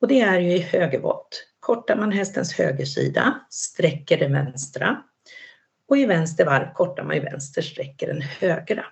Och 0.00 0.08
det 0.08 0.20
är 0.20 0.40
ju 0.40 0.52
i 0.52 0.58
högervolt. 0.58 1.46
Kortar 1.60 1.96
man 1.96 2.12
hästens 2.12 2.52
högersida, 2.52 3.40
sträcker 3.50 4.18
den 4.18 4.32
vänstra 4.32 5.02
och 5.88 5.98
i 5.98 6.06
vänster 6.06 6.44
varv 6.44 6.72
kortar 6.72 7.04
man 7.04 7.16
i 7.16 7.20
vänster, 7.20 7.62
sträcker 7.62 8.06
den 8.06 8.22
högra. 8.22 8.84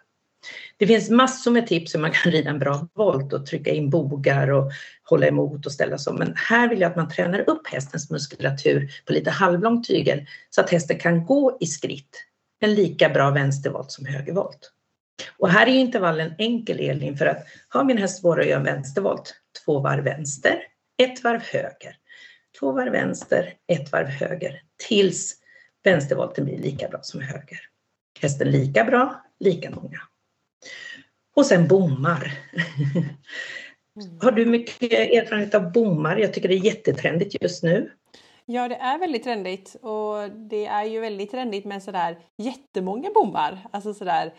Det 0.77 0.87
finns 0.87 1.11
massor 1.11 1.51
med 1.51 1.67
tips 1.67 1.95
hur 1.95 2.01
man 2.01 2.11
kan 2.11 2.33
rida 2.33 2.51
en 2.51 2.59
bra 2.59 2.89
volt 2.95 3.33
och 3.33 3.47
trycka 3.47 3.71
in 3.71 3.91
bogar 3.91 4.49
och 4.51 4.71
hålla 5.05 5.27
emot 5.27 5.67
och 5.67 5.73
ställa 5.73 5.99
så. 5.99 6.13
Men 6.13 6.35
här 6.37 6.69
vill 6.69 6.81
jag 6.81 6.91
att 6.91 6.97
man 6.97 7.09
tränar 7.09 7.51
upp 7.51 7.67
hästens 7.67 8.11
muskulatur 8.11 8.91
på 9.07 9.13
lite 9.13 9.31
halvlång 9.31 9.83
tygel 9.83 10.27
så 10.51 10.61
att 10.61 10.71
hästen 10.71 10.99
kan 10.99 11.27
gå 11.27 11.57
i 11.61 11.67
skritt 11.67 12.25
en 12.61 12.75
lika 12.75 13.09
bra 13.09 13.31
vänstervolt 13.31 13.91
som 13.91 14.07
högervolt. 14.07 14.73
Och 15.39 15.51
här 15.51 15.67
är 15.67 15.71
intervallen 15.75 16.35
enkel 16.39 16.81
Elin 16.81 17.19
för 17.19 17.27
att 17.27 17.47
har 17.69 17.85
min 17.85 17.99
häst 17.99 18.21
svårare 18.21 18.43
att 18.43 18.49
göra 18.49 18.59
en 18.59 18.65
vänstervolt, 18.65 19.35
två 19.65 19.81
varv 19.81 20.05
vänster, 20.05 20.63
ett 21.03 21.25
varv 21.25 21.41
höger, 21.41 21.97
två 22.61 22.73
varv 22.73 22.93
vänster, 22.93 23.55
ett 23.73 23.93
varv 23.93 24.07
höger 24.07 24.63
tills 24.89 25.37
vänstervolten 25.85 26.45
blir 26.45 26.59
lika 26.59 26.89
bra 26.89 27.01
som 27.03 27.21
höger. 27.21 27.61
Hästen 28.21 28.51
lika 28.51 28.85
bra, 28.85 29.25
lika 29.41 29.71
många. 29.71 30.01
Och 31.37 31.47
sen 31.47 31.69
bommar. 31.69 32.39
Mm. 34.01 34.19
Har 34.21 34.33
du 34.33 34.47
mycket 34.47 34.93
erfarenhet 34.93 35.55
av 35.55 35.73
bommar? 35.73 36.17
Jag 36.17 36.33
tycker 36.33 36.49
det 36.49 36.55
är 36.55 36.65
jättetrendigt 36.65 37.43
just 37.43 37.63
nu. 37.63 37.91
Ja, 38.47 38.69
det 38.69 38.75
är 38.75 38.99
väldigt 38.99 39.25
trendigt 39.25 39.77
och 39.83 40.31
det 40.31 40.67
är 40.67 40.85
ju 40.85 41.01
väldigt 41.01 41.31
trendigt 41.31 41.65
med 41.65 41.83
sådär 41.83 42.19
jättemånga 42.37 43.11
bommar. 43.15 43.59
Alltså 43.71 43.95
sådär 43.95 44.33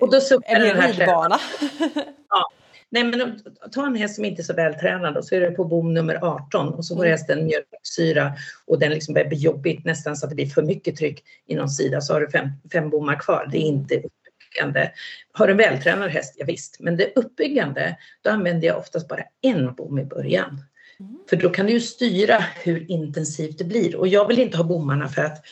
och 0.00 0.10
då 0.10 0.20
en 0.44 0.62
hel 0.62 0.92
ridbana. 0.92 1.38
ja. 2.28 2.50
Nej, 2.88 3.04
men 3.04 3.40
ta 3.72 3.86
en 3.86 3.94
häst 3.94 4.14
som 4.14 4.24
inte 4.24 4.42
är 4.42 4.44
så 4.44 4.54
vältränad 4.54 5.16
och 5.16 5.24
så 5.24 5.34
är 5.34 5.40
det 5.40 5.50
på 5.50 5.64
bom 5.64 5.94
nummer 5.94 6.14
18 6.22 6.74
och 6.74 6.84
så 6.84 6.96
får 6.96 7.04
mm. 7.04 7.12
hästen 7.12 7.44
mjölksyra 7.46 8.32
och 8.66 8.78
den 8.78 8.90
liksom 8.90 9.14
börjar 9.14 9.28
bli 9.28 9.38
jobbigt 9.38 9.84
nästan 9.84 10.16
så 10.16 10.26
att 10.26 10.30
det 10.30 10.36
blir 10.36 10.46
för 10.46 10.62
mycket 10.62 10.96
tryck 10.96 11.24
i 11.46 11.54
någon 11.54 11.68
sida 11.68 12.00
så 12.00 12.12
har 12.12 12.20
du 12.20 12.30
fem, 12.30 12.48
fem 12.72 12.90
bommar 12.90 13.20
kvar. 13.20 13.48
Det 13.52 13.58
är 13.58 13.68
mm. 13.68 13.74
inte 13.74 13.94
uppbyggande. 13.94 14.92
Har 15.32 15.46
du 15.46 15.50
en 15.50 15.58
vältränad 15.58 16.10
häst, 16.10 16.34
ja, 16.36 16.44
visst. 16.46 16.76
men 16.80 16.96
det 16.96 17.12
uppbyggande, 17.16 17.96
då 18.22 18.30
använder 18.30 18.66
jag 18.66 18.78
oftast 18.78 19.08
bara 19.08 19.22
en 19.42 19.74
bom 19.74 19.98
i 19.98 20.04
början. 20.04 20.60
Mm. 21.00 21.18
För 21.30 21.36
då 21.36 21.50
kan 21.50 21.66
du 21.66 21.72
ju 21.72 21.80
styra 21.80 22.44
hur 22.62 22.90
intensivt 22.90 23.58
det 23.58 23.64
blir 23.64 23.96
och 23.96 24.08
jag 24.08 24.28
vill 24.28 24.38
inte 24.38 24.56
ha 24.56 24.64
bommarna 24.64 25.08
för 25.08 25.24
att 25.24 25.44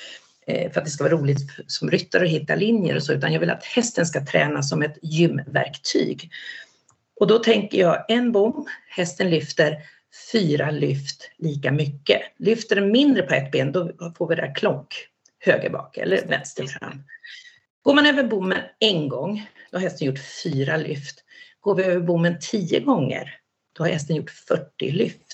Eh, 0.47 0.73
för 0.73 0.81
att 0.81 0.85
det 0.85 0.91
ska 0.91 1.05
vara 1.05 1.15
roligt 1.15 1.41
som 1.67 1.91
ryttare 1.91 2.25
att 2.25 2.31
hitta 2.31 2.55
linjer 2.55 2.97
och 2.97 3.03
så, 3.03 3.13
utan 3.13 3.33
jag 3.33 3.41
vill 3.41 3.51
att 3.51 3.65
hästen 3.65 4.07
ska 4.07 4.27
träna 4.27 4.63
som 4.63 4.83
ett 4.83 4.99
gymverktyg. 5.03 6.31
Och 7.21 7.27
då 7.27 7.39
tänker 7.39 7.79
jag 7.79 8.05
en 8.09 8.33
bom, 8.33 8.67
hästen 8.89 9.31
lyfter 9.31 9.79
fyra 10.33 10.71
lyft 10.71 11.31
lika 11.39 11.73
mycket. 11.73 12.23
Lyfter 12.39 12.77
den 12.77 12.93
mindre 12.93 13.23
på 13.23 13.35
ett 13.35 13.51
ben, 13.51 13.73
då 13.73 13.93
får 14.19 14.29
vi 14.29 14.35
det 14.35 14.43
där 14.43 14.55
klonk, 14.55 14.95
höger 15.39 15.71
bak 15.71 15.97
eller 15.97 16.27
vänster 16.27 16.67
fram. 16.67 17.03
Går 17.83 17.95
man 17.95 18.07
över 18.07 18.25
bommen 18.25 18.59
en 18.79 19.09
gång, 19.09 19.47
då 19.71 19.79
har 19.79 19.83
hästen 19.83 20.07
gjort 20.07 20.21
fyra 20.45 20.77
lyft. 20.77 21.25
Går 21.61 21.75
vi 21.75 21.83
över 21.83 22.01
bommen 22.01 22.37
tio 22.41 22.81
gånger, 22.81 23.39
då 23.73 23.85
har 23.85 23.91
hästen 23.91 24.17
gjort 24.17 24.31
40 24.31 24.91
lyft. 24.91 25.32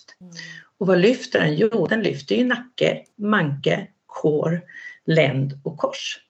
Och 0.78 0.86
vad 0.86 0.98
lyfter 0.98 1.40
den? 1.40 1.56
Jo, 1.56 1.86
den 1.86 2.02
lyfter 2.02 2.34
ju 2.34 2.44
nacke, 2.44 3.04
manke, 3.16 3.86
kår, 4.06 4.60
länd 5.06 5.60
och 5.64 5.76
kors. 5.76 6.20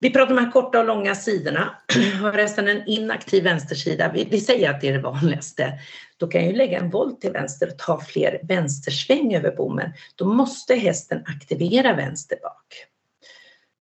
Vi 0.00 0.10
pratar 0.10 0.30
om 0.30 0.36
de 0.36 0.44
här 0.44 0.52
korta 0.52 0.80
och 0.80 0.86
långa 0.86 1.14
sidorna. 1.14 1.78
Har 2.20 2.32
resten 2.32 2.68
en 2.68 2.86
inaktiv 2.86 3.44
vänstersida, 3.44 4.12
vi, 4.14 4.24
vi, 4.24 4.40
säger 4.40 4.70
att 4.70 4.80
det 4.80 4.88
är 4.88 4.92
det 4.92 5.02
vanligaste, 5.02 5.78
då 6.16 6.26
kan 6.26 6.40
jag 6.40 6.50
ju 6.50 6.56
lägga 6.56 6.78
en 6.78 6.90
volt 6.90 7.20
till 7.20 7.32
vänster 7.32 7.68
och 7.68 7.78
ta 7.78 8.00
fler 8.00 8.40
vänstersväng 8.42 9.34
över 9.34 9.56
bommen. 9.56 9.92
Då 10.16 10.24
måste 10.24 10.74
hästen 10.74 11.24
aktivera 11.26 11.96
vänster 11.96 12.38
bak. 12.42 12.86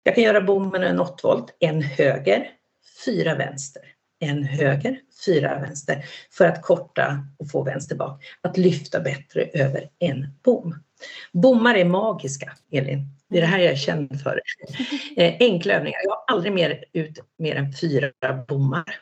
Jag 0.03 0.15
kan 0.15 0.23
göra 0.23 0.41
bommen 0.41 0.83
en 0.83 0.99
8 0.99 1.27
volt, 1.27 1.57
en 1.59 1.81
höger, 1.81 2.51
fyra 3.05 3.35
vänster 3.35 3.83
en 4.21 4.43
höger, 4.43 4.99
fyra 5.25 5.59
vänster 5.59 6.05
för 6.31 6.45
att 6.45 6.61
korta 6.61 7.25
och 7.37 7.51
få 7.51 7.63
vänster 7.63 7.95
bak. 7.95 8.23
Att 8.41 8.57
lyfta 8.57 8.99
bättre 8.99 9.43
över 9.43 9.89
en 9.99 10.27
bom. 10.43 10.75
Bommar 11.33 11.75
är 11.75 11.85
magiska, 11.85 12.53
Elin. 12.71 13.07
Det 13.29 13.37
är 13.37 13.41
det 13.41 13.47
här 13.47 13.59
jag 13.59 13.71
är 13.71 13.75
känd 13.75 14.21
för. 14.21 14.41
Eh, 15.17 15.35
enkla 15.39 15.73
övningar. 15.73 15.99
Jag 16.03 16.11
har 16.11 16.23
aldrig 16.27 16.53
mer 16.53 16.85
ut 16.93 17.19
mer 17.37 17.55
än 17.55 17.73
fyra 17.73 18.11
bommar. 18.47 18.95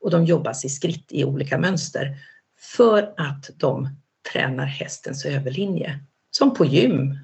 Och 0.00 0.10
de 0.10 0.24
jobbas 0.24 0.64
i 0.64 0.68
skritt 0.68 1.12
i 1.12 1.24
olika 1.24 1.58
mönster 1.58 2.16
för 2.60 3.14
att 3.16 3.50
de 3.54 3.88
tränar 4.32 4.66
hästens 4.66 5.24
överlinje. 5.24 5.98
Som 6.30 6.54
på 6.54 6.64
gym. 6.64 7.18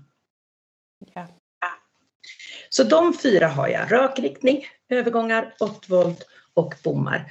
Ja. 1.14 1.28
Så 2.68 2.84
de 2.84 3.14
fyra 3.14 3.48
har 3.48 3.68
jag. 3.68 3.92
Rakriktning, 3.92 4.64
övergångar, 4.88 5.54
8 5.60 5.80
volt 5.88 6.26
och 6.54 6.74
bommar. 6.84 7.26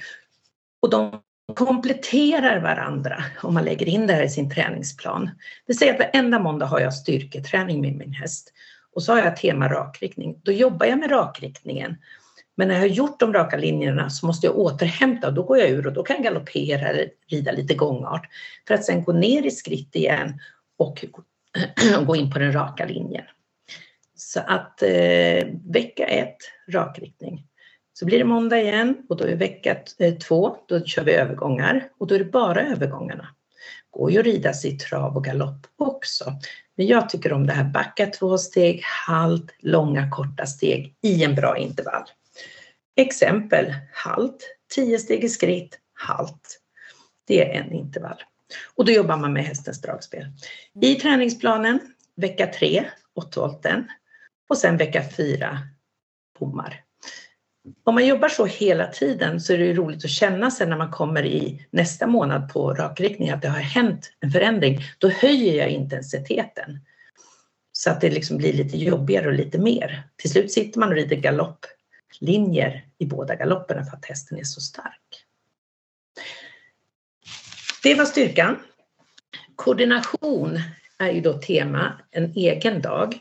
Och 0.82 0.90
de 0.90 1.22
kompletterar 1.54 2.60
varandra 2.60 3.24
om 3.42 3.54
man 3.54 3.64
lägger 3.64 3.88
in 3.88 4.06
det 4.06 4.12
här 4.12 4.22
i 4.22 4.28
sin 4.28 4.50
träningsplan. 4.50 5.30
Det 5.66 5.74
säger 5.74 5.94
att 5.94 5.98
varenda 6.00 6.38
måndag 6.38 6.66
har 6.66 6.80
jag 6.80 6.94
styrketräning 6.94 7.80
med 7.80 7.96
min 7.96 8.12
häst 8.12 8.52
och 8.94 9.02
så 9.02 9.12
har 9.12 9.18
jag 9.18 9.36
tema 9.36 9.68
rakriktning. 9.68 10.40
Då 10.42 10.52
jobbar 10.52 10.86
jag 10.86 10.98
med 10.98 11.10
rakriktningen. 11.10 11.96
Men 12.54 12.68
när 12.68 12.74
jag 12.74 12.82
har 12.82 12.88
gjort 12.88 13.20
de 13.20 13.32
raka 13.32 13.56
linjerna 13.56 14.10
så 14.10 14.26
måste 14.26 14.46
jag 14.46 14.58
återhämta 14.58 15.26
och 15.26 15.34
då 15.34 15.42
går 15.42 15.58
jag 15.58 15.70
ur 15.70 15.86
och 15.86 15.92
då 15.92 16.02
kan 16.02 16.16
jag 16.16 16.24
galoppera 16.24 16.88
eller 16.88 17.08
rida 17.28 17.52
lite 17.52 17.74
gångart 17.74 18.28
för 18.68 18.74
att 18.74 18.84
sen 18.84 19.04
gå 19.04 19.12
ner 19.12 19.46
i 19.46 19.50
skritt 19.50 19.96
igen 19.96 20.40
och 20.78 21.04
gå 22.06 22.16
in 22.16 22.30
på 22.30 22.38
den 22.38 22.52
raka 22.52 22.84
linjen. 22.84 23.24
Så 24.14 24.40
att 24.40 24.82
eh, 24.82 25.46
vecka 25.64 26.06
ett, 26.06 26.36
rakriktning. 26.68 27.46
Så 27.92 28.04
blir 28.04 28.18
det 28.18 28.24
måndag 28.24 28.60
igen 28.60 28.96
och 29.08 29.16
då 29.16 29.24
är 29.24 29.36
vecka 29.36 29.76
eh, 29.98 30.14
två, 30.14 30.56
då 30.66 30.84
kör 30.84 31.04
vi 31.04 31.12
övergångar 31.12 31.88
och 31.98 32.06
då 32.06 32.14
är 32.14 32.18
det 32.18 32.24
bara 32.24 32.62
övergångarna. 32.62 33.28
Går 33.90 34.10
ju 34.10 34.18
att 34.18 34.24
rida 34.24 34.52
sig 34.52 34.74
i 34.74 34.78
trav 34.78 35.16
och 35.16 35.24
galopp 35.24 35.66
också. 35.76 36.32
Men 36.76 36.86
jag 36.86 37.08
tycker 37.08 37.32
om 37.32 37.46
det 37.46 37.52
här 37.52 37.64
backa 37.64 38.06
två 38.06 38.38
steg, 38.38 38.82
halt, 39.06 39.54
långa 39.58 40.10
korta 40.10 40.46
steg 40.46 40.96
i 41.02 41.24
en 41.24 41.34
bra 41.34 41.58
intervall. 41.58 42.04
Exempel 42.96 43.74
halt, 43.92 44.56
10 44.74 44.98
steg 44.98 45.24
i 45.24 45.28
skritt, 45.28 45.78
halt. 45.94 46.60
Det 47.26 47.44
är 47.44 47.60
en 47.60 47.72
intervall. 47.72 48.22
Och 48.74 48.84
då 48.84 48.92
jobbar 48.92 49.16
man 49.16 49.32
med 49.32 49.44
hästens 49.44 49.80
dragspel. 49.80 50.26
I 50.82 50.94
träningsplanen 50.94 51.80
vecka 52.16 52.46
3, 52.46 52.84
8 53.14 53.40
volten 53.40 53.88
och 54.48 54.58
sen 54.58 54.76
vecka 54.76 55.02
4, 55.16 55.58
bommar 56.38 56.84
om 57.84 57.94
man 57.94 58.06
jobbar 58.06 58.28
så 58.28 58.46
hela 58.46 58.86
tiden 58.86 59.40
så 59.40 59.52
är 59.52 59.58
det 59.58 59.64
ju 59.64 59.74
roligt 59.74 60.04
att 60.04 60.10
känna 60.10 60.50
sen 60.50 60.70
när 60.70 60.76
man 60.76 60.90
kommer 60.90 61.26
i 61.26 61.66
nästa 61.70 62.06
månad 62.06 62.52
på 62.52 62.74
rakriktning 62.74 63.30
att 63.30 63.42
det 63.42 63.48
har 63.48 63.58
hänt 63.58 64.12
en 64.20 64.30
förändring. 64.30 64.80
Då 64.98 65.08
höjer 65.08 65.54
jag 65.54 65.68
intensiteten. 65.70 66.80
Så 67.72 67.90
att 67.90 68.00
det 68.00 68.10
liksom 68.10 68.36
blir 68.36 68.52
lite 68.52 68.76
jobbigare 68.76 69.26
och 69.26 69.32
lite 69.32 69.58
mer. 69.58 70.02
Till 70.16 70.30
slut 70.30 70.52
sitter 70.52 70.80
man 70.80 70.88
och 70.88 70.94
rider 70.94 71.16
galopplinjer 71.16 72.86
i 72.98 73.06
båda 73.06 73.34
galopperna 73.34 73.84
för 73.84 73.96
att 73.96 74.04
hästen 74.04 74.38
är 74.38 74.44
så 74.44 74.60
stark. 74.60 75.24
Det 77.82 77.94
var 77.94 78.04
styrkan. 78.04 78.56
Koordination 79.56 80.60
är 80.98 81.10
ju 81.10 81.20
då 81.20 81.32
tema 81.32 81.92
en 82.10 82.32
egen 82.36 82.82
dag. 82.82 83.20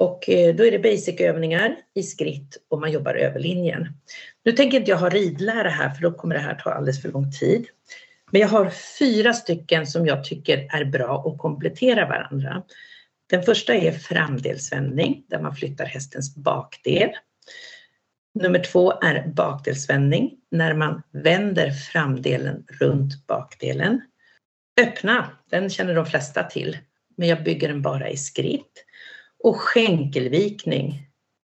Och 0.00 0.28
eh, 0.28 0.54
då 0.54 0.64
är 0.64 0.70
det 0.70 0.78
basic-övningar 0.78 1.76
i 1.94 2.02
skritt 2.02 2.56
och 2.68 2.80
man 2.80 2.92
jobbar 2.92 3.14
över 3.14 3.38
linjen. 3.38 3.88
Nu 4.44 4.52
tänker 4.52 4.78
inte 4.78 4.90
jag 4.90 4.98
ha 4.98 5.08
ridlära 5.08 5.68
här 5.68 5.90
för 5.90 6.02
då 6.02 6.12
kommer 6.12 6.34
det 6.34 6.40
här 6.40 6.54
ta 6.54 6.70
alldeles 6.70 7.02
för 7.02 7.08
lång 7.08 7.32
tid. 7.32 7.66
Men 8.30 8.40
jag 8.40 8.48
har 8.48 8.70
fyra 8.98 9.32
stycken 9.32 9.86
som 9.86 10.06
jag 10.06 10.24
tycker 10.24 10.68
är 10.72 10.84
bra 10.84 11.18
och 11.18 11.38
kompletterar 11.38 12.08
varandra. 12.08 12.62
Den 13.30 13.42
första 13.42 13.74
är 13.74 13.92
framdelsvändning 13.92 15.24
där 15.28 15.40
man 15.40 15.56
flyttar 15.56 15.84
hästens 15.84 16.36
bakdel. 16.36 17.10
Nummer 18.34 18.58
två 18.58 18.92
är 18.92 19.26
bakdelsvändning 19.26 20.36
när 20.50 20.74
man 20.74 21.02
vänder 21.12 21.70
framdelen 21.70 22.64
runt 22.68 23.26
bakdelen. 23.26 24.00
Öppna, 24.80 25.30
den 25.50 25.70
känner 25.70 25.94
de 25.94 26.06
flesta 26.06 26.42
till, 26.42 26.78
men 27.16 27.28
jag 27.28 27.44
bygger 27.44 27.68
den 27.68 27.82
bara 27.82 28.10
i 28.10 28.16
skritt. 28.16 28.86
Och 29.42 29.56
skänkelvikning 29.56 31.06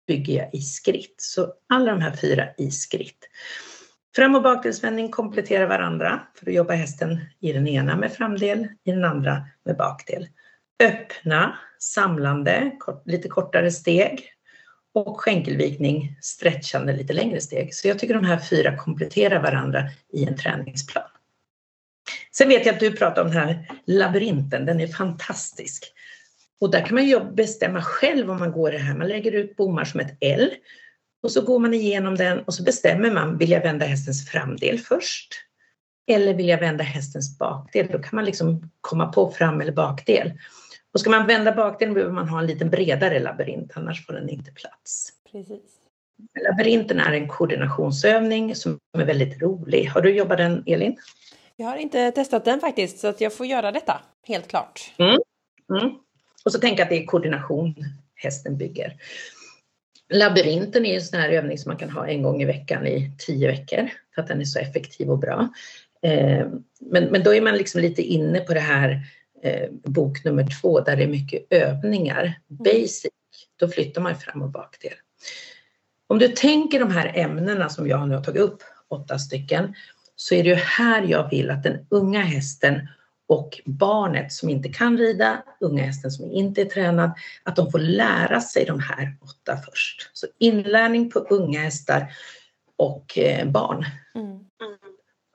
bygger 0.07 0.37
jag 0.37 0.53
i 0.53 0.61
skritt. 0.61 1.15
Så 1.17 1.53
alla 1.69 1.91
de 1.91 2.01
här 2.01 2.15
fyra 2.15 2.47
i 2.57 2.71
skritt. 2.71 3.29
Fram 4.15 4.35
och 4.35 4.43
bakdelsvändning 4.43 5.09
kompletterar 5.09 5.67
varandra 5.67 6.21
för 6.35 6.47
att 6.49 6.53
jobba 6.53 6.73
hästen 6.73 7.19
i 7.39 7.53
den 7.53 7.67
ena 7.67 7.95
med 7.95 8.13
framdel, 8.13 8.67
i 8.83 8.91
den 8.91 9.05
andra 9.05 9.45
med 9.65 9.77
bakdel. 9.77 10.27
Öppna, 10.83 11.57
samlande, 11.79 12.71
kort, 12.79 13.03
lite 13.05 13.29
kortare 13.29 13.71
steg 13.71 14.33
och 14.93 15.21
skänkelvikning, 15.21 16.17
stretchande 16.21 16.93
lite 16.93 17.13
längre 17.13 17.41
steg. 17.41 17.75
Så 17.75 17.87
jag 17.87 17.99
tycker 17.99 18.13
de 18.13 18.25
här 18.25 18.39
fyra 18.39 18.77
kompletterar 18.77 19.41
varandra 19.41 19.89
i 20.13 20.25
en 20.25 20.37
träningsplan. 20.37 21.09
Sen 22.31 22.49
vet 22.49 22.65
jag 22.65 22.73
att 22.73 22.79
du 22.79 22.91
pratar 22.91 23.21
om 23.21 23.27
den 23.27 23.37
här 23.37 23.69
labyrinten, 23.85 24.65
den 24.65 24.79
är 24.79 24.87
fantastisk. 24.87 25.93
Och 26.59 26.71
där 26.71 26.85
kan 26.85 26.95
man 26.95 27.05
ju 27.05 27.19
bestämma 27.19 27.81
själv 27.81 28.31
om 28.31 28.39
man 28.39 28.51
går 28.51 28.71
det 28.71 28.77
här. 28.77 28.95
Man 28.95 29.07
lägger 29.07 29.31
ut 29.31 29.55
bommar 29.55 29.85
som 29.85 29.99
ett 29.99 30.17
L 30.21 30.51
och 31.23 31.31
så 31.31 31.41
går 31.41 31.59
man 31.59 31.73
igenom 31.73 32.15
den 32.15 32.39
och 32.39 32.53
så 32.53 32.63
bestämmer 32.63 33.11
man, 33.11 33.37
vill 33.37 33.51
jag 33.51 33.61
vända 33.61 33.85
hästens 33.85 34.29
framdel 34.29 34.79
först? 34.79 35.33
Eller 36.07 36.33
vill 36.33 36.47
jag 36.47 36.59
vända 36.59 36.83
hästens 36.83 37.37
bakdel? 37.37 37.87
Då 37.91 37.99
kan 37.99 38.15
man 38.15 38.25
liksom 38.25 38.71
komma 38.81 39.07
på 39.07 39.31
fram 39.31 39.61
eller 39.61 39.71
bakdel. 39.71 40.33
Och 40.93 40.99
ska 40.99 41.09
man 41.09 41.27
vända 41.27 41.51
bakdelen 41.51 41.93
behöver 41.93 42.13
man 42.13 42.29
ha 42.29 42.39
en 42.39 42.47
lite 42.47 42.65
bredare 42.65 43.19
labyrint, 43.19 43.71
annars 43.75 44.05
får 44.05 44.13
den 44.13 44.29
inte 44.29 44.51
plats. 44.51 45.09
Precis. 45.31 45.61
Labyrinten 46.49 46.99
är 46.99 47.13
en 47.13 47.27
koordinationsövning 47.27 48.55
som 48.55 48.79
är 48.97 49.05
väldigt 49.05 49.41
rolig. 49.41 49.85
Har 49.85 50.01
du 50.01 50.15
jobbat 50.15 50.37
den, 50.37 50.63
Elin? 50.65 50.97
Jag 51.55 51.67
har 51.67 51.77
inte 51.77 52.11
testat 52.11 52.45
den 52.45 52.59
faktiskt, 52.59 52.99
så 52.99 53.07
att 53.07 53.21
jag 53.21 53.33
får 53.33 53.45
göra 53.45 53.71
detta, 53.71 54.01
helt 54.27 54.47
klart. 54.47 54.93
Mm. 54.97 55.17
Mm. 55.79 55.95
Och 56.47 56.53
så 56.53 56.59
tänka 56.59 56.83
att 56.83 56.89
det 56.89 57.03
är 57.03 57.05
koordination 57.05 57.75
hästen 58.15 58.57
bygger. 58.57 58.95
Labyrinten 60.09 60.85
är 60.85 60.95
en 60.95 61.01
sån 61.01 61.19
här 61.19 61.29
övning 61.29 61.57
som 61.57 61.69
man 61.69 61.77
kan 61.77 61.89
ha 61.89 62.07
en 62.07 62.21
gång 62.23 62.41
i 62.41 62.45
veckan 62.45 62.87
i 62.87 63.11
tio 63.17 63.47
veckor 63.47 63.89
för 64.15 64.21
att 64.21 64.27
den 64.27 64.41
är 64.41 64.45
så 64.45 64.59
effektiv 64.59 65.11
och 65.11 65.19
bra. 65.19 65.49
Eh, 66.01 66.47
men, 66.79 67.03
men 67.03 67.23
då 67.23 67.33
är 67.33 67.41
man 67.41 67.57
liksom 67.57 67.81
lite 67.81 68.01
inne 68.01 68.39
på 68.39 68.53
det 68.53 68.59
här 68.59 69.01
eh, 69.43 69.69
bok 69.71 70.23
nummer 70.23 70.47
två 70.61 70.79
där 70.79 70.95
det 70.95 71.03
är 71.03 71.07
mycket 71.07 71.47
övningar. 71.49 72.23
Mm. 72.23 72.63
Basic, 72.63 73.11
då 73.55 73.67
flyttar 73.67 74.01
man 74.01 74.15
fram 74.15 74.41
och 74.41 74.49
bakdel. 74.49 74.93
Om 76.07 76.19
du 76.19 76.27
tänker 76.27 76.79
de 76.79 76.91
här 76.91 77.11
ämnena 77.15 77.69
som 77.69 77.87
jag 77.87 78.09
nu 78.09 78.15
har 78.15 78.23
tagit 78.23 78.41
upp, 78.41 78.63
åtta 78.87 79.19
stycken, 79.19 79.73
så 80.15 80.35
är 80.35 80.43
det 80.43 80.49
ju 80.49 80.55
här 80.55 81.01
jag 81.01 81.29
vill 81.29 81.51
att 81.51 81.63
den 81.63 81.85
unga 81.89 82.21
hästen 82.21 82.87
och 83.27 83.61
barnet 83.65 84.31
som 84.31 84.49
inte 84.49 84.69
kan 84.69 84.97
rida, 84.97 85.43
unga 85.59 85.83
hästen 85.83 86.11
som 86.11 86.31
inte 86.31 86.61
är 86.61 86.65
tränad, 86.65 87.11
att 87.43 87.55
de 87.55 87.71
får 87.71 87.79
lära 87.79 88.41
sig 88.41 88.65
de 88.65 88.79
här 88.79 89.17
åtta 89.21 89.57
först. 89.65 90.09
Så 90.13 90.27
inlärning 90.39 91.11
på 91.11 91.19
unga 91.19 91.61
hästar 91.61 92.11
och 92.77 93.17
eh, 93.17 93.47
barn. 93.47 93.85
Mm. 94.15 94.39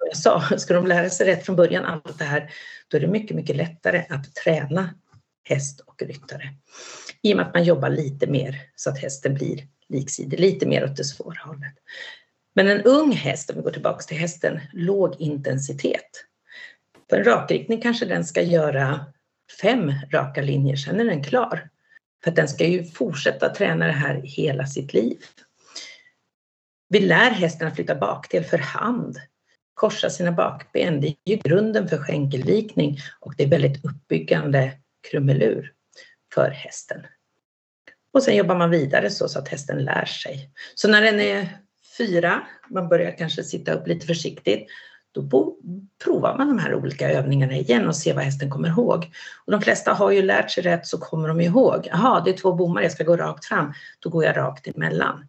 Jag 0.09 0.17
sa, 0.17 0.59
ska 0.59 0.75
de 0.75 0.87
lära 0.87 1.11
sig 1.11 1.27
rätt 1.27 1.47
från 1.47 1.57
början, 1.57 1.85
allt 1.85 2.19
det 2.19 2.25
här, 2.25 2.51
då 2.89 2.97
är 2.97 3.01
det 3.01 3.09
mycket, 3.09 3.37
mycket 3.37 3.57
lättare 3.57 4.05
att 4.09 4.35
träna 4.35 4.95
häst 5.45 5.81
och 5.81 6.03
ryttare. 6.03 6.55
I 7.23 7.33
och 7.33 7.37
med 7.37 7.47
att 7.47 7.55
man 7.55 7.65
jobbar 7.65 7.91
lite 7.91 8.27
mer 8.27 8.57
så 8.77 8.91
att 8.91 8.99
hästen 8.99 9.35
blir 9.35 9.67
liksidig, 9.89 10.41
lite 10.41 10.67
mer 10.67 10.85
åt 10.85 10.97
det 10.97 11.05
svåra 11.05 11.41
hållet. 11.45 11.75
Men 12.55 12.69
en 12.69 12.83
ung 12.83 13.13
häst, 13.13 13.51
om 13.51 13.57
vi 13.57 13.63
går 13.63 13.71
tillbaka 13.71 14.03
till 14.03 14.17
hästen, 14.17 14.61
låg 14.73 15.15
intensitet. 15.19 16.25
För 17.13 17.19
en 17.19 17.25
rakriktning 17.25 17.81
kanske 17.81 18.07
den 18.07 18.25
ska 18.25 18.43
göra 18.43 19.07
fem 19.63 19.93
raka 20.13 20.43
linjer, 20.43 20.77
sen 20.77 21.01
är 21.01 21.05
den 21.05 21.25
klar. 21.25 21.69
För 22.25 22.31
att 22.31 22.37
den 22.37 22.49
ska 22.49 22.67
ju 22.67 22.85
fortsätta 22.85 23.55
träna 23.55 23.87
det 23.87 23.93
här 23.93 24.21
hela 24.25 24.67
sitt 24.67 24.95
liv. 24.95 25.19
Vi 26.89 27.01
lär 27.01 27.31
hästen 27.31 27.69
att 27.69 27.75
flytta 27.75 27.95
bakdel 27.95 28.45
för 28.45 28.59
hand, 28.59 29.17
korsa 29.75 30.11
sina 30.11 30.33
bakben. 30.33 31.01
Det 31.01 31.07
är 31.07 31.15
ju 31.25 31.37
grunden 31.37 31.89
för 31.89 31.99
skänkelvikning 31.99 32.99
och 33.21 33.35
det 33.37 33.45
är 33.45 33.49
väldigt 33.49 33.85
uppbyggande 33.85 34.73
krumelur 35.11 35.73
för 36.35 36.51
hästen. 36.51 37.07
Och 38.13 38.23
sen 38.23 38.37
jobbar 38.37 38.57
man 38.57 38.71
vidare 38.71 39.11
så, 39.11 39.29
så 39.29 39.39
att 39.39 39.49
hästen 39.49 39.85
lär 39.85 40.05
sig. 40.05 40.51
Så 40.75 40.89
när 40.89 41.03
den 41.03 41.21
är 41.21 41.49
fyra, 41.99 42.47
man 42.71 42.89
börjar 42.89 43.19
kanske 43.19 43.45
sitta 43.45 43.73
upp 43.73 43.87
lite 43.87 44.07
försiktigt, 44.07 44.69
då 45.15 45.57
provar 46.05 46.39
man 46.39 46.49
de 46.49 46.59
här 46.59 46.75
olika 46.75 47.11
övningarna 47.11 47.53
igen 47.53 47.89
och 47.89 47.97
ser 47.97 48.15
vad 48.15 48.25
hästen 48.25 48.51
kommer 48.51 48.69
ihåg. 48.69 49.11
Och 49.45 49.53
de 49.53 49.61
flesta 49.61 49.93
har 49.93 50.11
ju 50.11 50.23
lärt 50.23 50.51
sig 50.51 50.63
rätt 50.63 50.87
så 50.87 50.99
kommer 50.99 51.29
de 51.29 51.41
ihåg. 51.41 51.89
Jaha, 51.91 52.21
det 52.25 52.31
är 52.31 52.37
två 52.37 52.53
bommar, 52.53 52.83
jag 52.83 52.93
ska 52.93 53.05
gå 53.05 53.17
rakt 53.17 53.45
fram. 53.45 53.73
Då 54.01 54.11
går 54.11 54.25
jag 54.25 54.37
rakt 54.37 54.67
emellan. 54.67 55.27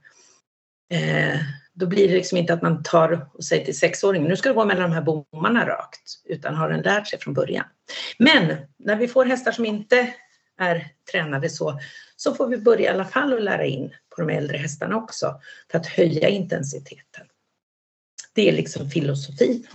Eh, 0.92 1.40
Då 1.74 1.88
blir 1.88 2.08
det 2.08 2.14
liksom 2.14 2.38
inte 2.38 2.54
att 2.54 2.62
man 2.62 2.84
tar 2.84 3.28
och 3.34 3.44
säger 3.44 3.66
till 3.66 3.78
sexåringen, 3.78 4.28
nu 4.28 4.36
ska 4.36 4.50
du 4.50 4.56
gå 4.56 4.66
mellan 4.66 4.90
de 4.90 4.96
här 4.96 5.02
bommarna 5.02 5.68
rakt, 5.68 6.22
utan 6.26 6.56
har 6.56 6.70
den 6.70 6.82
lärt 6.82 7.08
sig 7.08 7.20
från 7.20 7.34
början. 7.34 7.66
Men 8.18 8.58
när 8.78 8.96
vi 8.96 9.08
får 9.08 9.26
hästar 9.26 9.52
som 9.52 9.66
inte 9.66 10.14
är 10.60 10.88
tränade 11.12 11.50
så, 11.50 11.80
så 12.16 12.36
får 12.36 12.48
vi 12.48 12.58
börja 12.58 12.82
i 12.82 12.94
alla 12.94 13.06
fall 13.06 13.34
att 13.34 13.44
lära 13.44 13.66
in 13.66 13.94
på 14.16 14.22
de 14.22 14.30
äldre 14.30 14.58
hästarna 14.58 14.96
också 14.96 15.40
för 15.72 15.78
att 15.78 15.88
höja 15.88 16.30
intensiteten. 16.30 17.28
Det 18.34 18.50
är 18.50 18.54
liksom 18.54 18.90
filosofin. 18.90 19.68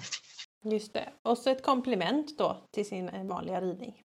Just 0.65 0.93
det. 0.93 1.09
Och 1.23 1.39
så 1.39 1.51
ett 1.51 1.63
komplement 1.63 2.39
då 2.39 2.69
till 2.75 2.87
sin 2.87 3.29
vanliga 3.29 3.61
ridning. 3.61 4.03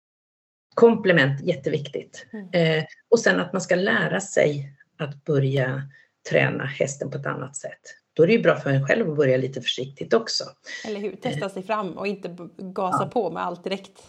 Komplement, 0.75 1.41
jätteviktigt. 1.41 2.25
Mm. 2.33 2.49
Eh, 2.51 2.85
och 3.09 3.19
sen 3.19 3.39
att 3.39 3.53
man 3.53 3.61
ska 3.61 3.75
lära 3.75 4.21
sig 4.21 4.73
att 4.97 5.23
börja 5.23 5.81
träna 6.29 6.65
hästen 6.65 7.11
på 7.11 7.17
ett 7.17 7.25
annat 7.25 7.55
sätt. 7.55 7.81
Då 8.13 8.23
är 8.23 8.27
det 8.27 8.33
ju 8.33 8.41
bra 8.41 8.55
för 8.55 8.69
en 8.69 8.87
själv 8.87 9.09
att 9.11 9.17
börja 9.17 9.37
lite 9.37 9.61
försiktigt 9.61 10.13
också. 10.13 10.43
Eller 10.87 10.99
hur, 10.99 11.15
testa 11.15 11.49
sig 11.49 11.63
fram 11.63 11.97
och 11.97 12.07
inte 12.07 12.35
gasa 12.57 13.03
ja. 13.03 13.09
på 13.09 13.31
med 13.31 13.43
allt 13.43 13.63
direkt. 13.63 14.03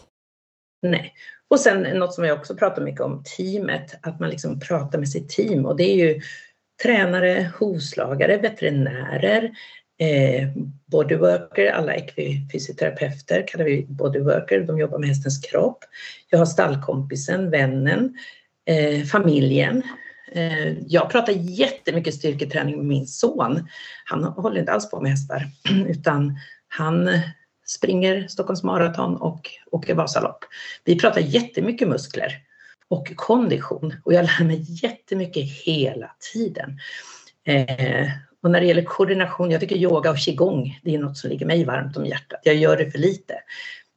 Nej. 0.81 1.13
Och 1.47 1.59
sen 1.59 1.81
något 1.81 2.13
som 2.13 2.23
jag 2.23 2.37
också 2.37 2.55
pratar 2.55 2.81
mycket 2.81 3.01
om, 3.01 3.23
teamet. 3.37 3.99
Att 4.01 4.19
man 4.19 4.29
liksom 4.29 4.59
pratar 4.59 4.99
med 4.99 5.09
sitt 5.09 5.29
team 5.29 5.65
och 5.65 5.77
det 5.77 5.83
är 5.83 5.95
ju 5.95 6.21
tränare, 6.83 7.51
hovslagare, 7.59 8.37
veterinärer, 8.37 9.51
eh, 9.99 10.49
bodyworker, 10.85 11.71
alla 11.71 11.95
ekvifysioterapeuter 11.95 13.47
kallar 13.47 13.65
vi 13.65 13.85
bodyworker, 13.89 14.59
de 14.59 14.79
jobbar 14.79 14.99
med 14.99 15.09
hästens 15.09 15.37
kropp. 15.37 15.83
Jag 16.29 16.39
har 16.39 16.45
stallkompisen, 16.45 17.49
vännen, 17.49 18.17
eh, 18.65 19.03
familjen. 19.03 19.83
Eh, 20.31 20.71
jag 20.87 21.09
pratar 21.09 21.33
jättemycket 21.33 22.13
styrketräning 22.13 22.77
med 22.77 22.85
min 22.85 23.07
son. 23.07 23.67
Han 24.05 24.23
håller 24.23 24.59
inte 24.59 24.71
alls 24.71 24.89
på 24.89 25.01
med 25.01 25.11
hästar 25.11 25.47
utan 25.87 26.37
han 26.67 27.09
springer 27.65 28.27
Stockholms 28.27 28.63
maraton 28.63 29.15
och 29.15 29.49
åker 29.71 29.95
Vasalopp. 29.95 30.45
Vi 30.83 30.99
pratar 30.99 31.21
jättemycket 31.21 31.87
muskler 31.87 32.33
och 32.87 33.11
kondition 33.15 33.93
och 34.03 34.13
jag 34.13 34.25
lär 34.25 34.45
mig 34.45 34.65
jättemycket 34.67 35.43
hela 35.65 36.11
tiden. 36.33 36.79
Eh, 37.43 38.07
och 38.41 38.51
när 38.51 38.59
det 38.59 38.65
gäller 38.65 38.83
koordination, 38.83 39.51
jag 39.51 39.61
tycker 39.61 39.75
yoga 39.75 40.11
och 40.11 40.17
qigong, 40.17 40.79
det 40.83 40.95
är 40.95 40.99
något 40.99 41.17
som 41.17 41.29
ligger 41.29 41.45
mig 41.45 41.65
varmt 41.65 41.97
om 41.97 42.05
hjärtat. 42.05 42.39
Jag 42.43 42.55
gör 42.55 42.77
det 42.77 42.91
för 42.91 42.99
lite. 42.99 43.35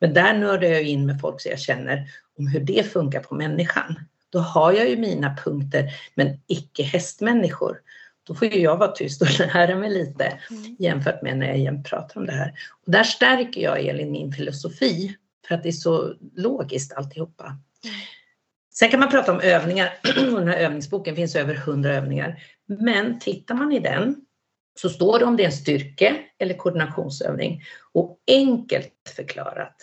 Men 0.00 0.14
där 0.14 0.34
nördar 0.34 0.68
jag 0.68 0.82
in 0.82 1.06
med 1.06 1.20
folk 1.20 1.40
så 1.40 1.48
jag 1.48 1.58
känner 1.58 2.06
om 2.38 2.46
hur 2.46 2.60
det 2.60 2.92
funkar 2.92 3.20
på 3.20 3.34
människan. 3.34 3.94
Då 4.30 4.38
har 4.38 4.72
jag 4.72 4.88
ju 4.88 4.96
mina 4.96 5.36
punkter, 5.44 5.90
men 6.14 6.40
icke 6.46 6.82
hästmänniskor. 6.82 7.78
Då 8.26 8.34
får 8.34 8.48
ju 8.48 8.60
jag 8.60 8.76
vara 8.76 8.92
tyst 8.92 9.22
och 9.22 9.38
lära 9.54 9.76
mig 9.76 9.90
lite 9.90 10.38
mm. 10.50 10.76
jämfört 10.78 11.22
med 11.22 11.38
när 11.38 11.46
jag 11.46 11.58
jämt 11.58 11.86
pratar 11.86 12.20
om 12.20 12.26
det 12.26 12.32
här. 12.32 12.52
Och 12.86 12.92
där 12.92 13.04
stärker 13.04 13.60
jag 13.60 13.80
Elin 13.80 14.12
min 14.12 14.32
filosofi 14.32 15.16
för 15.48 15.54
att 15.54 15.62
det 15.62 15.68
är 15.68 15.72
så 15.72 16.14
logiskt 16.36 16.92
alltihopa. 16.92 17.44
Mm. 17.44 17.96
Sen 18.74 18.90
kan 18.90 19.00
man 19.00 19.10
prata 19.10 19.32
om 19.32 19.40
övningar 19.40 19.92
den 20.14 20.48
här 20.48 20.56
övningsboken 20.56 21.16
finns 21.16 21.36
över 21.36 21.54
hundra 21.54 21.94
övningar. 21.94 22.42
Men 22.66 23.18
tittar 23.18 23.54
man 23.54 23.72
i 23.72 23.78
den 23.78 24.16
så 24.80 24.88
står 24.88 25.18
det 25.18 25.24
om 25.24 25.36
det 25.36 25.42
är 25.42 25.46
en 25.46 25.52
styrke 25.52 26.16
eller 26.38 26.54
koordinationsövning 26.54 27.62
och 27.92 28.18
enkelt 28.26 29.12
förklarat. 29.16 29.76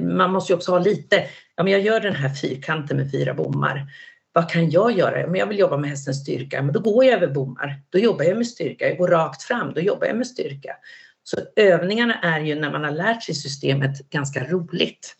Man 0.00 0.32
måste 0.32 0.52
ju 0.52 0.56
också 0.56 0.72
ha 0.72 0.78
lite, 0.78 1.24
ja 1.56 1.62
men 1.62 1.72
jag 1.72 1.82
gör 1.82 2.00
den 2.00 2.14
här 2.14 2.34
fyrkanten 2.34 2.96
med 2.96 3.10
fyra 3.10 3.34
bommar. 3.34 3.86
Vad 4.32 4.50
kan 4.50 4.70
jag 4.70 4.98
göra? 4.98 5.26
Om 5.26 5.36
jag 5.36 5.46
vill 5.46 5.58
jobba 5.58 5.76
med 5.76 5.90
hästens 5.90 6.20
styrka, 6.22 6.62
men 6.62 6.72
då 6.72 6.80
går 6.80 7.04
jag 7.04 7.14
över 7.14 7.34
bommar. 7.34 7.82
Då 7.90 7.98
jobbar 7.98 8.24
jag 8.24 8.36
med 8.36 8.46
styrka. 8.46 8.88
Jag 8.88 8.98
går 8.98 9.08
rakt 9.08 9.42
fram, 9.42 9.72
då 9.74 9.80
jobbar 9.80 10.06
jag 10.06 10.16
med 10.16 10.26
styrka. 10.26 10.76
Så 11.22 11.36
övningarna 11.56 12.14
är 12.22 12.40
ju 12.40 12.54
när 12.54 12.72
man 12.72 12.84
har 12.84 12.90
lärt 12.90 13.22
sig 13.22 13.34
systemet 13.34 14.10
ganska 14.10 14.44
roligt. 14.44 15.16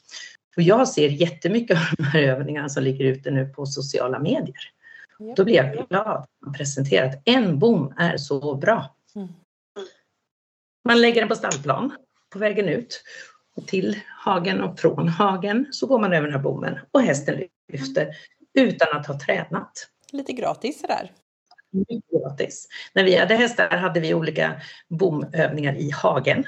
Och 0.57 0.63
jag 0.63 0.89
ser 0.89 1.09
jättemycket 1.09 1.77
av 1.77 1.85
de 1.97 2.05
här 2.05 2.23
övningarna 2.23 2.69
som 2.69 2.83
ligger 2.83 3.05
ute 3.05 3.31
nu 3.31 3.47
på 3.47 3.67
sociala 3.67 4.19
medier. 4.19 4.71
Då 5.37 5.45
blir 5.45 5.55
jag 5.55 5.89
glad 5.89 6.27
att 6.47 6.57
presentera 6.57 7.07
att 7.07 7.23
en 7.25 7.59
bom 7.59 7.95
är 7.97 8.17
så 8.17 8.55
bra. 8.55 8.97
Mm. 9.15 9.29
Man 10.85 11.01
lägger 11.01 11.21
den 11.21 11.29
på 11.29 11.35
stallplan 11.35 11.93
på 12.33 12.39
vägen 12.39 12.69
ut 12.69 13.03
och 13.57 13.67
till 13.67 14.01
hagen 14.25 14.61
och 14.61 14.81
från 14.81 15.09
hagen 15.09 15.67
så 15.71 15.87
går 15.87 15.99
man 15.99 16.13
över 16.13 16.27
den 16.27 16.37
här 16.37 16.43
bommen 16.43 16.79
och 16.91 17.03
hästen 17.03 17.43
lyfter 17.73 18.15
utan 18.55 18.89
att 18.97 19.07
ha 19.07 19.21
tränat. 19.21 19.89
Lite 20.13 20.33
gratis 20.33 20.81
sådär. 20.81 21.13
Mycket 21.71 22.11
gratis. 22.11 22.69
När 22.93 23.05
vi 23.05 23.17
hade 23.17 23.35
hästar 23.35 23.77
hade 23.77 24.01
vi 24.01 24.15
olika 24.15 24.61
bomövningar 24.89 25.75
i 25.75 25.91
hagen. 25.91 26.45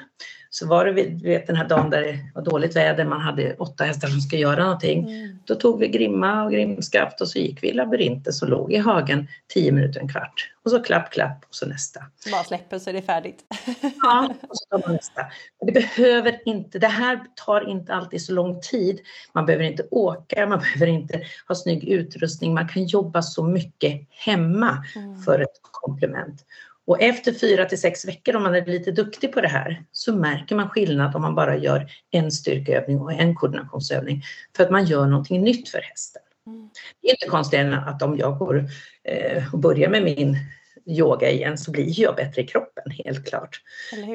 Så 0.51 0.67
var 0.67 0.85
det 0.85 0.91
vet, 1.23 1.47
den 1.47 1.55
här 1.55 1.67
dagen 1.67 1.89
där 1.89 2.01
det 2.01 2.19
var 2.35 2.41
dåligt 2.41 2.75
väder, 2.75 3.05
man 3.05 3.21
hade 3.21 3.55
åtta 3.55 3.83
hästar 3.83 4.07
som 4.07 4.21
ska 4.21 4.37
göra 4.37 4.63
någonting. 4.63 5.09
Mm. 5.09 5.39
Då 5.45 5.55
tog 5.55 5.79
vi 5.79 5.87
grimma 5.87 6.43
och 6.43 6.51
grimskaft 6.51 7.21
och 7.21 7.27
så 7.27 7.39
gick 7.39 7.63
vi 7.63 7.69
i 7.69 7.73
labyrinten 7.73 8.33
som 8.33 8.49
låg 8.49 8.73
i 8.73 8.77
hagen 8.77 9.27
tio 9.47 9.71
minuter, 9.71 9.99
en 9.99 10.09
kvart. 10.09 10.51
Och 10.63 10.71
så 10.71 10.79
klapp, 10.79 11.11
klapp 11.11 11.45
och 11.47 11.55
så 11.55 11.65
nästa. 11.65 11.99
Bara 12.31 12.43
släpper 12.43 12.79
så 12.79 12.89
är 12.89 12.93
det 12.93 13.01
färdigt. 13.01 13.43
ja, 14.01 14.33
och 14.41 14.57
så 14.57 14.65
tar 14.65 14.87
man 14.87 14.95
nästa. 14.95 15.25
Det 15.65 15.71
behöver 15.71 16.41
inte, 16.45 16.79
det 16.79 16.87
här 16.87 17.19
tar 17.45 17.69
inte 17.69 17.93
alltid 17.93 18.21
så 18.21 18.33
lång 18.33 18.61
tid. 18.61 18.99
Man 19.33 19.45
behöver 19.45 19.65
inte 19.65 19.87
åka, 19.91 20.47
man 20.47 20.59
behöver 20.59 20.87
inte 20.87 21.21
ha 21.47 21.55
snygg 21.55 21.83
utrustning. 21.83 22.53
Man 22.53 22.67
kan 22.67 22.85
jobba 22.85 23.21
så 23.21 23.43
mycket 23.43 24.01
hemma 24.09 24.83
mm. 24.95 25.21
för 25.21 25.39
ett 25.39 25.59
komplement. 25.61 26.45
Och 26.89 27.01
efter 27.01 27.33
fyra 27.33 27.65
till 27.65 27.81
sex 27.81 28.05
veckor, 28.05 28.35
om 28.35 28.43
man 28.43 28.55
är 28.55 28.65
lite 28.65 28.91
duktig 28.91 29.31
på 29.33 29.41
det 29.41 29.47
här, 29.47 29.83
så 29.91 30.15
märker 30.15 30.55
man 30.55 30.69
skillnad 30.69 31.15
om 31.15 31.21
man 31.21 31.35
bara 31.35 31.57
gör 31.57 31.91
en 32.11 32.31
styrkeövning 32.31 32.99
och 32.99 33.13
en 33.13 33.35
koordinationsövning. 33.35 34.21
För 34.55 34.63
att 34.63 34.71
man 34.71 34.85
gör 34.85 35.05
någonting 35.05 35.41
nytt 35.41 35.69
för 35.69 35.79
hästen. 35.79 36.21
Mm. 36.47 36.69
Det 37.01 37.07
är 37.07 37.11
inte 37.11 37.27
konstigt 37.27 37.59
att 37.87 38.01
om 38.01 38.17
jag 38.17 38.37
går 38.37 38.65
eh, 39.03 39.53
och 39.53 39.59
börjar 39.59 39.89
med 39.89 40.03
min 40.03 40.37
yoga 40.85 41.29
igen 41.29 41.57
så 41.57 41.71
blir 41.71 41.99
jag 41.99 42.15
bättre 42.15 42.41
i 42.41 42.47
kroppen, 42.47 42.91
helt 42.91 43.29
klart. 43.29 43.61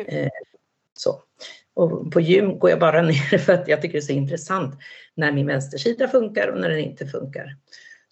Eh, 0.06 0.28
så. 0.98 1.22
Och 1.74 2.12
på 2.12 2.20
gym 2.20 2.58
går 2.58 2.70
jag 2.70 2.80
bara 2.80 3.02
ner 3.02 3.38
för 3.38 3.52
att 3.52 3.68
jag 3.68 3.82
tycker 3.82 3.92
det 3.92 3.98
är 3.98 4.06
så 4.06 4.12
intressant 4.12 4.74
när 5.14 5.32
min 5.32 5.46
vänstersida 5.46 6.08
funkar 6.08 6.48
och 6.48 6.60
när 6.60 6.68
den 6.68 6.78
inte 6.78 7.06
funkar. 7.06 7.56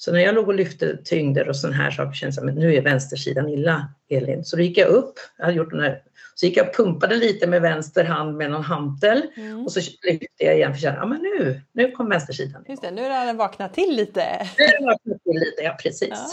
Så 0.05 0.13
när 0.13 0.21
jag 0.21 0.35
låg 0.35 0.49
och 0.49 0.55
lyfte 0.55 0.97
tyngder 0.97 1.49
och 1.49 1.57
sådana 1.57 1.77
här 1.77 1.91
saker 1.91 2.13
kändes 2.13 2.37
det 2.37 2.41
som 2.41 2.49
att 2.49 2.55
nu 2.55 2.75
är 2.75 2.83
vänstersidan 2.83 3.49
illa, 3.49 3.89
Elin. 4.09 4.45
Så 4.45 4.57
då 4.57 4.63
gick 4.63 4.79
jag 4.79 4.89
upp, 4.89 5.15
jag 5.37 5.45
hade 5.45 5.57
gjort 5.57 5.71
den 5.71 5.81
här, 5.81 6.03
så 6.35 6.47
gick 6.47 6.57
jag 6.57 6.69
och 6.69 6.75
pumpade 6.77 7.17
lite 7.17 7.47
med 7.47 7.63
vänster 7.63 8.05
hand 8.05 8.37
med 8.37 8.51
någon 8.51 8.63
hantel 8.63 9.23
mm. 9.37 9.65
och 9.65 9.73
så 9.73 9.81
lyfte 9.81 10.27
jag 10.45 10.55
igen 10.55 10.71
för 10.71 10.77
att 10.77 10.81
känna, 10.81 10.97
ja 10.97 11.07
men 11.07 11.23
nu, 11.23 11.61
nu 11.73 11.91
kom 11.91 12.09
vänstersidan. 12.09 12.65
Just 12.69 12.83
det, 12.83 12.91
nu 12.91 13.03
har 13.03 13.27
den 13.27 13.37
vaknat 13.37 13.75
till 13.75 13.97
lite. 13.97 14.49
Nu 14.59 14.65
har 14.65 14.73
den 14.73 14.87
vaknat 14.87 15.23
till 15.23 15.41
lite, 15.41 15.63
ja 15.63 15.77
precis. 15.83 16.09
Ja. 16.11 16.31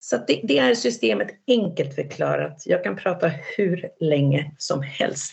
Så 0.00 0.16
det, 0.26 0.40
det, 0.44 0.58
är 0.58 0.74
systemet 0.74 1.28
enkelt 1.46 1.94
förklarat. 1.94 2.62
Jag 2.66 2.84
kan 2.84 2.96
prata 2.96 3.28
hur 3.56 3.88
länge 4.00 4.54
som 4.58 4.82
helst. 4.82 5.32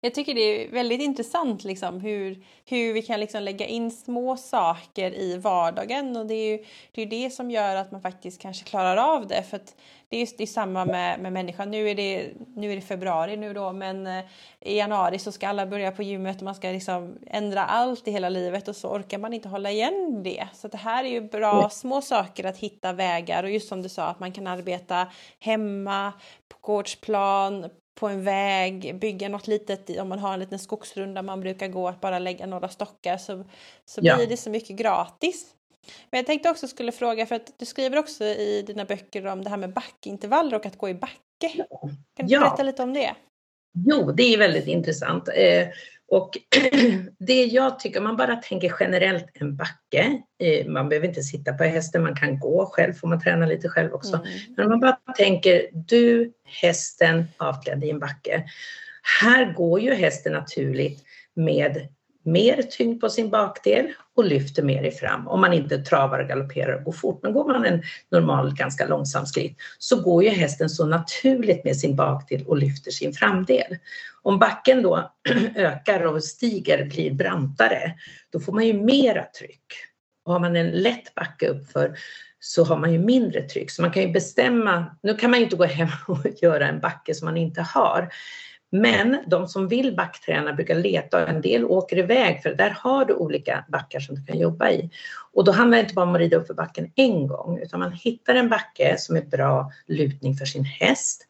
Jag 0.00 0.14
tycker 0.14 0.34
det 0.34 0.40
är 0.40 0.70
väldigt 0.70 1.00
intressant 1.00 1.64
liksom, 1.64 2.00
hur, 2.00 2.44
hur 2.64 2.92
vi 2.92 3.02
kan 3.02 3.20
liksom 3.20 3.42
lägga 3.42 3.66
in 3.66 3.90
små 3.90 4.36
saker 4.36 5.14
i 5.14 5.36
vardagen 5.36 6.16
och 6.16 6.26
det 6.26 6.34
är 6.34 6.52
ju 6.52 6.64
det, 6.92 7.02
är 7.02 7.06
det 7.06 7.30
som 7.30 7.50
gör 7.50 7.76
att 7.76 7.92
man 7.92 8.00
faktiskt 8.00 8.40
kanske 8.40 8.64
klarar 8.64 8.96
av 8.96 9.26
det. 9.26 9.42
För 9.42 9.60
det 10.08 10.16
är, 10.16 10.28
det 10.36 10.42
är 10.42 10.46
samma 10.46 10.84
med, 10.84 11.20
med 11.20 11.32
människan. 11.32 11.70
Nu 11.70 11.90
är, 11.90 11.94
det, 11.94 12.30
nu 12.56 12.72
är 12.72 12.76
det 12.76 12.82
februari 12.82 13.36
nu 13.36 13.54
då 13.54 13.72
men 13.72 14.06
eh, 14.06 14.24
i 14.60 14.78
januari 14.78 15.18
så 15.18 15.32
ska 15.32 15.48
alla 15.48 15.66
börja 15.66 15.92
på 15.92 16.02
gymmet 16.02 16.36
och 16.36 16.42
man 16.42 16.54
ska 16.54 16.68
liksom 16.68 17.18
ändra 17.26 17.64
allt 17.64 18.08
i 18.08 18.10
hela 18.10 18.28
livet 18.28 18.68
och 18.68 18.76
så 18.76 18.88
orkar 18.88 19.18
man 19.18 19.32
inte 19.32 19.48
hålla 19.48 19.70
igen 19.70 20.22
det. 20.22 20.48
Så 20.54 20.68
det 20.68 20.78
här 20.78 21.04
är 21.04 21.08
ju 21.08 21.20
bra 21.20 21.70
små 21.70 22.00
saker 22.00 22.44
att 22.44 22.58
hitta 22.58 22.92
vägar 22.92 23.44
och 23.44 23.50
just 23.50 23.68
som 23.68 23.82
du 23.82 23.88
sa 23.88 24.04
att 24.04 24.20
man 24.20 24.32
kan 24.32 24.46
arbeta 24.46 25.06
hemma, 25.38 26.12
på 26.48 26.58
gårdsplan, 26.60 27.70
på 27.98 28.08
en 28.08 28.24
väg, 28.24 28.98
bygga 29.00 29.28
något 29.28 29.46
litet, 29.46 29.98
om 29.98 30.08
man 30.08 30.18
har 30.18 30.34
en 30.34 30.40
liten 30.40 30.58
skogsrunda 30.58 31.22
man 31.22 31.40
brukar 31.40 31.68
gå, 31.68 31.88
att 31.88 32.00
bara 32.00 32.18
lägga 32.18 32.46
några 32.46 32.68
stockar 32.68 33.16
så, 33.16 33.44
så 33.84 34.00
ja. 34.02 34.16
blir 34.16 34.26
det 34.26 34.36
så 34.36 34.50
mycket 34.50 34.76
gratis. 34.76 35.46
Men 36.10 36.18
jag 36.18 36.26
tänkte 36.26 36.50
också 36.50 36.68
skulle 36.68 36.92
fråga, 36.92 37.26
för 37.26 37.34
att 37.34 37.58
du 37.58 37.66
skriver 37.66 37.98
också 37.98 38.24
i 38.24 38.64
dina 38.66 38.84
böcker 38.84 39.26
om 39.26 39.44
det 39.44 39.50
här 39.50 39.56
med 39.56 39.72
backintervaller 39.72 40.56
och 40.56 40.66
att 40.66 40.78
gå 40.78 40.88
i 40.88 40.94
backe. 40.94 41.66
Kan 42.16 42.26
du 42.26 42.32
ja. 42.34 42.40
berätta 42.40 42.62
lite 42.62 42.82
om 42.82 42.94
det? 42.94 43.14
Jo, 43.86 44.12
det 44.12 44.34
är 44.34 44.38
väldigt 44.38 44.66
intressant. 44.66 45.28
Och 46.08 46.38
det 47.18 47.44
jag 47.44 47.78
tycker, 47.78 47.98
om 47.98 48.04
man 48.04 48.16
bara 48.16 48.36
tänker 48.36 48.74
generellt 48.80 49.26
en 49.34 49.56
backe, 49.56 50.22
man 50.66 50.88
behöver 50.88 51.08
inte 51.08 51.22
sitta 51.22 51.52
på 51.52 51.64
hästen, 51.64 52.02
man 52.02 52.16
kan 52.16 52.38
gå 52.38 52.66
själv, 52.66 52.92
får 52.92 53.08
man 53.08 53.20
träna 53.20 53.46
lite 53.46 53.68
själv 53.68 53.92
också. 53.92 54.16
Mm. 54.16 54.28
Men 54.56 54.64
om 54.64 54.70
man 54.70 54.80
bara 54.80 55.14
tänker 55.16 55.66
du, 55.72 56.32
hästen, 56.44 57.24
avklädd 57.36 57.84
i 57.84 57.90
en 57.90 57.98
backe. 57.98 58.44
Här 59.20 59.52
går 59.52 59.80
ju 59.80 59.94
hästen 59.94 60.32
naturligt 60.32 61.04
med 61.34 61.88
mer 62.32 62.62
tyngd 62.62 63.00
på 63.00 63.08
sin 63.08 63.30
bakdel 63.30 63.92
och 64.16 64.24
lyfter 64.24 64.62
mer 64.62 64.82
i 64.82 64.90
fram 64.90 65.28
om 65.28 65.40
man 65.40 65.52
inte 65.52 65.78
travar, 65.78 66.24
galopperar 66.24 66.72
och 66.72 66.84
går 66.84 66.92
fort. 66.92 67.20
Men 67.22 67.32
går 67.32 67.44
man 67.44 67.64
en 67.64 67.82
normal, 68.10 68.54
ganska 68.54 68.86
långsam 68.86 69.26
skritt 69.26 69.56
så 69.78 70.02
går 70.02 70.24
ju 70.24 70.30
hästen 70.30 70.68
så 70.68 70.86
naturligt 70.86 71.64
med 71.64 71.76
sin 71.76 71.96
bakdel 71.96 72.44
och 72.46 72.56
lyfter 72.56 72.90
sin 72.90 73.12
framdel. 73.12 73.76
Om 74.22 74.38
backen 74.38 74.82
då 74.82 75.12
ökar 75.56 76.06
och 76.06 76.24
stiger, 76.24 76.84
blir 76.84 77.10
brantare, 77.10 77.94
då 78.30 78.40
får 78.40 78.52
man 78.52 78.66
ju 78.66 78.72
mera 78.72 79.24
tryck. 79.38 79.64
Och 80.24 80.32
har 80.32 80.40
man 80.40 80.56
en 80.56 80.70
lätt 80.70 81.14
backe 81.14 81.48
uppför 81.48 81.96
så 82.40 82.64
har 82.64 82.76
man 82.76 82.92
ju 82.92 82.98
mindre 82.98 83.42
tryck. 83.42 83.70
Så 83.70 83.82
man 83.82 83.90
kan 83.90 84.02
ju 84.02 84.08
bestämma, 84.08 84.96
nu 85.02 85.14
kan 85.14 85.30
man 85.30 85.38
ju 85.38 85.44
inte 85.44 85.56
gå 85.56 85.64
hem 85.64 85.88
och 86.06 86.26
göra 86.42 86.68
en 86.68 86.80
backe 86.80 87.14
som 87.14 87.26
man 87.26 87.36
inte 87.36 87.62
har. 87.62 88.12
Men 88.70 89.18
de 89.26 89.48
som 89.48 89.68
vill 89.68 89.96
backträna 89.96 90.52
brukar 90.52 90.74
leta 90.74 91.22
och 91.22 91.28
en 91.28 91.40
del 91.40 91.64
åker 91.64 91.98
iväg 91.98 92.42
för 92.42 92.54
där 92.54 92.70
har 92.70 93.04
du 93.04 93.14
olika 93.14 93.64
backar 93.68 94.00
som 94.00 94.14
du 94.14 94.24
kan 94.24 94.38
jobba 94.38 94.70
i. 94.70 94.90
Och 95.32 95.44
då 95.44 95.52
handlar 95.52 95.78
det 95.78 95.82
inte 95.82 95.94
bara 95.94 96.06
om 96.06 96.14
att 96.14 96.20
rida 96.20 96.36
upp 96.36 96.46
för 96.46 96.54
backen 96.54 96.92
en 96.94 97.26
gång 97.26 97.58
utan 97.58 97.80
man 97.80 97.92
hittar 97.92 98.34
en 98.34 98.48
backe 98.48 98.96
som 98.98 99.16
är 99.16 99.22
bra 99.22 99.72
lutning 99.86 100.36
för 100.36 100.44
sin 100.44 100.64
häst. 100.64 101.26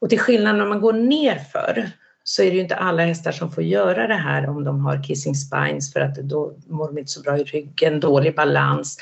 Och 0.00 0.08
till 0.08 0.20
skillnad 0.20 0.56
när 0.56 0.66
man 0.66 0.80
går 0.80 0.92
nerför 0.92 1.90
så 2.24 2.42
är 2.42 2.46
det 2.46 2.56
ju 2.56 2.62
inte 2.62 2.76
alla 2.76 3.04
hästar 3.04 3.32
som 3.32 3.52
får 3.52 3.64
göra 3.64 4.06
det 4.06 4.14
här 4.14 4.48
om 4.48 4.64
de 4.64 4.84
har 4.84 5.02
kissing 5.02 5.34
spines 5.34 5.92
för 5.92 6.00
att 6.00 6.14
då 6.14 6.54
mår 6.66 6.86
de 6.86 6.98
inte 6.98 7.10
så 7.10 7.22
bra 7.22 7.38
i 7.38 7.44
ryggen, 7.44 8.00
dålig 8.00 8.36
balans. 8.36 8.98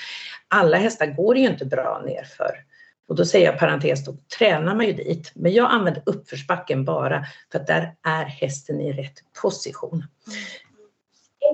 Alla 0.49 0.77
hästar 0.77 1.07
går 1.07 1.37
ju 1.37 1.47
inte 1.47 1.65
bra 1.65 2.03
nerför. 2.07 2.70
Och 3.11 3.17
då 3.17 3.25
säger 3.25 3.47
jag 3.47 3.59
parentes, 3.59 4.05
då 4.05 4.17
tränar 4.39 4.75
man 4.75 4.87
ju 4.87 4.93
dit. 4.93 5.33
Men 5.35 5.53
jag 5.53 5.71
använder 5.71 6.03
uppförsbacken 6.07 6.85
bara 6.85 7.25
för 7.53 7.59
att 7.59 7.67
där 7.67 7.95
är 8.03 8.25
hästen 8.25 8.81
i 8.81 8.93
rätt 8.93 9.15
position. 9.43 10.05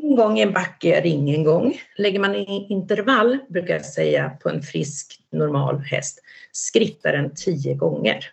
En 0.03 0.17
gång 0.17 0.39
i 0.39 0.43
en 0.43 0.53
backe 0.53 0.99
är 0.99 1.07
ingen 1.07 1.45
gång. 1.45 1.81
Lägger 1.97 2.21
man 2.21 2.35
i 2.35 2.67
intervall, 2.71 3.39
brukar 3.49 3.75
jag 3.75 3.85
säga, 3.85 4.31
på 4.43 4.49
en 4.49 4.63
frisk 4.63 5.21
normal 5.33 5.79
häst, 5.79 6.19
skrittar 6.53 7.13
den 7.13 7.35
tio 7.35 7.75
gånger. 7.75 8.25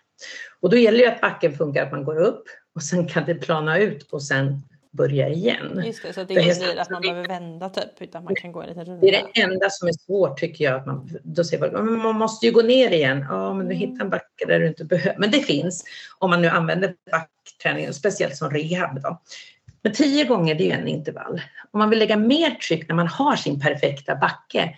Och 0.60 0.70
då 0.70 0.76
gäller 0.76 0.98
det 0.98 1.12
att 1.12 1.20
backen 1.20 1.52
funkar, 1.52 1.86
att 1.86 1.92
man 1.92 2.04
går 2.04 2.16
upp 2.16 2.44
och 2.74 2.82
sen 2.82 3.08
kan 3.08 3.24
det 3.24 3.34
plana 3.34 3.78
ut 3.78 4.02
och 4.12 4.22
sen 4.22 4.62
börja 4.96 5.28
igen. 5.28 5.82
Just 5.86 6.02
det, 6.02 6.12
så 6.12 6.24
det 6.24 6.34
är 6.34 6.64
inte 6.64 6.82
att 6.82 6.90
man 6.90 7.02
behöver 7.02 7.28
vända 7.28 7.68
typ, 7.68 8.02
utan 8.02 8.24
man 8.24 8.34
kan 8.34 8.52
gå 8.52 8.62
en 8.62 8.68
liten 8.68 8.84
runda. 8.84 9.00
Det 9.00 9.16
är 9.16 9.26
det 9.34 9.40
enda 9.40 9.70
som 9.70 9.88
är 9.88 9.92
svårt 9.92 10.38
tycker 10.38 10.64
jag. 10.64 10.74
Att 10.74 10.86
man, 10.86 11.10
då 11.22 11.44
säger 11.44 11.72
man, 11.72 11.98
man 11.98 12.14
måste 12.14 12.46
ju 12.46 12.52
gå 12.52 12.62
ner 12.62 12.90
igen. 12.90 13.26
Ja, 13.28 13.54
men 13.54 13.68
du 13.68 13.74
hittar 13.74 14.04
en 14.04 14.10
backe 14.10 14.44
där 14.46 14.60
du 14.60 14.68
inte 14.68 14.84
behöver. 14.84 15.18
Men 15.18 15.30
det 15.30 15.40
finns 15.40 15.84
om 16.18 16.30
man 16.30 16.42
nu 16.42 16.48
använder 16.48 16.94
backträningen, 17.10 17.94
speciellt 17.94 18.36
som 18.36 18.50
rehab. 18.50 19.02
Då. 19.02 19.20
Men 19.82 19.92
tio 19.92 20.24
gånger 20.24 20.54
det 20.54 20.70
är 20.70 20.78
en 20.78 20.88
intervall. 20.88 21.40
Om 21.70 21.78
man 21.78 21.90
vill 21.90 21.98
lägga 21.98 22.16
mer 22.16 22.50
tryck 22.50 22.88
när 22.88 22.96
man 22.96 23.08
har 23.08 23.36
sin 23.36 23.60
perfekta 23.60 24.16
backe, 24.16 24.74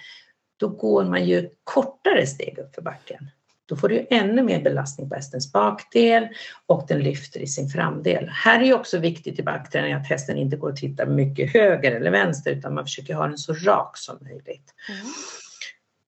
då 0.56 0.68
går 0.68 1.04
man 1.04 1.24
ju 1.24 1.48
kortare 1.64 2.26
steg 2.26 2.58
upp 2.58 2.74
för 2.74 2.82
backen. 2.82 3.30
Då 3.66 3.76
får 3.76 3.88
du 3.88 4.06
ännu 4.10 4.42
mer 4.42 4.62
belastning 4.62 5.08
på 5.08 5.14
hästens 5.14 5.52
bakdel 5.52 6.28
och 6.66 6.84
den 6.88 6.98
lyfter 6.98 7.40
i 7.40 7.46
sin 7.46 7.68
framdel. 7.68 8.28
Här 8.28 8.62
är 8.62 8.74
också 8.74 8.98
viktigt 8.98 9.38
i 9.38 9.42
backträning 9.42 9.92
att 9.92 10.06
hästen 10.06 10.36
inte 10.36 10.56
går 10.56 10.70
och 10.70 10.76
tittar 10.76 11.06
mycket 11.06 11.52
höger 11.52 11.92
eller 11.92 12.10
vänster 12.10 12.50
utan 12.50 12.74
man 12.74 12.84
försöker 12.84 13.14
ha 13.14 13.26
den 13.26 13.38
så 13.38 13.52
rak 13.52 13.96
som 13.96 14.18
möjligt. 14.20 14.74
Mm. 14.88 15.06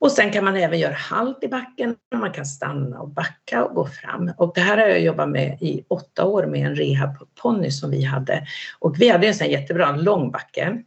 Och 0.00 0.12
sen 0.12 0.32
kan 0.32 0.44
man 0.44 0.56
även 0.56 0.78
göra 0.78 0.94
halt 0.94 1.44
i 1.44 1.48
backen. 1.48 1.96
Man 2.14 2.32
kan 2.32 2.46
stanna 2.46 3.00
och 3.00 3.08
backa 3.08 3.64
och 3.64 3.74
gå 3.74 3.86
fram. 3.86 4.32
Och 4.36 4.52
det 4.54 4.60
här 4.60 4.78
har 4.78 4.86
jag 4.86 5.00
jobbat 5.00 5.28
med 5.28 5.62
i 5.62 5.84
åtta 5.88 6.24
år 6.24 6.46
med 6.46 6.66
en 6.66 6.74
rehabponny 6.74 7.70
som 7.70 7.90
vi 7.90 8.04
hade. 8.04 8.46
Och 8.78 9.00
vi 9.00 9.08
hade 9.08 9.26
en 9.26 9.34
sån 9.34 9.50
jättebra 9.50 9.96
lång 9.96 10.30
backe. 10.30 10.82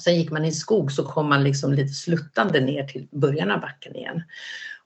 Sen 0.00 0.16
gick 0.16 0.30
man 0.30 0.44
i 0.44 0.52
skog 0.52 0.92
så 0.92 1.04
kom 1.04 1.28
man 1.28 1.44
liksom 1.44 1.72
lite 1.72 1.92
sluttande 1.92 2.60
ner 2.60 2.84
till 2.84 3.08
början 3.10 3.50
av 3.50 3.60
backen 3.60 3.96
igen. 3.96 4.22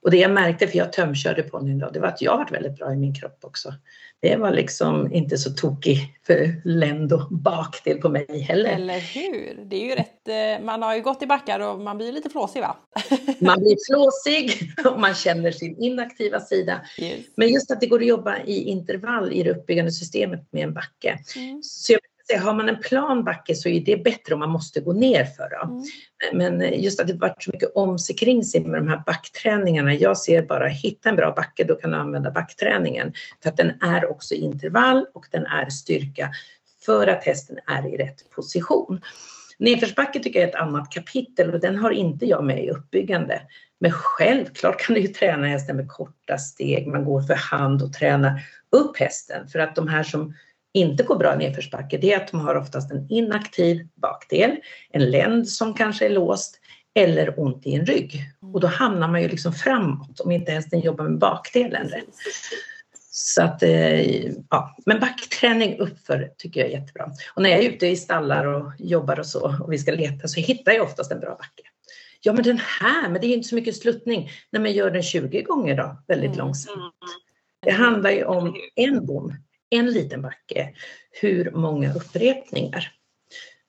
Och 0.03 0.11
det 0.11 0.17
jag 0.17 0.31
märkte, 0.31 0.67
för 0.67 0.79
jag 0.79 0.93
tömkörde 0.93 1.43
på 1.43 1.59
nu 1.59 1.79
då, 1.79 1.91
det 1.91 2.01
var 2.01 2.09
att 2.09 2.23
jag 2.23 2.37
varit 2.37 2.53
väldigt 2.53 2.77
bra 2.77 2.93
i 2.93 2.97
min 2.97 3.15
kropp 3.15 3.39
också. 3.43 3.75
Det 4.23 4.37
var 4.37 4.51
liksom 4.51 5.13
inte 5.13 5.39
så 5.39 5.51
tokig 5.51 6.19
för 6.27 6.61
länd 6.65 7.13
och 7.13 7.29
bakdel 7.31 7.99
på 7.99 8.09
mig 8.09 8.41
heller. 8.41 8.71
Eller 8.71 8.99
hur! 8.99 9.65
Det 9.65 9.77
är 9.77 9.89
ju 9.89 9.95
rätt, 9.95 10.29
eh, 10.29 10.65
man 10.65 10.83
har 10.83 10.95
ju 10.95 11.03
gått 11.03 11.23
i 11.23 11.27
backar 11.27 11.61
och 11.61 11.81
man 11.81 11.97
blir 11.97 12.13
lite 12.13 12.31
flåsig 12.31 12.61
va? 12.61 12.77
man 13.39 13.59
blir 13.59 13.77
flåsig 13.91 14.73
och 14.85 15.01
man 15.01 15.15
känner 15.15 15.51
sin 15.51 15.77
inaktiva 15.83 16.41
sida. 16.41 16.81
Yes. 16.99 17.21
Men 17.35 17.49
just 17.49 17.71
att 17.71 17.81
det 17.81 17.87
går 17.87 18.01
att 18.01 18.07
jobba 18.07 18.39
i 18.39 18.63
intervall 18.63 19.33
i 19.33 19.43
det 19.43 19.51
uppbyggande 19.51 19.93
systemet 19.93 20.49
med 20.51 20.63
en 20.63 20.75
backe. 20.75 21.19
Mm. 21.37 21.63
Så 21.63 21.93
jag 21.93 22.01
har 22.37 22.55
man 22.55 22.69
en 22.69 22.81
plan 22.81 23.25
backe 23.25 23.55
så 23.55 23.69
är 23.69 23.81
det 23.81 24.05
bättre 24.05 24.35
om 24.35 24.41
man 24.41 24.51
måste 24.51 24.81
gå 24.81 24.93
ner 24.93 25.25
för. 25.25 25.51
Mm. 25.65 25.83
Men 26.33 26.81
just 26.83 27.01
att 27.01 27.07
det 27.07 27.15
varit 27.15 27.43
så 27.43 27.51
mycket 27.53 27.73
om 27.75 27.99
sig 27.99 28.17
kring 28.17 28.45
sig 28.45 28.61
med 28.65 28.81
de 28.81 28.89
här 28.89 29.03
backträningarna. 29.07 29.95
Jag 29.95 30.19
ser 30.19 30.43
bara 30.43 30.67
hitta 30.67 31.09
en 31.09 31.17
bra 31.17 31.33
backe, 31.37 31.65
då 31.65 31.75
kan 31.75 31.91
du 31.91 31.97
använda 31.97 32.31
backträningen. 32.31 33.13
För 33.43 33.51
att 33.51 33.57
den 33.57 33.73
är 33.81 34.11
också 34.11 34.35
intervall 34.35 35.07
och 35.15 35.27
den 35.31 35.47
är 35.47 35.71
styrka 35.71 36.31
för 36.85 37.07
att 37.07 37.25
hästen 37.25 37.59
är 37.67 37.95
i 37.95 37.97
rätt 37.97 38.31
position. 38.31 39.01
Nedförsbacke 39.59 40.21
tycker 40.21 40.41
jag 40.41 40.49
är 40.49 40.53
ett 40.53 40.61
annat 40.61 40.93
kapitel 40.93 41.55
och 41.55 41.61
den 41.61 41.77
har 41.77 41.91
inte 41.91 42.27
jag 42.27 42.45
med 42.45 42.65
i 42.65 42.71
uppbyggande. 42.71 43.43
Men 43.81 43.93
självklart 43.93 44.81
kan 44.81 44.95
du 44.95 45.01
ju 45.01 45.09
träna 45.09 45.47
hästen 45.47 45.77
med 45.77 45.89
korta 45.89 46.39
steg, 46.39 46.87
man 46.87 47.05
går 47.05 47.23
för 47.23 47.35
hand 47.35 47.83
och 47.83 47.93
tränar 47.93 48.43
upp 48.71 48.97
hästen. 48.97 49.49
För 49.49 49.59
att 49.59 49.77
de 49.77 49.89
här 49.89 50.03
som 50.03 50.35
inte 50.75 51.03
går 51.03 51.17
bra 51.17 51.35
i 51.35 51.37
nedförsbacke 51.37 51.99
det 51.99 52.13
är 52.13 52.17
att 52.17 52.31
de 52.31 52.41
har 52.41 52.55
oftast 52.55 52.91
en 52.91 53.07
inaktiv 53.11 53.89
bakdel, 53.95 54.57
en 54.91 55.11
länd 55.11 55.49
som 55.49 55.75
kanske 55.75 56.07
är 56.07 56.11
låst 56.11 56.61
eller 56.95 57.41
ont 57.41 57.67
i 57.67 57.75
en 57.75 57.87
rygg. 57.87 58.21
Och 58.53 58.61
då 58.61 58.67
hamnar 58.67 59.09
man 59.09 59.23
ju 59.23 59.29
liksom 59.29 59.53
framåt 59.53 60.21
om 60.21 60.33
inte 60.33 60.53
hästen 60.53 60.81
jobbar 60.81 61.05
med 61.05 61.19
bakdelen 61.19 61.89
rätt. 61.89 62.15
Så 63.13 63.43
att, 63.43 63.63
eh, 63.63 64.27
ja, 64.51 64.77
men 64.87 65.01
backträning 65.01 65.79
uppför 65.79 66.31
tycker 66.39 66.61
jag 66.61 66.71
är 66.71 66.81
jättebra. 66.81 67.11
Och 67.35 67.43
när 67.43 67.51
jag 67.51 67.59
är 67.59 67.69
ute 67.69 67.87
i 67.87 67.97
stallar 67.97 68.47
och 68.47 68.73
jobbar 68.79 69.21
och 69.21 69.27
så 69.27 69.57
och 69.63 69.73
vi 69.73 69.79
ska 69.79 69.93
leta 69.93 70.29
så 70.29 70.41
hittar 70.41 70.73
jag 70.73 70.85
oftast 70.85 71.13
en 71.13 71.21
bra 71.21 71.31
backe. 71.31 71.63
Ja 72.21 72.33
men 72.33 72.43
den 72.43 72.61
här, 72.81 73.09
men 73.09 73.21
det 73.21 73.27
är 73.27 73.35
inte 73.35 73.49
så 73.49 73.55
mycket 73.55 73.77
sluttning. 73.77 74.31
Nej 74.51 74.63
men 74.63 74.73
gör 74.73 74.91
den 74.91 75.03
20 75.03 75.43
gånger 75.43 75.77
då, 75.77 76.03
väldigt 76.07 76.27
mm. 76.27 76.39
långsamt. 76.39 76.95
Det 77.63 77.71
handlar 77.71 78.11
ju 78.11 78.25
om 78.25 78.57
en 78.75 79.07
bom 79.07 79.35
en 79.71 79.87
liten 79.87 80.23
backe, 80.23 80.75
hur 81.21 81.51
många 81.51 81.95
upprepningar. 81.95 82.93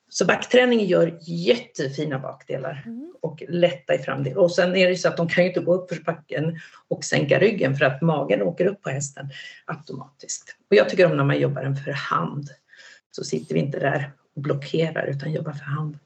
Så 0.09 0.25
backträning 0.25 0.85
gör 0.85 1.19
jättefina 1.21 2.19
bakdelar 2.19 2.83
mm. 2.85 3.13
och 3.21 3.43
lätta 3.49 3.95
i 3.95 3.97
framdel. 3.97 4.37
Och 4.37 4.51
sen 4.51 4.75
är 4.75 4.89
det 4.89 4.95
så 4.95 5.07
att 5.07 5.17
de 5.17 5.29
kan 5.29 5.43
ju 5.43 5.49
inte 5.49 5.59
gå 5.59 5.73
upp 5.73 5.93
för 5.93 6.03
backen 6.03 6.59
och 6.87 7.03
sänka 7.03 7.39
ryggen 7.39 7.75
för 7.75 7.85
att 7.85 8.01
magen 8.01 8.41
åker 8.41 8.65
upp 8.65 8.81
på 8.81 8.89
hästen 8.89 9.29
automatiskt. 9.65 10.55
Och 10.69 10.75
jag 10.75 10.89
tycker 10.89 11.11
om 11.11 11.17
när 11.17 11.23
man 11.23 11.39
jobbar 11.39 11.63
den 11.63 11.75
för 11.75 11.91
hand. 11.91 12.49
Så 13.11 13.23
sitter 13.23 13.53
vi 13.53 13.59
inte 13.59 13.79
där 13.79 14.11
och 14.35 14.41
blockerar 14.41 15.05
utan 15.07 15.31
jobbar 15.31 15.53
för 15.53 15.65
hand. 15.65 15.99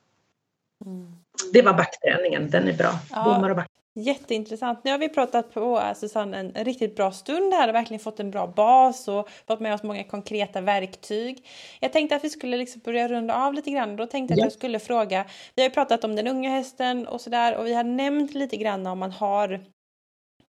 Mm. 0.85 1.15
Det 1.53 1.61
var 1.61 1.73
backträningen, 1.73 2.49
den 2.49 2.67
är 2.67 2.73
bra. 2.73 2.99
Ja. 3.09 3.23
Bommar 3.23 3.49
och 3.49 3.55
back. 3.55 3.69
Jätteintressant. 3.97 4.83
Nu 4.83 4.91
har 4.91 4.97
vi 4.97 5.09
pratat 5.09 5.53
på 5.53 5.81
Susanne 5.95 6.37
en 6.37 6.65
riktigt 6.65 6.95
bra 6.95 7.11
stund 7.11 7.53
här 7.53 7.67
och 7.67 7.75
verkligen 7.75 7.99
fått 7.99 8.19
en 8.19 8.31
bra 8.31 8.47
bas 8.47 9.07
och 9.07 9.29
fått 9.47 9.59
med 9.59 9.73
oss 9.73 9.83
många 9.83 10.03
konkreta 10.03 10.61
verktyg. 10.61 11.47
Jag 11.79 11.93
tänkte 11.93 12.15
att 12.15 12.23
vi 12.23 12.29
skulle 12.29 12.57
liksom 12.57 12.81
börja 12.85 13.07
runda 13.07 13.35
av 13.45 13.53
lite 13.53 13.71
grann. 13.71 13.95
Då 13.95 14.05
tänkte 14.05 14.33
jag 14.33 14.39
att 14.39 14.45
jag 14.45 14.53
skulle 14.53 14.79
fråga. 14.79 15.25
Vi 15.55 15.61
har 15.61 15.69
ju 15.69 15.73
pratat 15.73 16.03
om 16.03 16.15
den 16.15 16.27
unga 16.27 16.49
hästen 16.49 17.07
och 17.07 17.21
sådär 17.21 17.57
och 17.57 17.65
vi 17.65 17.73
har 17.73 17.83
nämnt 17.83 18.33
lite 18.33 18.57
grann 18.57 18.87
om 18.87 18.99
man 18.99 19.11
har 19.11 19.65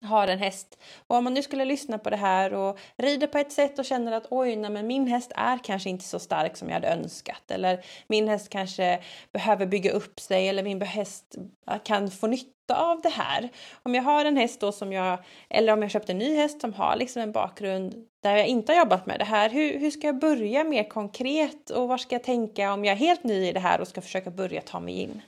har 0.05 0.29
en 0.29 0.39
häst. 0.39 0.79
Och 1.07 1.17
om 1.17 1.25
man 1.25 1.35
nu 1.35 1.43
skulle 1.43 1.65
lyssna 1.65 1.99
på 1.99 2.11
det 2.11 2.17
här 2.17 2.55
och 2.55 2.79
rider 2.97 3.27
på 3.27 3.39
ett 3.39 3.53
sätt 3.53 3.79
och 3.79 3.85
känner 3.85 4.13
att 4.13 4.27
oj, 4.31 4.57
nej, 4.57 4.71
men 4.71 4.87
min 4.87 5.07
häst 5.07 5.33
är 5.35 5.59
kanske 5.59 5.91
inte 5.91 6.05
så 6.05 6.19
stark 6.19 6.57
som 6.57 6.69
jag 6.69 6.75
hade 6.75 6.89
önskat. 6.89 7.51
Eller 7.51 7.85
min 8.07 8.29
häst 8.29 8.49
kanske 8.49 9.01
behöver 9.33 9.67
bygga 9.67 9.93
upp 9.93 10.21
sig 10.21 10.49
eller 10.49 10.63
min 10.63 10.83
häst 10.83 11.37
kan 11.85 12.11
få 12.11 12.27
nytta 12.27 12.75
av 12.77 13.01
det 13.01 13.09
här. 13.09 13.49
Om 13.83 13.95
jag 13.95 14.03
har 14.03 14.25
en 14.25 14.37
häst 14.37 14.61
då 14.61 14.73
som 14.73 14.93
jag, 14.93 15.19
eller 15.51 15.73
om 15.73 15.83
jag 15.83 15.91
köpt 15.91 16.11
en 16.11 16.19
ny 16.19 16.37
häst 16.37 16.61
som 16.61 16.73
har 16.73 16.97
liksom 16.97 17.23
en 17.23 17.33
bakgrund 17.33 17.95
där 18.23 18.37
jag 18.37 18.47
inte 18.47 18.73
har 18.73 18.79
jobbat 18.79 19.07
med 19.07 19.19
det 19.19 19.25
här, 19.25 19.51
hur, 19.51 19.79
hur 19.79 19.91
ska 19.91 20.07
jag 20.07 20.19
börja 20.19 20.65
mer 20.65 20.85
konkret 20.85 21.71
och 21.71 21.89
vad 21.89 22.01
ska 22.01 22.15
jag 22.15 22.25
tänka 22.25 22.73
om 22.73 22.85
jag 22.85 22.93
är 22.93 22.97
helt 22.97 23.25
ny 23.25 23.49
i 23.49 23.53
det 23.53 23.61
här 23.61 23.81
och 23.81 23.89
ska 23.89 24.01
försöka 24.01 24.31
börja 24.31 24.61
ta 24.61 24.81
mig 24.81 25.01
in? 25.01 25.23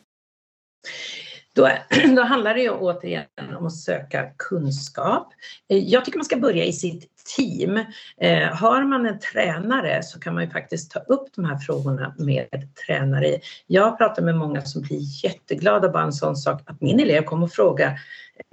Då, 1.59 1.69
då 2.17 2.23
handlar 2.23 2.55
det 2.55 2.61
ju 2.61 2.71
återigen 2.71 3.27
om 3.59 3.67
att 3.67 3.77
söka 3.77 4.31
kunskap. 4.37 5.33
Eh, 5.69 5.79
jag 5.79 6.05
tycker 6.05 6.19
man 6.19 6.25
ska 6.25 6.37
börja 6.37 6.65
i 6.65 6.73
sitt 6.73 7.11
team. 7.37 7.77
Eh, 8.21 8.57
har 8.57 8.85
man 8.85 9.07
en 9.07 9.19
tränare 9.19 10.03
så 10.03 10.21
kan 10.21 10.35
man 10.35 10.45
ju 10.45 10.51
faktiskt 10.51 10.91
ta 10.91 10.99
upp 10.99 11.29
de 11.37 11.45
här 11.45 11.57
frågorna 11.57 12.15
med 12.19 12.69
tränare. 12.87 13.39
Jag 13.67 13.99
pratar 13.99 14.23
med 14.23 14.37
många 14.37 14.63
som 14.63 14.83
blir 14.83 15.25
jätteglada 15.25 15.89
bara 15.89 16.03
en 16.03 16.13
sån 16.13 16.37
sak 16.37 16.63
att 16.67 16.81
min 16.81 17.01
elev 17.01 17.23
kommer 17.23 17.45
och 17.45 17.53
fråga 17.53 17.99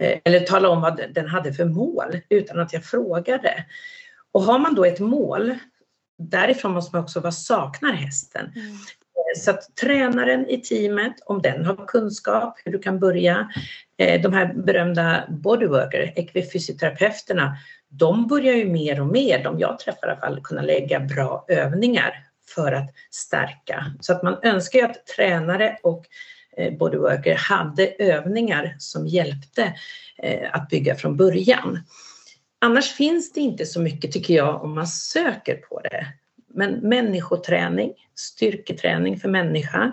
eh, 0.01 0.20
eller 0.24 0.39
tala 0.39 0.70
om 0.70 0.82
vad 0.82 1.01
den 1.14 1.28
hade 1.28 1.53
för 1.53 1.66
mål 1.66 2.20
utan 2.30 2.60
att 2.60 2.74
jag 2.74 2.84
frågade. 2.84 3.66
Och 4.32 4.41
har 4.41 4.60
man 4.60 4.76
då 4.76 4.86
ett 4.86 4.99
mål 4.99 5.56
därifrån 6.18 6.72
måste 6.72 6.95
man 6.95 7.03
också 7.03 7.20
vad 7.20 7.34
saknar 7.34 7.93
hästen? 7.93 8.51
Mm. 8.56 8.78
Så 9.38 9.51
att 9.51 9.76
tränaren 9.76 10.49
i 10.49 10.57
teamet, 10.61 11.13
om 11.26 11.41
den 11.41 11.66
har 11.66 11.88
kunskap 11.88 12.59
hur 12.66 12.72
du 12.72 12.80
kan 12.80 12.99
börja, 12.99 13.49
eh, 13.97 14.22
de 14.22 14.34
här 14.34 14.53
berömda 14.53 15.24
bodyworker, 15.30 16.13
ekvifysioterapeuterna, 16.16 17.57
de 17.89 18.28
börjar 18.28 18.53
ju 18.53 18.66
mer 18.66 19.01
och 19.01 19.07
mer, 19.07 19.43
de 19.43 19.59
jag 19.59 19.80
träffar 19.80 20.07
i 20.07 20.11
alla 20.11 20.20
fall, 20.20 20.41
kunna 20.43 20.61
lägga 20.61 20.99
bra 20.99 21.45
övningar 21.47 22.26
för 22.55 22.72
att 22.72 22.89
stärka. 23.11 23.86
Så 23.99 24.13
att 24.13 24.24
man 24.24 24.38
önskar 24.43 24.80
ju 24.80 24.86
att 24.86 25.05
tränare 25.05 25.78
och 25.84 26.05
eh, 26.57 26.74
bodyworker 26.74 27.36
hade 27.36 27.88
övningar 27.88 28.76
som 28.80 29.07
hjälpte 29.07 29.74
eh, 30.18 30.49
att 30.51 30.70
bygga 30.70 30.95
från 30.95 31.18
början. 31.18 31.80
Annars 32.59 32.93
finns 32.93 33.34
det 33.34 33.39
inte 33.39 33.66
så 33.66 33.82
mycket 33.82 34.11
tycker 34.11 34.34
jag 34.34 34.63
om 34.63 34.76
man 34.76 34.88
söker 34.88 35.55
på 35.55 35.80
det. 35.80 36.07
Men 36.56 36.74
människoträning, 36.74 37.93
styrketräning 38.16 39.20
för 39.20 39.30
människa, 39.30 39.91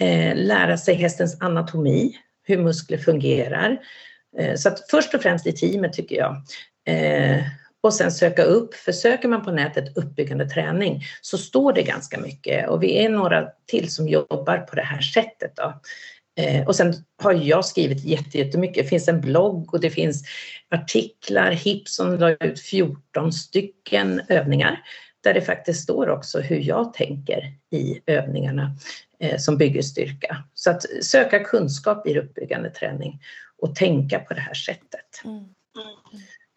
eh, 0.00 0.36
lära 0.36 0.76
sig 0.76 0.94
hästens 0.94 1.42
anatomi, 1.42 2.18
hur 2.42 2.58
muskler 2.58 2.98
fungerar. 2.98 3.78
Eh, 4.38 4.54
så 4.54 4.68
att 4.68 4.90
först 4.90 5.14
och 5.14 5.22
främst 5.22 5.46
i 5.46 5.52
teamet 5.52 5.92
tycker 5.92 6.16
jag. 6.16 6.36
Eh, 6.86 7.42
och 7.80 7.94
sen 7.94 8.12
söka 8.12 8.42
upp, 8.42 8.74
för 8.74 8.92
söker 8.92 9.28
man 9.28 9.44
på 9.44 9.50
nätet 9.50 9.96
uppbyggande 9.96 10.48
träning 10.48 11.02
så 11.20 11.38
står 11.38 11.72
det 11.72 11.82
ganska 11.82 12.20
mycket 12.20 12.68
och 12.68 12.82
vi 12.82 13.04
är 13.04 13.08
några 13.08 13.48
till 13.66 13.92
som 13.92 14.08
jobbar 14.08 14.58
på 14.58 14.76
det 14.76 14.82
här 14.82 15.00
sättet. 15.00 15.56
Då. 15.56 15.80
Eh, 16.42 16.66
och 16.66 16.76
sen 16.76 16.94
har 17.22 17.32
jag 17.32 17.64
skrivit 17.64 18.04
jättemycket. 18.34 18.84
Det 18.84 18.88
finns 18.88 19.08
en 19.08 19.20
blogg 19.20 19.74
och 19.74 19.80
det 19.80 19.90
finns 19.90 20.24
artiklar. 20.70 21.50
Hipson 21.50 22.16
la 22.16 22.30
ut 22.30 22.60
14 22.60 23.32
stycken 23.32 24.22
övningar 24.28 24.82
där 25.24 25.34
det 25.34 25.42
faktiskt 25.42 25.82
står 25.82 26.08
också 26.08 26.40
hur 26.40 26.60
jag 26.60 26.94
tänker 26.94 27.52
i 27.70 28.00
övningarna 28.06 28.76
eh, 29.20 29.38
som 29.38 29.56
bygger 29.56 29.82
styrka. 29.82 30.44
Så 30.54 30.70
att 30.70 30.82
söka 31.04 31.44
kunskap 31.44 32.06
i 32.06 32.18
uppbyggande 32.18 32.70
träning 32.70 33.20
och 33.58 33.74
tänka 33.74 34.18
på 34.18 34.34
det 34.34 34.40
här 34.40 34.54
sättet. 34.54 35.24
Mm. 35.24 35.36
Mm. 35.36 35.46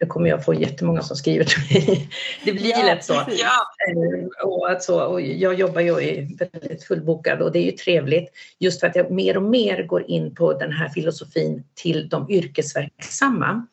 Nu 0.00 0.06
kommer 0.06 0.28
jag 0.28 0.44
få 0.44 0.54
jättemånga 0.54 1.02
som 1.02 1.16
skriver 1.16 1.44
till 1.44 1.60
mig. 1.86 2.08
Det 2.44 2.52
blir 2.52 2.70
ja, 2.70 2.82
lätt 2.82 3.04
så. 3.04 3.12
Ja. 3.12 3.62
Eh, 3.88 4.48
och, 4.48 4.70
alltså, 4.70 5.00
och 5.00 5.20
jag 5.20 5.54
jobbar 5.54 5.80
ju 5.80 5.90
och 5.90 6.02
är 6.02 6.48
väldigt 6.52 6.84
fullbokad 6.84 7.42
och 7.42 7.52
det 7.52 7.58
är 7.58 7.64
ju 7.64 7.72
trevligt 7.72 8.28
just 8.58 8.80
för 8.80 8.86
att 8.86 8.96
jag 8.96 9.10
mer 9.10 9.36
och 9.36 9.42
mer 9.42 9.82
går 9.82 10.10
in 10.10 10.34
på 10.34 10.52
den 10.52 10.72
här 10.72 10.88
filosofin 10.88 11.64
till 11.74 12.08
de 12.08 12.30
yrkesverksamma 12.30 13.66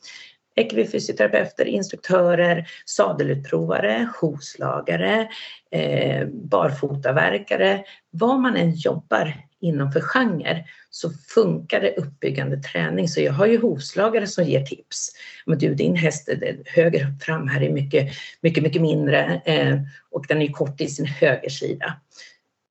ekvifysioterapeuter, 0.56 1.66
instruktörer, 1.66 2.68
sadelutprovare, 2.86 4.10
hovslagare, 4.22 5.28
eh, 5.72 6.28
barfotaverkare. 6.28 7.84
Vad 8.12 8.40
man 8.40 8.58
än 8.58 8.76
jobbar 8.76 9.34
inom 9.60 9.92
för 9.92 10.02
genre 10.02 10.66
så 10.90 11.10
funkar 11.10 11.82
det 11.82 11.96
uppbyggande 11.98 12.58
träning. 12.58 13.08
Så 13.08 13.22
jag 13.22 13.34
har 13.34 13.46
ju 13.46 13.62
hovslagare 13.62 14.28
som 14.28 14.44
ger 14.44 14.66
tips. 14.66 15.12
Men 15.46 15.58
du, 15.58 15.76
din 15.76 15.96
häst 15.96 16.30
eh, 16.30 16.56
höger 16.66 17.14
fram 17.22 17.48
här 17.48 17.62
är 17.64 17.72
mycket, 17.72 18.12
mycket, 18.42 18.64
mycket 18.64 18.82
mindre 18.82 19.42
eh, 19.46 19.80
och 20.12 20.26
den 20.28 20.42
är 20.42 20.48
kort 20.48 20.82
i 20.82 20.88
sin 20.88 21.06
högersida. 21.06 21.94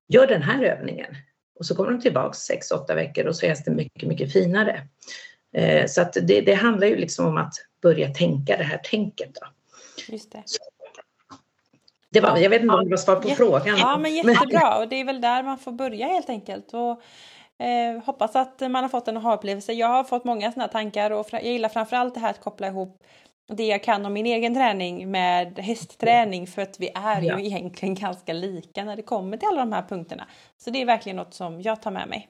Gör 0.09 0.27
den 0.27 0.43
här 0.43 0.65
övningen 0.65 1.17
och 1.59 1.67
så 1.67 1.75
kommer 1.75 1.91
de 1.91 2.01
tillbaks 2.01 2.51
6-8 2.51 2.95
veckor 2.95 3.27
och 3.27 3.37
så 3.37 3.47
är 3.47 3.51
hästen 3.51 3.77
mycket, 3.77 4.09
mycket 4.09 4.33
finare. 4.33 4.89
Eh, 5.55 5.87
så 5.87 6.01
att 6.03 6.13
det, 6.13 6.41
det, 6.41 6.55
handlar 6.55 6.87
ju 6.87 6.97
liksom 6.97 7.27
om 7.27 7.37
att 7.37 7.55
börja 7.83 8.09
tänka 8.09 8.57
det 8.57 8.65
här 8.65 8.79
tänket. 8.79 9.35
Då. 9.35 9.47
Just 10.13 10.33
det. 10.33 10.43
det 12.11 12.21
var, 12.21 12.37
jag 12.37 12.51
vet 12.51 12.63
inte 12.63 12.75
om 12.75 12.85
det 12.85 12.91
var 12.91 12.97
svar 12.97 13.17
på 13.17 13.29
Jätte, 13.29 13.37
frågan. 13.37 13.77
Ja, 13.79 13.99
men 13.99 14.15
jättebra. 14.15 14.79
Och 14.79 14.89
det 14.89 14.97
är 14.97 15.05
väl 15.05 15.21
där 15.21 15.43
man 15.43 15.59
får 15.59 15.73
börja 15.73 16.07
helt 16.07 16.29
enkelt. 16.29 16.75
Och, 16.75 17.03
eh, 17.65 18.05
hoppas 18.05 18.37
att 18.37 18.61
man 18.61 18.75
har 18.75 18.89
fått 18.89 19.09
en 19.09 19.17
aha-upplevelse. 19.17 19.73
Jag 19.73 19.89
har 19.89 20.05
fått 20.05 20.25
många 20.25 20.53
sådana 20.53 20.69
tankar 20.69 21.11
och 21.11 21.27
jag 21.31 21.45
gillar 21.45 21.69
framförallt 21.69 22.15
det 22.15 22.21
här 22.21 22.31
att 22.31 22.41
koppla 22.41 22.67
ihop 22.67 23.03
det 23.49 23.67
jag 23.67 23.83
kan 23.83 24.07
om 24.07 24.13
min 24.13 24.27
egen 24.27 24.55
träning 24.55 25.11
med 25.11 25.59
hästträning 25.59 26.47
för 26.47 26.63
att 26.63 26.81
vi 26.81 26.91
är 26.95 27.23
ja. 27.23 27.39
ju 27.39 27.47
egentligen 27.47 27.95
ganska 27.95 28.33
lika 28.33 28.85
när 28.85 28.97
det 28.97 29.03
kommer 29.03 29.37
till 29.37 29.49
alla 29.49 29.61
de 29.61 29.73
här 29.73 29.83
punkterna. 29.89 30.29
Så 30.57 30.71
det 30.71 30.83
är 30.83 30.87
verkligen 30.87 31.17
något 31.17 31.35
som 31.35 31.61
jag 31.61 31.83
tar 31.83 31.91
med 31.91 32.09
mig. 32.09 32.29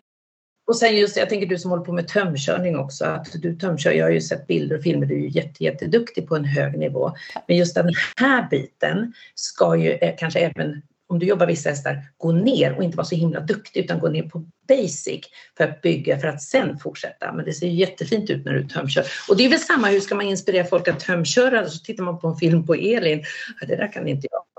Och 0.66 0.76
sen 0.76 0.96
just, 0.96 1.16
jag 1.16 1.28
tänker 1.28 1.46
du 1.46 1.58
som 1.58 1.70
håller 1.70 1.84
på 1.84 1.92
med 1.92 2.08
tömkörning 2.08 2.76
också, 2.76 3.04
att 3.04 3.28
du 3.32 3.56
tömkör, 3.56 3.92
jag 3.92 4.04
har 4.04 4.10
ju 4.10 4.20
sett 4.20 4.46
bilder 4.46 4.76
och 4.76 4.82
filmer, 4.82 5.06
du 5.06 5.14
är 5.14 5.18
ju 5.18 5.28
jätte, 5.28 5.64
jätteduktig 5.64 6.28
på 6.28 6.36
en 6.36 6.44
hög 6.44 6.78
nivå. 6.78 7.12
Men 7.48 7.56
just 7.56 7.74
den 7.74 7.92
här 8.16 8.48
biten 8.50 9.12
ska 9.34 9.76
ju 9.76 9.92
eh, 9.92 10.14
kanske 10.18 10.40
även 10.40 10.82
om 11.06 11.18
du 11.18 11.26
jobbar 11.26 11.46
vissa 11.46 11.70
hästar, 11.70 12.02
gå 12.16 12.32
ner 12.32 12.76
och 12.76 12.84
inte 12.84 12.96
vara 12.96 13.06
så 13.06 13.14
himla 13.14 13.40
duktig 13.40 13.80
utan 13.84 13.98
gå 13.98 14.08
ner 14.08 14.22
på 14.22 14.44
basic 14.68 15.20
för 15.56 15.64
att 15.64 15.82
bygga 15.82 16.18
för 16.18 16.28
att 16.28 16.42
sen 16.42 16.78
fortsätta. 16.78 17.32
Men 17.32 17.44
det 17.44 17.52
ser 17.52 17.66
ju 17.66 17.74
jättefint 17.74 18.30
ut 18.30 18.44
när 18.44 18.52
du 18.52 18.68
tömkör. 18.68 19.04
Och 19.28 19.36
det 19.36 19.44
är 19.44 19.48
väl 19.48 19.58
samma, 19.58 19.88
hur 19.88 20.00
ska 20.00 20.14
man 20.14 20.26
inspirera 20.26 20.64
folk 20.64 20.88
att 20.88 21.00
tömköra? 21.00 21.68
Så 21.68 21.84
tittar 21.84 22.04
man 22.04 22.18
på 22.18 22.28
en 22.28 22.36
film 22.36 22.66
på 22.66 22.74
Elin, 22.74 23.24
det 23.60 23.76
där 23.76 23.92
kan 23.92 24.08
inte 24.08 24.28
jag 24.30 24.53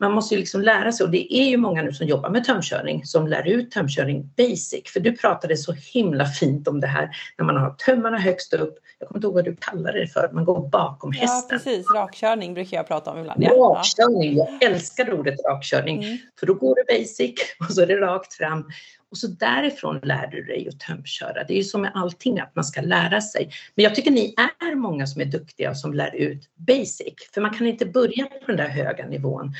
man 0.00 0.12
måste 0.12 0.34
ju 0.34 0.40
liksom 0.40 0.62
lära 0.62 0.92
sig 0.92 1.04
och 1.04 1.10
det 1.10 1.34
är 1.34 1.44
ju 1.44 1.56
många 1.56 1.82
nu 1.82 1.92
som 1.92 2.06
jobbar 2.06 2.30
med 2.30 2.44
tömkörning 2.44 3.06
som 3.06 3.26
lär 3.26 3.48
ut 3.48 3.70
tömkörning 3.70 4.30
basic. 4.36 4.92
För 4.92 5.00
du 5.00 5.16
pratade 5.16 5.56
så 5.56 5.72
himla 5.72 6.26
fint 6.26 6.68
om 6.68 6.80
det 6.80 6.86
här 6.86 7.10
när 7.38 7.44
man 7.44 7.56
har 7.56 7.70
tömmarna 7.70 8.18
högst 8.18 8.54
upp. 8.54 8.78
Jag 8.98 9.08
kommer 9.08 9.18
inte 9.18 9.26
ihåg 9.26 9.34
vad 9.34 9.44
du 9.44 9.56
kallade 9.60 10.00
det 10.00 10.06
för, 10.06 10.30
man 10.32 10.44
går 10.44 10.68
bakom 10.68 11.12
hästen. 11.12 11.58
Ja 11.58 11.64
precis, 11.64 11.90
rakkörning 11.90 12.54
brukar 12.54 12.76
jag 12.76 12.88
prata 12.88 13.10
om 13.10 13.18
ibland. 13.18 13.42
Ja. 13.42 13.50
Rakkörning, 13.50 14.36
jag 14.36 14.62
älskar 14.62 15.12
ordet 15.12 15.34
rakkörning. 15.44 16.04
Mm. 16.04 16.18
För 16.40 16.46
då 16.46 16.54
går 16.54 16.74
du 16.74 16.98
basic 16.98 17.34
och 17.68 17.74
så 17.74 17.82
är 17.82 17.86
det 17.86 18.00
rakt 18.00 18.34
fram. 18.34 18.64
Och 19.10 19.18
så 19.18 19.26
därifrån 19.26 20.00
lär 20.02 20.26
du 20.26 20.42
dig 20.42 20.68
att 20.68 20.80
tömköra. 20.80 21.44
Det 21.44 21.52
är 21.52 21.56
ju 21.56 21.64
som 21.64 21.82
med 21.82 21.90
allting 21.94 22.40
att 22.40 22.54
man 22.54 22.64
ska 22.64 22.80
lära 22.80 23.20
sig. 23.20 23.50
Men 23.74 23.82
jag 23.82 23.94
tycker 23.94 24.10
ni 24.10 24.34
är 24.36 24.74
många 24.74 25.06
som 25.06 25.20
är 25.20 25.24
duktiga 25.24 25.70
och 25.70 25.78
som 25.78 25.94
lär 25.94 26.14
ut 26.14 26.48
basic. 26.54 27.14
För 27.34 27.40
man 27.40 27.54
kan 27.54 27.66
inte 27.66 27.86
börja 27.86 28.24
på 28.24 28.46
den 28.46 28.56
där 28.56 28.68
höga 28.68 29.06
nivån. 29.06 29.54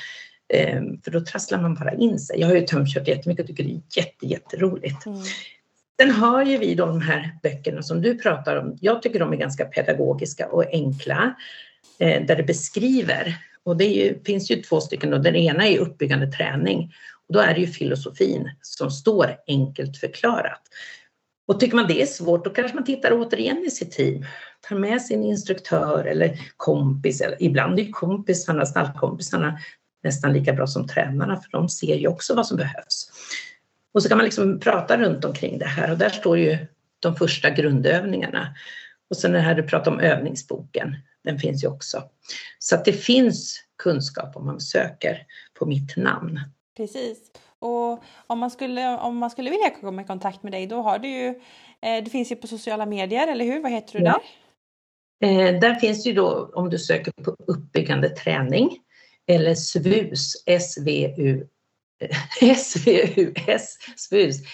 Ehm, 0.55 1.01
för 1.03 1.11
då 1.11 1.20
trasslar 1.20 1.62
man 1.62 1.74
bara 1.74 1.94
in 1.94 2.18
sig. 2.18 2.40
Jag 2.40 2.49
har 2.49 2.55
ju 2.55 2.61
tömkört 2.61 3.09
jättemycket 3.09 3.42
och 3.42 3.47
tycker 3.47 3.64
det 3.64 3.70
är 3.70 3.82
jätte, 3.97 4.26
jätteroligt. 4.26 5.07
Mm. 5.07 5.18
Sen 6.01 6.11
har 6.11 6.44
ju 6.44 6.59
vi 6.59 6.74
de 6.74 7.01
här 7.01 7.38
böckerna 7.42 7.82
som 7.82 8.03
du 8.03 8.18
pratar 8.18 8.57
om. 8.57 8.78
Jag 8.80 9.03
tycker 9.03 9.18
de 9.18 9.32
är 9.32 9.36
ganska 9.36 9.64
pedagogiska 9.64 10.49
och 10.49 10.64
enkla. 10.72 11.34
Eh, 11.99 12.26
där 12.26 12.36
det 12.36 12.42
beskriver, 12.42 13.34
och 13.62 13.76
det 13.76 13.84
ju, 13.84 14.22
finns 14.24 14.51
ju 14.51 14.62
två 14.62 14.80
stycken 14.80 15.12
och 15.12 15.20
den 15.20 15.36
ena 15.36 15.66
är 15.66 15.78
uppbyggande 15.78 16.32
träning. 16.32 16.92
Och 17.29 17.35
då 17.35 17.41
är 17.41 17.55
det 17.55 17.61
ju 17.61 17.66
filosofin 17.66 18.51
som 18.62 18.91
står 18.91 19.37
enkelt 19.47 19.97
förklarat. 19.97 20.62
Och 21.49 21.61
tycker 21.61 21.77
man 21.77 21.87
det 21.87 22.03
är 22.03 22.07
svårt 22.07 22.45
då 22.45 22.51
kanske 22.51 22.74
man 22.74 22.85
tittar 22.85 23.11
återigen 23.12 23.64
i 23.66 23.70
sitt 23.70 23.93
team. 23.93 24.24
Tar 24.68 24.77
med 24.77 25.03
sin 25.03 25.24
instruktör 25.24 26.05
eller 26.05 26.41
kompis. 26.57 27.20
Eller, 27.20 27.43
ibland 27.43 27.79
är 27.79 27.83
ju 27.83 27.91
kompisarna, 27.91 28.66
stallkompisarna 28.66 29.59
nästan 30.03 30.33
lika 30.33 30.53
bra 30.53 30.66
som 30.66 30.87
tränarna 30.87 31.41
för 31.41 31.51
de 31.51 31.68
ser 31.68 31.97
ju 31.97 32.09
också 32.09 32.35
vad 32.35 32.47
som 32.47 32.57
behövs. 32.57 33.11
Och 33.93 34.03
så 34.03 34.09
kan 34.09 34.18
man 34.18 34.24
liksom 34.24 34.61
prata 34.61 34.99
runt 34.99 35.24
omkring 35.24 35.59
det 35.59 35.66
här 35.66 35.91
och 35.91 35.99
där 35.99 36.09
står 36.09 36.39
ju 36.39 36.59
de 37.01 37.16
första 37.16 37.51
grundövningarna. 37.51 38.55
Och 39.11 39.16
sen 39.16 39.33
det 39.33 39.41
här 39.41 39.55
du 39.55 39.62
pratar 39.62 39.91
om 39.91 40.01
övningsboken, 40.01 40.97
den 41.24 41.39
finns 41.39 41.64
ju 41.64 41.68
också. 41.68 42.03
Så 42.59 42.74
att 42.74 42.85
det 42.85 42.93
finns 42.93 43.62
kunskap 43.83 44.37
om 44.37 44.47
man 44.47 44.61
söker 44.61 45.22
på 45.59 45.66
mitt 45.66 45.97
namn. 45.97 46.41
Precis. 46.77 47.18
Och 47.59 48.05
om 48.27 48.39
man 48.39 48.51
skulle, 48.51 48.99
om 48.99 49.16
man 49.16 49.31
skulle 49.31 49.51
vilja 49.51 49.70
komma 49.70 50.03
i 50.03 50.05
kontakt 50.05 50.43
med 50.43 50.53
dig, 50.53 50.66
då 50.66 50.83
har 50.83 50.99
du 50.99 51.09
ju, 51.09 51.29
eh, 51.83 52.05
det 52.05 52.11
finns 52.11 52.33
ju 52.33 52.37
på 52.37 52.47
sociala 52.47 52.87
medier, 52.87 53.27
eller 53.29 53.45
hur? 53.45 53.62
Vad 53.62 53.72
heter 53.72 53.99
du 53.99 54.05
där? 54.05 54.20
Eh, 55.24 55.61
där 55.61 55.74
finns 55.74 56.07
ju 56.07 56.12
då, 56.12 56.51
om 56.55 56.70
du 56.70 56.79
söker 56.79 57.12
på 57.12 57.37
uppbyggande 57.47 58.09
träning, 58.09 58.79
eller 59.27 59.55
SVUS, 59.55 60.43
S-V-U, 60.47 61.47
S-V-U-S, 62.41 63.77
SVUS, 63.97 64.37
eh, 64.41 64.45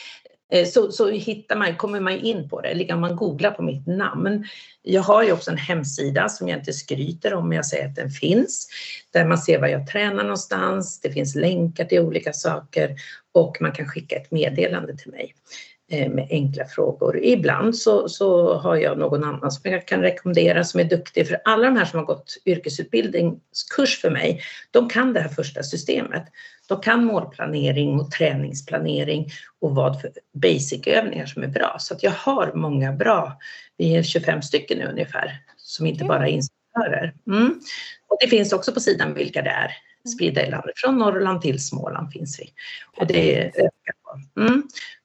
Eh, 0.52 0.66
så, 0.66 0.92
så 0.92 1.10
hittar 1.10 1.56
man, 1.56 1.76
kommer 1.76 2.00
man 2.00 2.12
in 2.12 2.48
på 2.48 2.60
det, 2.60 2.68
eller 2.68 2.94
om 2.94 3.00
man 3.00 3.16
googlar 3.16 3.50
på 3.50 3.62
mitt 3.62 3.86
namn. 3.86 4.46
Jag 4.82 5.02
har 5.02 5.22
ju 5.22 5.32
också 5.32 5.50
en 5.50 5.56
hemsida 5.56 6.28
som 6.28 6.48
jag 6.48 6.58
inte 6.58 6.72
skryter 6.72 7.34
om, 7.34 7.48
men 7.48 7.56
jag 7.56 7.66
säger 7.66 7.88
att 7.88 7.96
den 7.96 8.10
finns, 8.10 8.68
där 9.10 9.24
man 9.24 9.38
ser 9.38 9.60
var 9.60 9.68
jag 9.68 9.86
tränar 9.86 10.22
någonstans, 10.22 11.00
det 11.00 11.12
finns 11.12 11.34
länkar 11.34 11.84
till 11.84 12.00
olika 12.00 12.32
saker 12.32 12.96
och 13.32 13.56
man 13.60 13.72
kan 13.72 13.88
skicka 13.88 14.16
ett 14.16 14.30
meddelande 14.30 14.96
till 14.96 15.10
mig. 15.10 15.34
Eh, 15.92 16.10
med 16.10 16.26
enkla 16.30 16.64
frågor. 16.64 17.24
Ibland 17.24 17.76
så, 17.76 18.08
så 18.08 18.54
har 18.54 18.76
jag 18.76 18.98
någon 18.98 19.24
annan 19.24 19.50
som 19.50 19.70
jag 19.70 19.86
kan 19.86 20.00
rekommendera 20.00 20.64
som 20.64 20.80
är 20.80 20.84
duktig. 20.84 21.28
För 21.28 21.40
alla 21.44 21.64
de 21.64 21.76
här 21.76 21.84
som 21.84 21.98
har 21.98 22.06
gått 22.06 22.36
yrkesutbildningskurs 22.46 24.00
för 24.00 24.10
mig, 24.10 24.40
de 24.70 24.88
kan 24.88 25.12
det 25.12 25.20
här 25.20 25.28
första 25.28 25.62
systemet. 25.62 26.24
De 26.68 26.80
kan 26.80 27.04
målplanering 27.04 28.00
och 28.00 28.10
träningsplanering 28.10 29.28
och 29.60 29.74
vad 29.74 30.00
för 30.00 30.10
basic-övningar 30.32 31.26
som 31.26 31.42
är 31.42 31.48
bra. 31.48 31.76
Så 31.78 31.94
att 31.94 32.02
jag 32.02 32.10
har 32.10 32.52
många 32.54 32.92
bra, 32.92 33.38
vi 33.76 33.96
är 33.96 34.02
25 34.02 34.42
stycken 34.42 34.78
nu 34.78 34.84
ungefär, 34.84 35.40
som 35.56 35.86
inte 35.86 36.04
bara 36.04 36.28
är 36.28 36.32
instruktörer. 36.32 37.14
Mm. 37.26 37.60
Och 38.08 38.16
det 38.20 38.28
finns 38.28 38.52
också 38.52 38.72
på 38.72 38.80
sidan 38.80 39.14
vilka 39.14 39.42
det 39.42 39.50
är 39.50 39.70
spridda 40.14 40.46
i 40.46 40.50
landet. 40.50 40.72
Från 40.76 40.98
Norrland 40.98 41.42
till 41.42 41.64
Småland 41.64 42.12
finns 42.12 42.40
vi. 42.40 42.52
Och 42.96 43.06
det 43.06 43.46
ökar 43.46 43.92
Mm. 44.36 44.62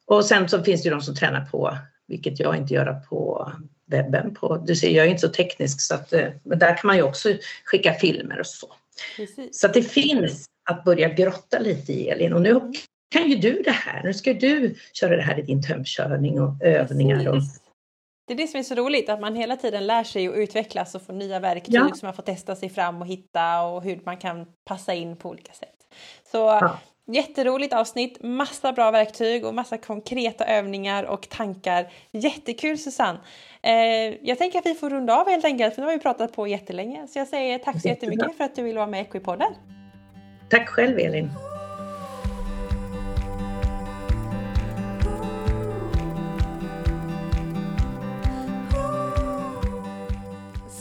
Och 0.07 0.25
sen 0.25 0.49
så 0.49 0.63
finns 0.63 0.83
det 0.83 0.89
ju 0.89 0.95
de 0.95 1.01
som 1.01 1.15
tränar 1.15 1.45
på, 1.45 1.77
vilket 2.07 2.39
jag 2.39 2.57
inte 2.57 2.73
gör 2.73 2.93
på 3.09 3.51
webben. 3.85 4.33
På, 4.33 4.57
du 4.57 4.75
ser, 4.75 4.89
jag 4.89 5.05
är 5.05 5.09
inte 5.09 5.21
så 5.21 5.33
teknisk 5.33 5.81
så 5.81 5.95
att, 5.95 6.13
eh, 6.13 6.27
men 6.43 6.59
där 6.59 6.77
kan 6.77 6.87
man 6.87 6.95
ju 6.95 7.03
också 7.03 7.29
skicka 7.65 7.93
filmer 7.93 8.39
och 8.39 8.47
så. 8.47 8.73
Precis. 9.15 9.59
Så 9.59 9.67
att 9.67 9.73
det 9.73 9.81
finns 9.81 10.45
att 10.69 10.83
börja 10.83 11.09
grotta 11.09 11.59
lite 11.59 11.93
i 11.93 12.09
Elin 12.09 12.33
och 12.33 12.41
nu 12.41 12.49
mm. 12.49 12.73
kan 13.11 13.29
ju 13.29 13.35
du 13.35 13.61
det 13.61 13.71
här. 13.71 14.03
Nu 14.03 14.13
ska 14.13 14.33
du 14.33 14.75
köra 14.93 15.15
det 15.15 15.21
här 15.21 15.39
i 15.39 15.41
din 15.41 15.63
tömkörning 15.63 16.41
och 16.41 16.61
övningar. 16.61 17.27
Och... 17.27 17.41
Det 18.27 18.33
är 18.33 18.37
det 18.37 18.47
som 18.47 18.59
är 18.59 18.63
så 18.63 18.75
roligt, 18.75 19.09
att 19.09 19.21
man 19.21 19.35
hela 19.35 19.55
tiden 19.55 19.87
lär 19.87 20.03
sig 20.03 20.29
och 20.29 20.35
utvecklas 20.35 20.95
och 20.95 21.01
får 21.01 21.13
nya 21.13 21.39
verktyg 21.39 21.75
ja. 21.75 21.91
som 21.95 22.07
man 22.07 22.13
får 22.13 22.23
testa 22.23 22.55
sig 22.55 22.69
fram 22.69 23.01
och 23.01 23.07
hitta 23.07 23.61
och 23.61 23.83
hur 23.83 23.99
man 24.05 24.17
kan 24.17 24.45
passa 24.65 24.93
in 24.93 25.17
på 25.17 25.29
olika 25.29 25.53
sätt. 25.53 25.87
Så 26.31 26.37
ja. 26.37 26.79
Jätteroligt 27.11 27.73
avsnitt, 27.73 28.23
massa 28.23 28.73
bra 28.73 28.91
verktyg 28.91 29.45
och 29.45 29.53
massa 29.53 29.77
konkreta 29.77 30.45
övningar 30.45 31.03
och 31.03 31.29
tankar. 31.29 31.91
Jättekul 32.11 32.77
Susanne! 32.77 33.19
Eh, 33.61 33.73
jag 34.21 34.37
tänker 34.37 34.59
att 34.59 34.65
vi 34.65 34.73
får 34.73 34.89
runda 34.89 35.21
av 35.21 35.29
helt 35.29 35.45
enkelt 35.45 35.75
för 35.75 35.81
nu 35.81 35.87
har 35.87 35.93
vi 35.93 35.99
pratat 35.99 36.33
på 36.33 36.47
jättelänge. 36.47 37.07
Så 37.07 37.19
jag 37.19 37.27
säger 37.27 37.59
tack 37.59 37.81
så 37.81 37.87
jättemycket 37.87 38.37
för 38.37 38.43
att 38.43 38.55
du 38.55 38.63
vill 38.63 38.75
vara 38.75 38.87
med 38.87 38.99
i 38.99 39.03
Equipodden. 39.03 39.53
Tack 40.49 40.69
själv 40.69 40.99
Elin! 40.99 41.29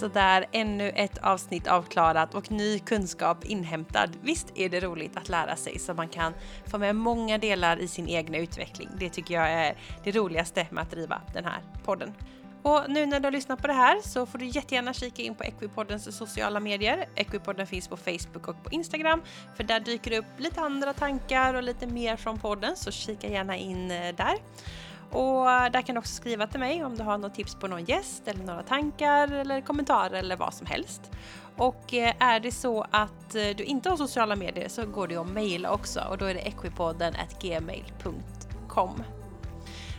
Sådär, 0.07 0.47
ännu 0.53 0.89
ett 0.89 1.19
avsnitt 1.19 1.67
avklarat 1.67 2.35
och 2.35 2.51
ny 2.51 2.79
kunskap 2.79 3.45
inhämtad. 3.45 4.17
Visst 4.23 4.53
är 4.55 4.69
det 4.69 4.81
roligt 4.81 5.17
att 5.17 5.29
lära 5.29 5.57
sig 5.57 5.79
så 5.79 5.95
man 5.95 6.09
kan 6.09 6.35
få 6.67 6.79
med 6.79 6.97
många 6.97 7.39
delar 7.39 7.77
i 7.77 7.89
sin 7.89 8.09
egna 8.09 8.39
utveckling. 8.39 8.89
Det 8.99 9.11
tycker 9.11 9.35
jag 9.35 9.51
är 9.51 9.77
det 10.05 10.13
roligaste 10.13 10.67
med 10.71 10.83
att 10.83 10.91
driva 10.91 11.21
den 11.33 11.45
här 11.45 11.61
podden. 11.85 12.15
Och 12.63 12.83
nu 12.89 13.07
när 13.07 13.21
du 13.21 13.27
har 13.27 13.33
lyssnat 13.33 13.61
på 13.61 13.67
det 13.67 13.73
här 13.73 14.01
så 14.05 14.27
får 14.27 14.39
du 14.39 14.47
jättegärna 14.47 14.93
kika 14.93 15.23
in 15.23 15.35
på 15.35 15.45
Equipoddens 15.45 16.17
sociala 16.17 16.61
medier. 16.61 17.09
Equipodden 17.15 17.67
finns 17.67 17.89
på 17.89 17.97
Facebook 17.97 18.49
och 18.49 18.65
på 18.65 18.71
Instagram 18.71 19.23
för 19.57 19.65
där 19.65 19.81
dyker 19.81 20.11
det 20.11 20.19
upp 20.19 20.39
lite 20.39 20.61
andra 20.61 20.93
tankar 20.93 21.55
och 21.55 21.63
lite 21.63 21.87
mer 21.87 22.17
från 22.17 22.39
podden 22.39 22.77
så 22.77 22.91
kika 22.91 23.29
gärna 23.29 23.57
in 23.57 23.91
eh, 23.91 24.15
där. 24.17 24.35
Och 25.11 25.45
där 25.45 25.83
kan 25.83 25.95
du 25.95 25.99
också 25.99 26.15
skriva 26.15 26.47
till 26.47 26.61
mig 26.61 26.85
om 26.85 26.97
du 26.97 27.03
har 27.03 27.19
något 27.19 27.35
tips 27.35 27.55
på 27.55 27.67
någon 27.67 27.85
gäst 27.85 28.29
eller 28.29 28.45
några 28.45 28.63
tankar 28.63 29.33
eller 29.33 29.61
kommentarer 29.61 30.19
eller 30.19 30.37
vad 30.37 30.55
som 30.55 30.67
helst. 30.67 31.11
Och 31.57 31.95
eh, 31.95 32.15
är 32.19 32.41
det 32.41 32.53
så 32.53 32.87
att 32.91 33.35
eh, 33.35 33.49
du 33.57 33.65
inte 33.65 33.91
har 33.91 33.97
sociala 33.97 34.37
medier 34.37 34.69
så 34.69 34.87
går 34.87 35.09
det 35.09 35.17
att 35.17 35.29
mejla 35.29 35.71
också 35.71 36.01
och 36.11 36.19
då 36.19 36.25
är 36.25 36.35
det 36.35 36.41
equipodden 36.41 37.15
gmail.com. 37.41 39.03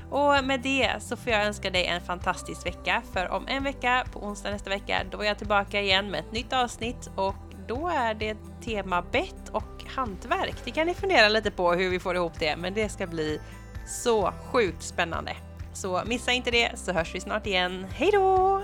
Och 0.10 0.44
med 0.44 0.60
det 0.60 0.92
så 1.00 1.18
får 1.18 1.34
jag 1.34 1.46
önska 1.46 1.70
dig 1.70 1.86
en 1.86 2.02
fantastisk 2.02 2.66
vecka 2.66 3.02
för 3.14 3.30
om 3.30 3.48
en 3.48 3.64
vecka, 3.64 4.06
på 4.14 4.20
onsdag 4.20 4.52
nästa 4.52 4.70
vecka, 4.70 5.04
då 5.12 5.22
är 5.22 5.26
jag 5.26 5.38
tillbaka 5.38 5.82
igen 5.82 6.12
med 6.12 6.20
ett 6.20 6.32
nytt 6.32 6.54
avsnitt 6.54 7.10
och 7.16 7.36
då 7.68 7.88
är 7.88 8.14
det 8.14 8.38
tema 8.62 9.02
bett 9.02 9.50
och 9.52 9.84
hantverk. 9.96 10.56
Det 10.66 10.72
kan 10.72 10.88
ni 10.88 10.94
fundera 10.94 11.30
lite 11.30 11.52
på 11.52 11.74
hur 11.74 11.90
vi 11.90 12.00
får 12.00 12.16
ihop 12.16 12.40
det, 12.40 12.58
men 12.58 12.74
det 12.74 12.90
ska 12.90 13.08
bli 13.08 13.40
så 13.88 14.34
sjukt 14.52 14.84
spännande. 14.84 15.36
Så 15.74 16.02
missa 16.06 16.32
inte 16.32 16.52
det 16.52 16.72
så 16.76 16.92
hörs 16.92 17.16
vi 17.16 17.20
snart 17.20 17.48
igen. 17.48 17.86
Hej 17.92 18.10
då! 18.14 18.62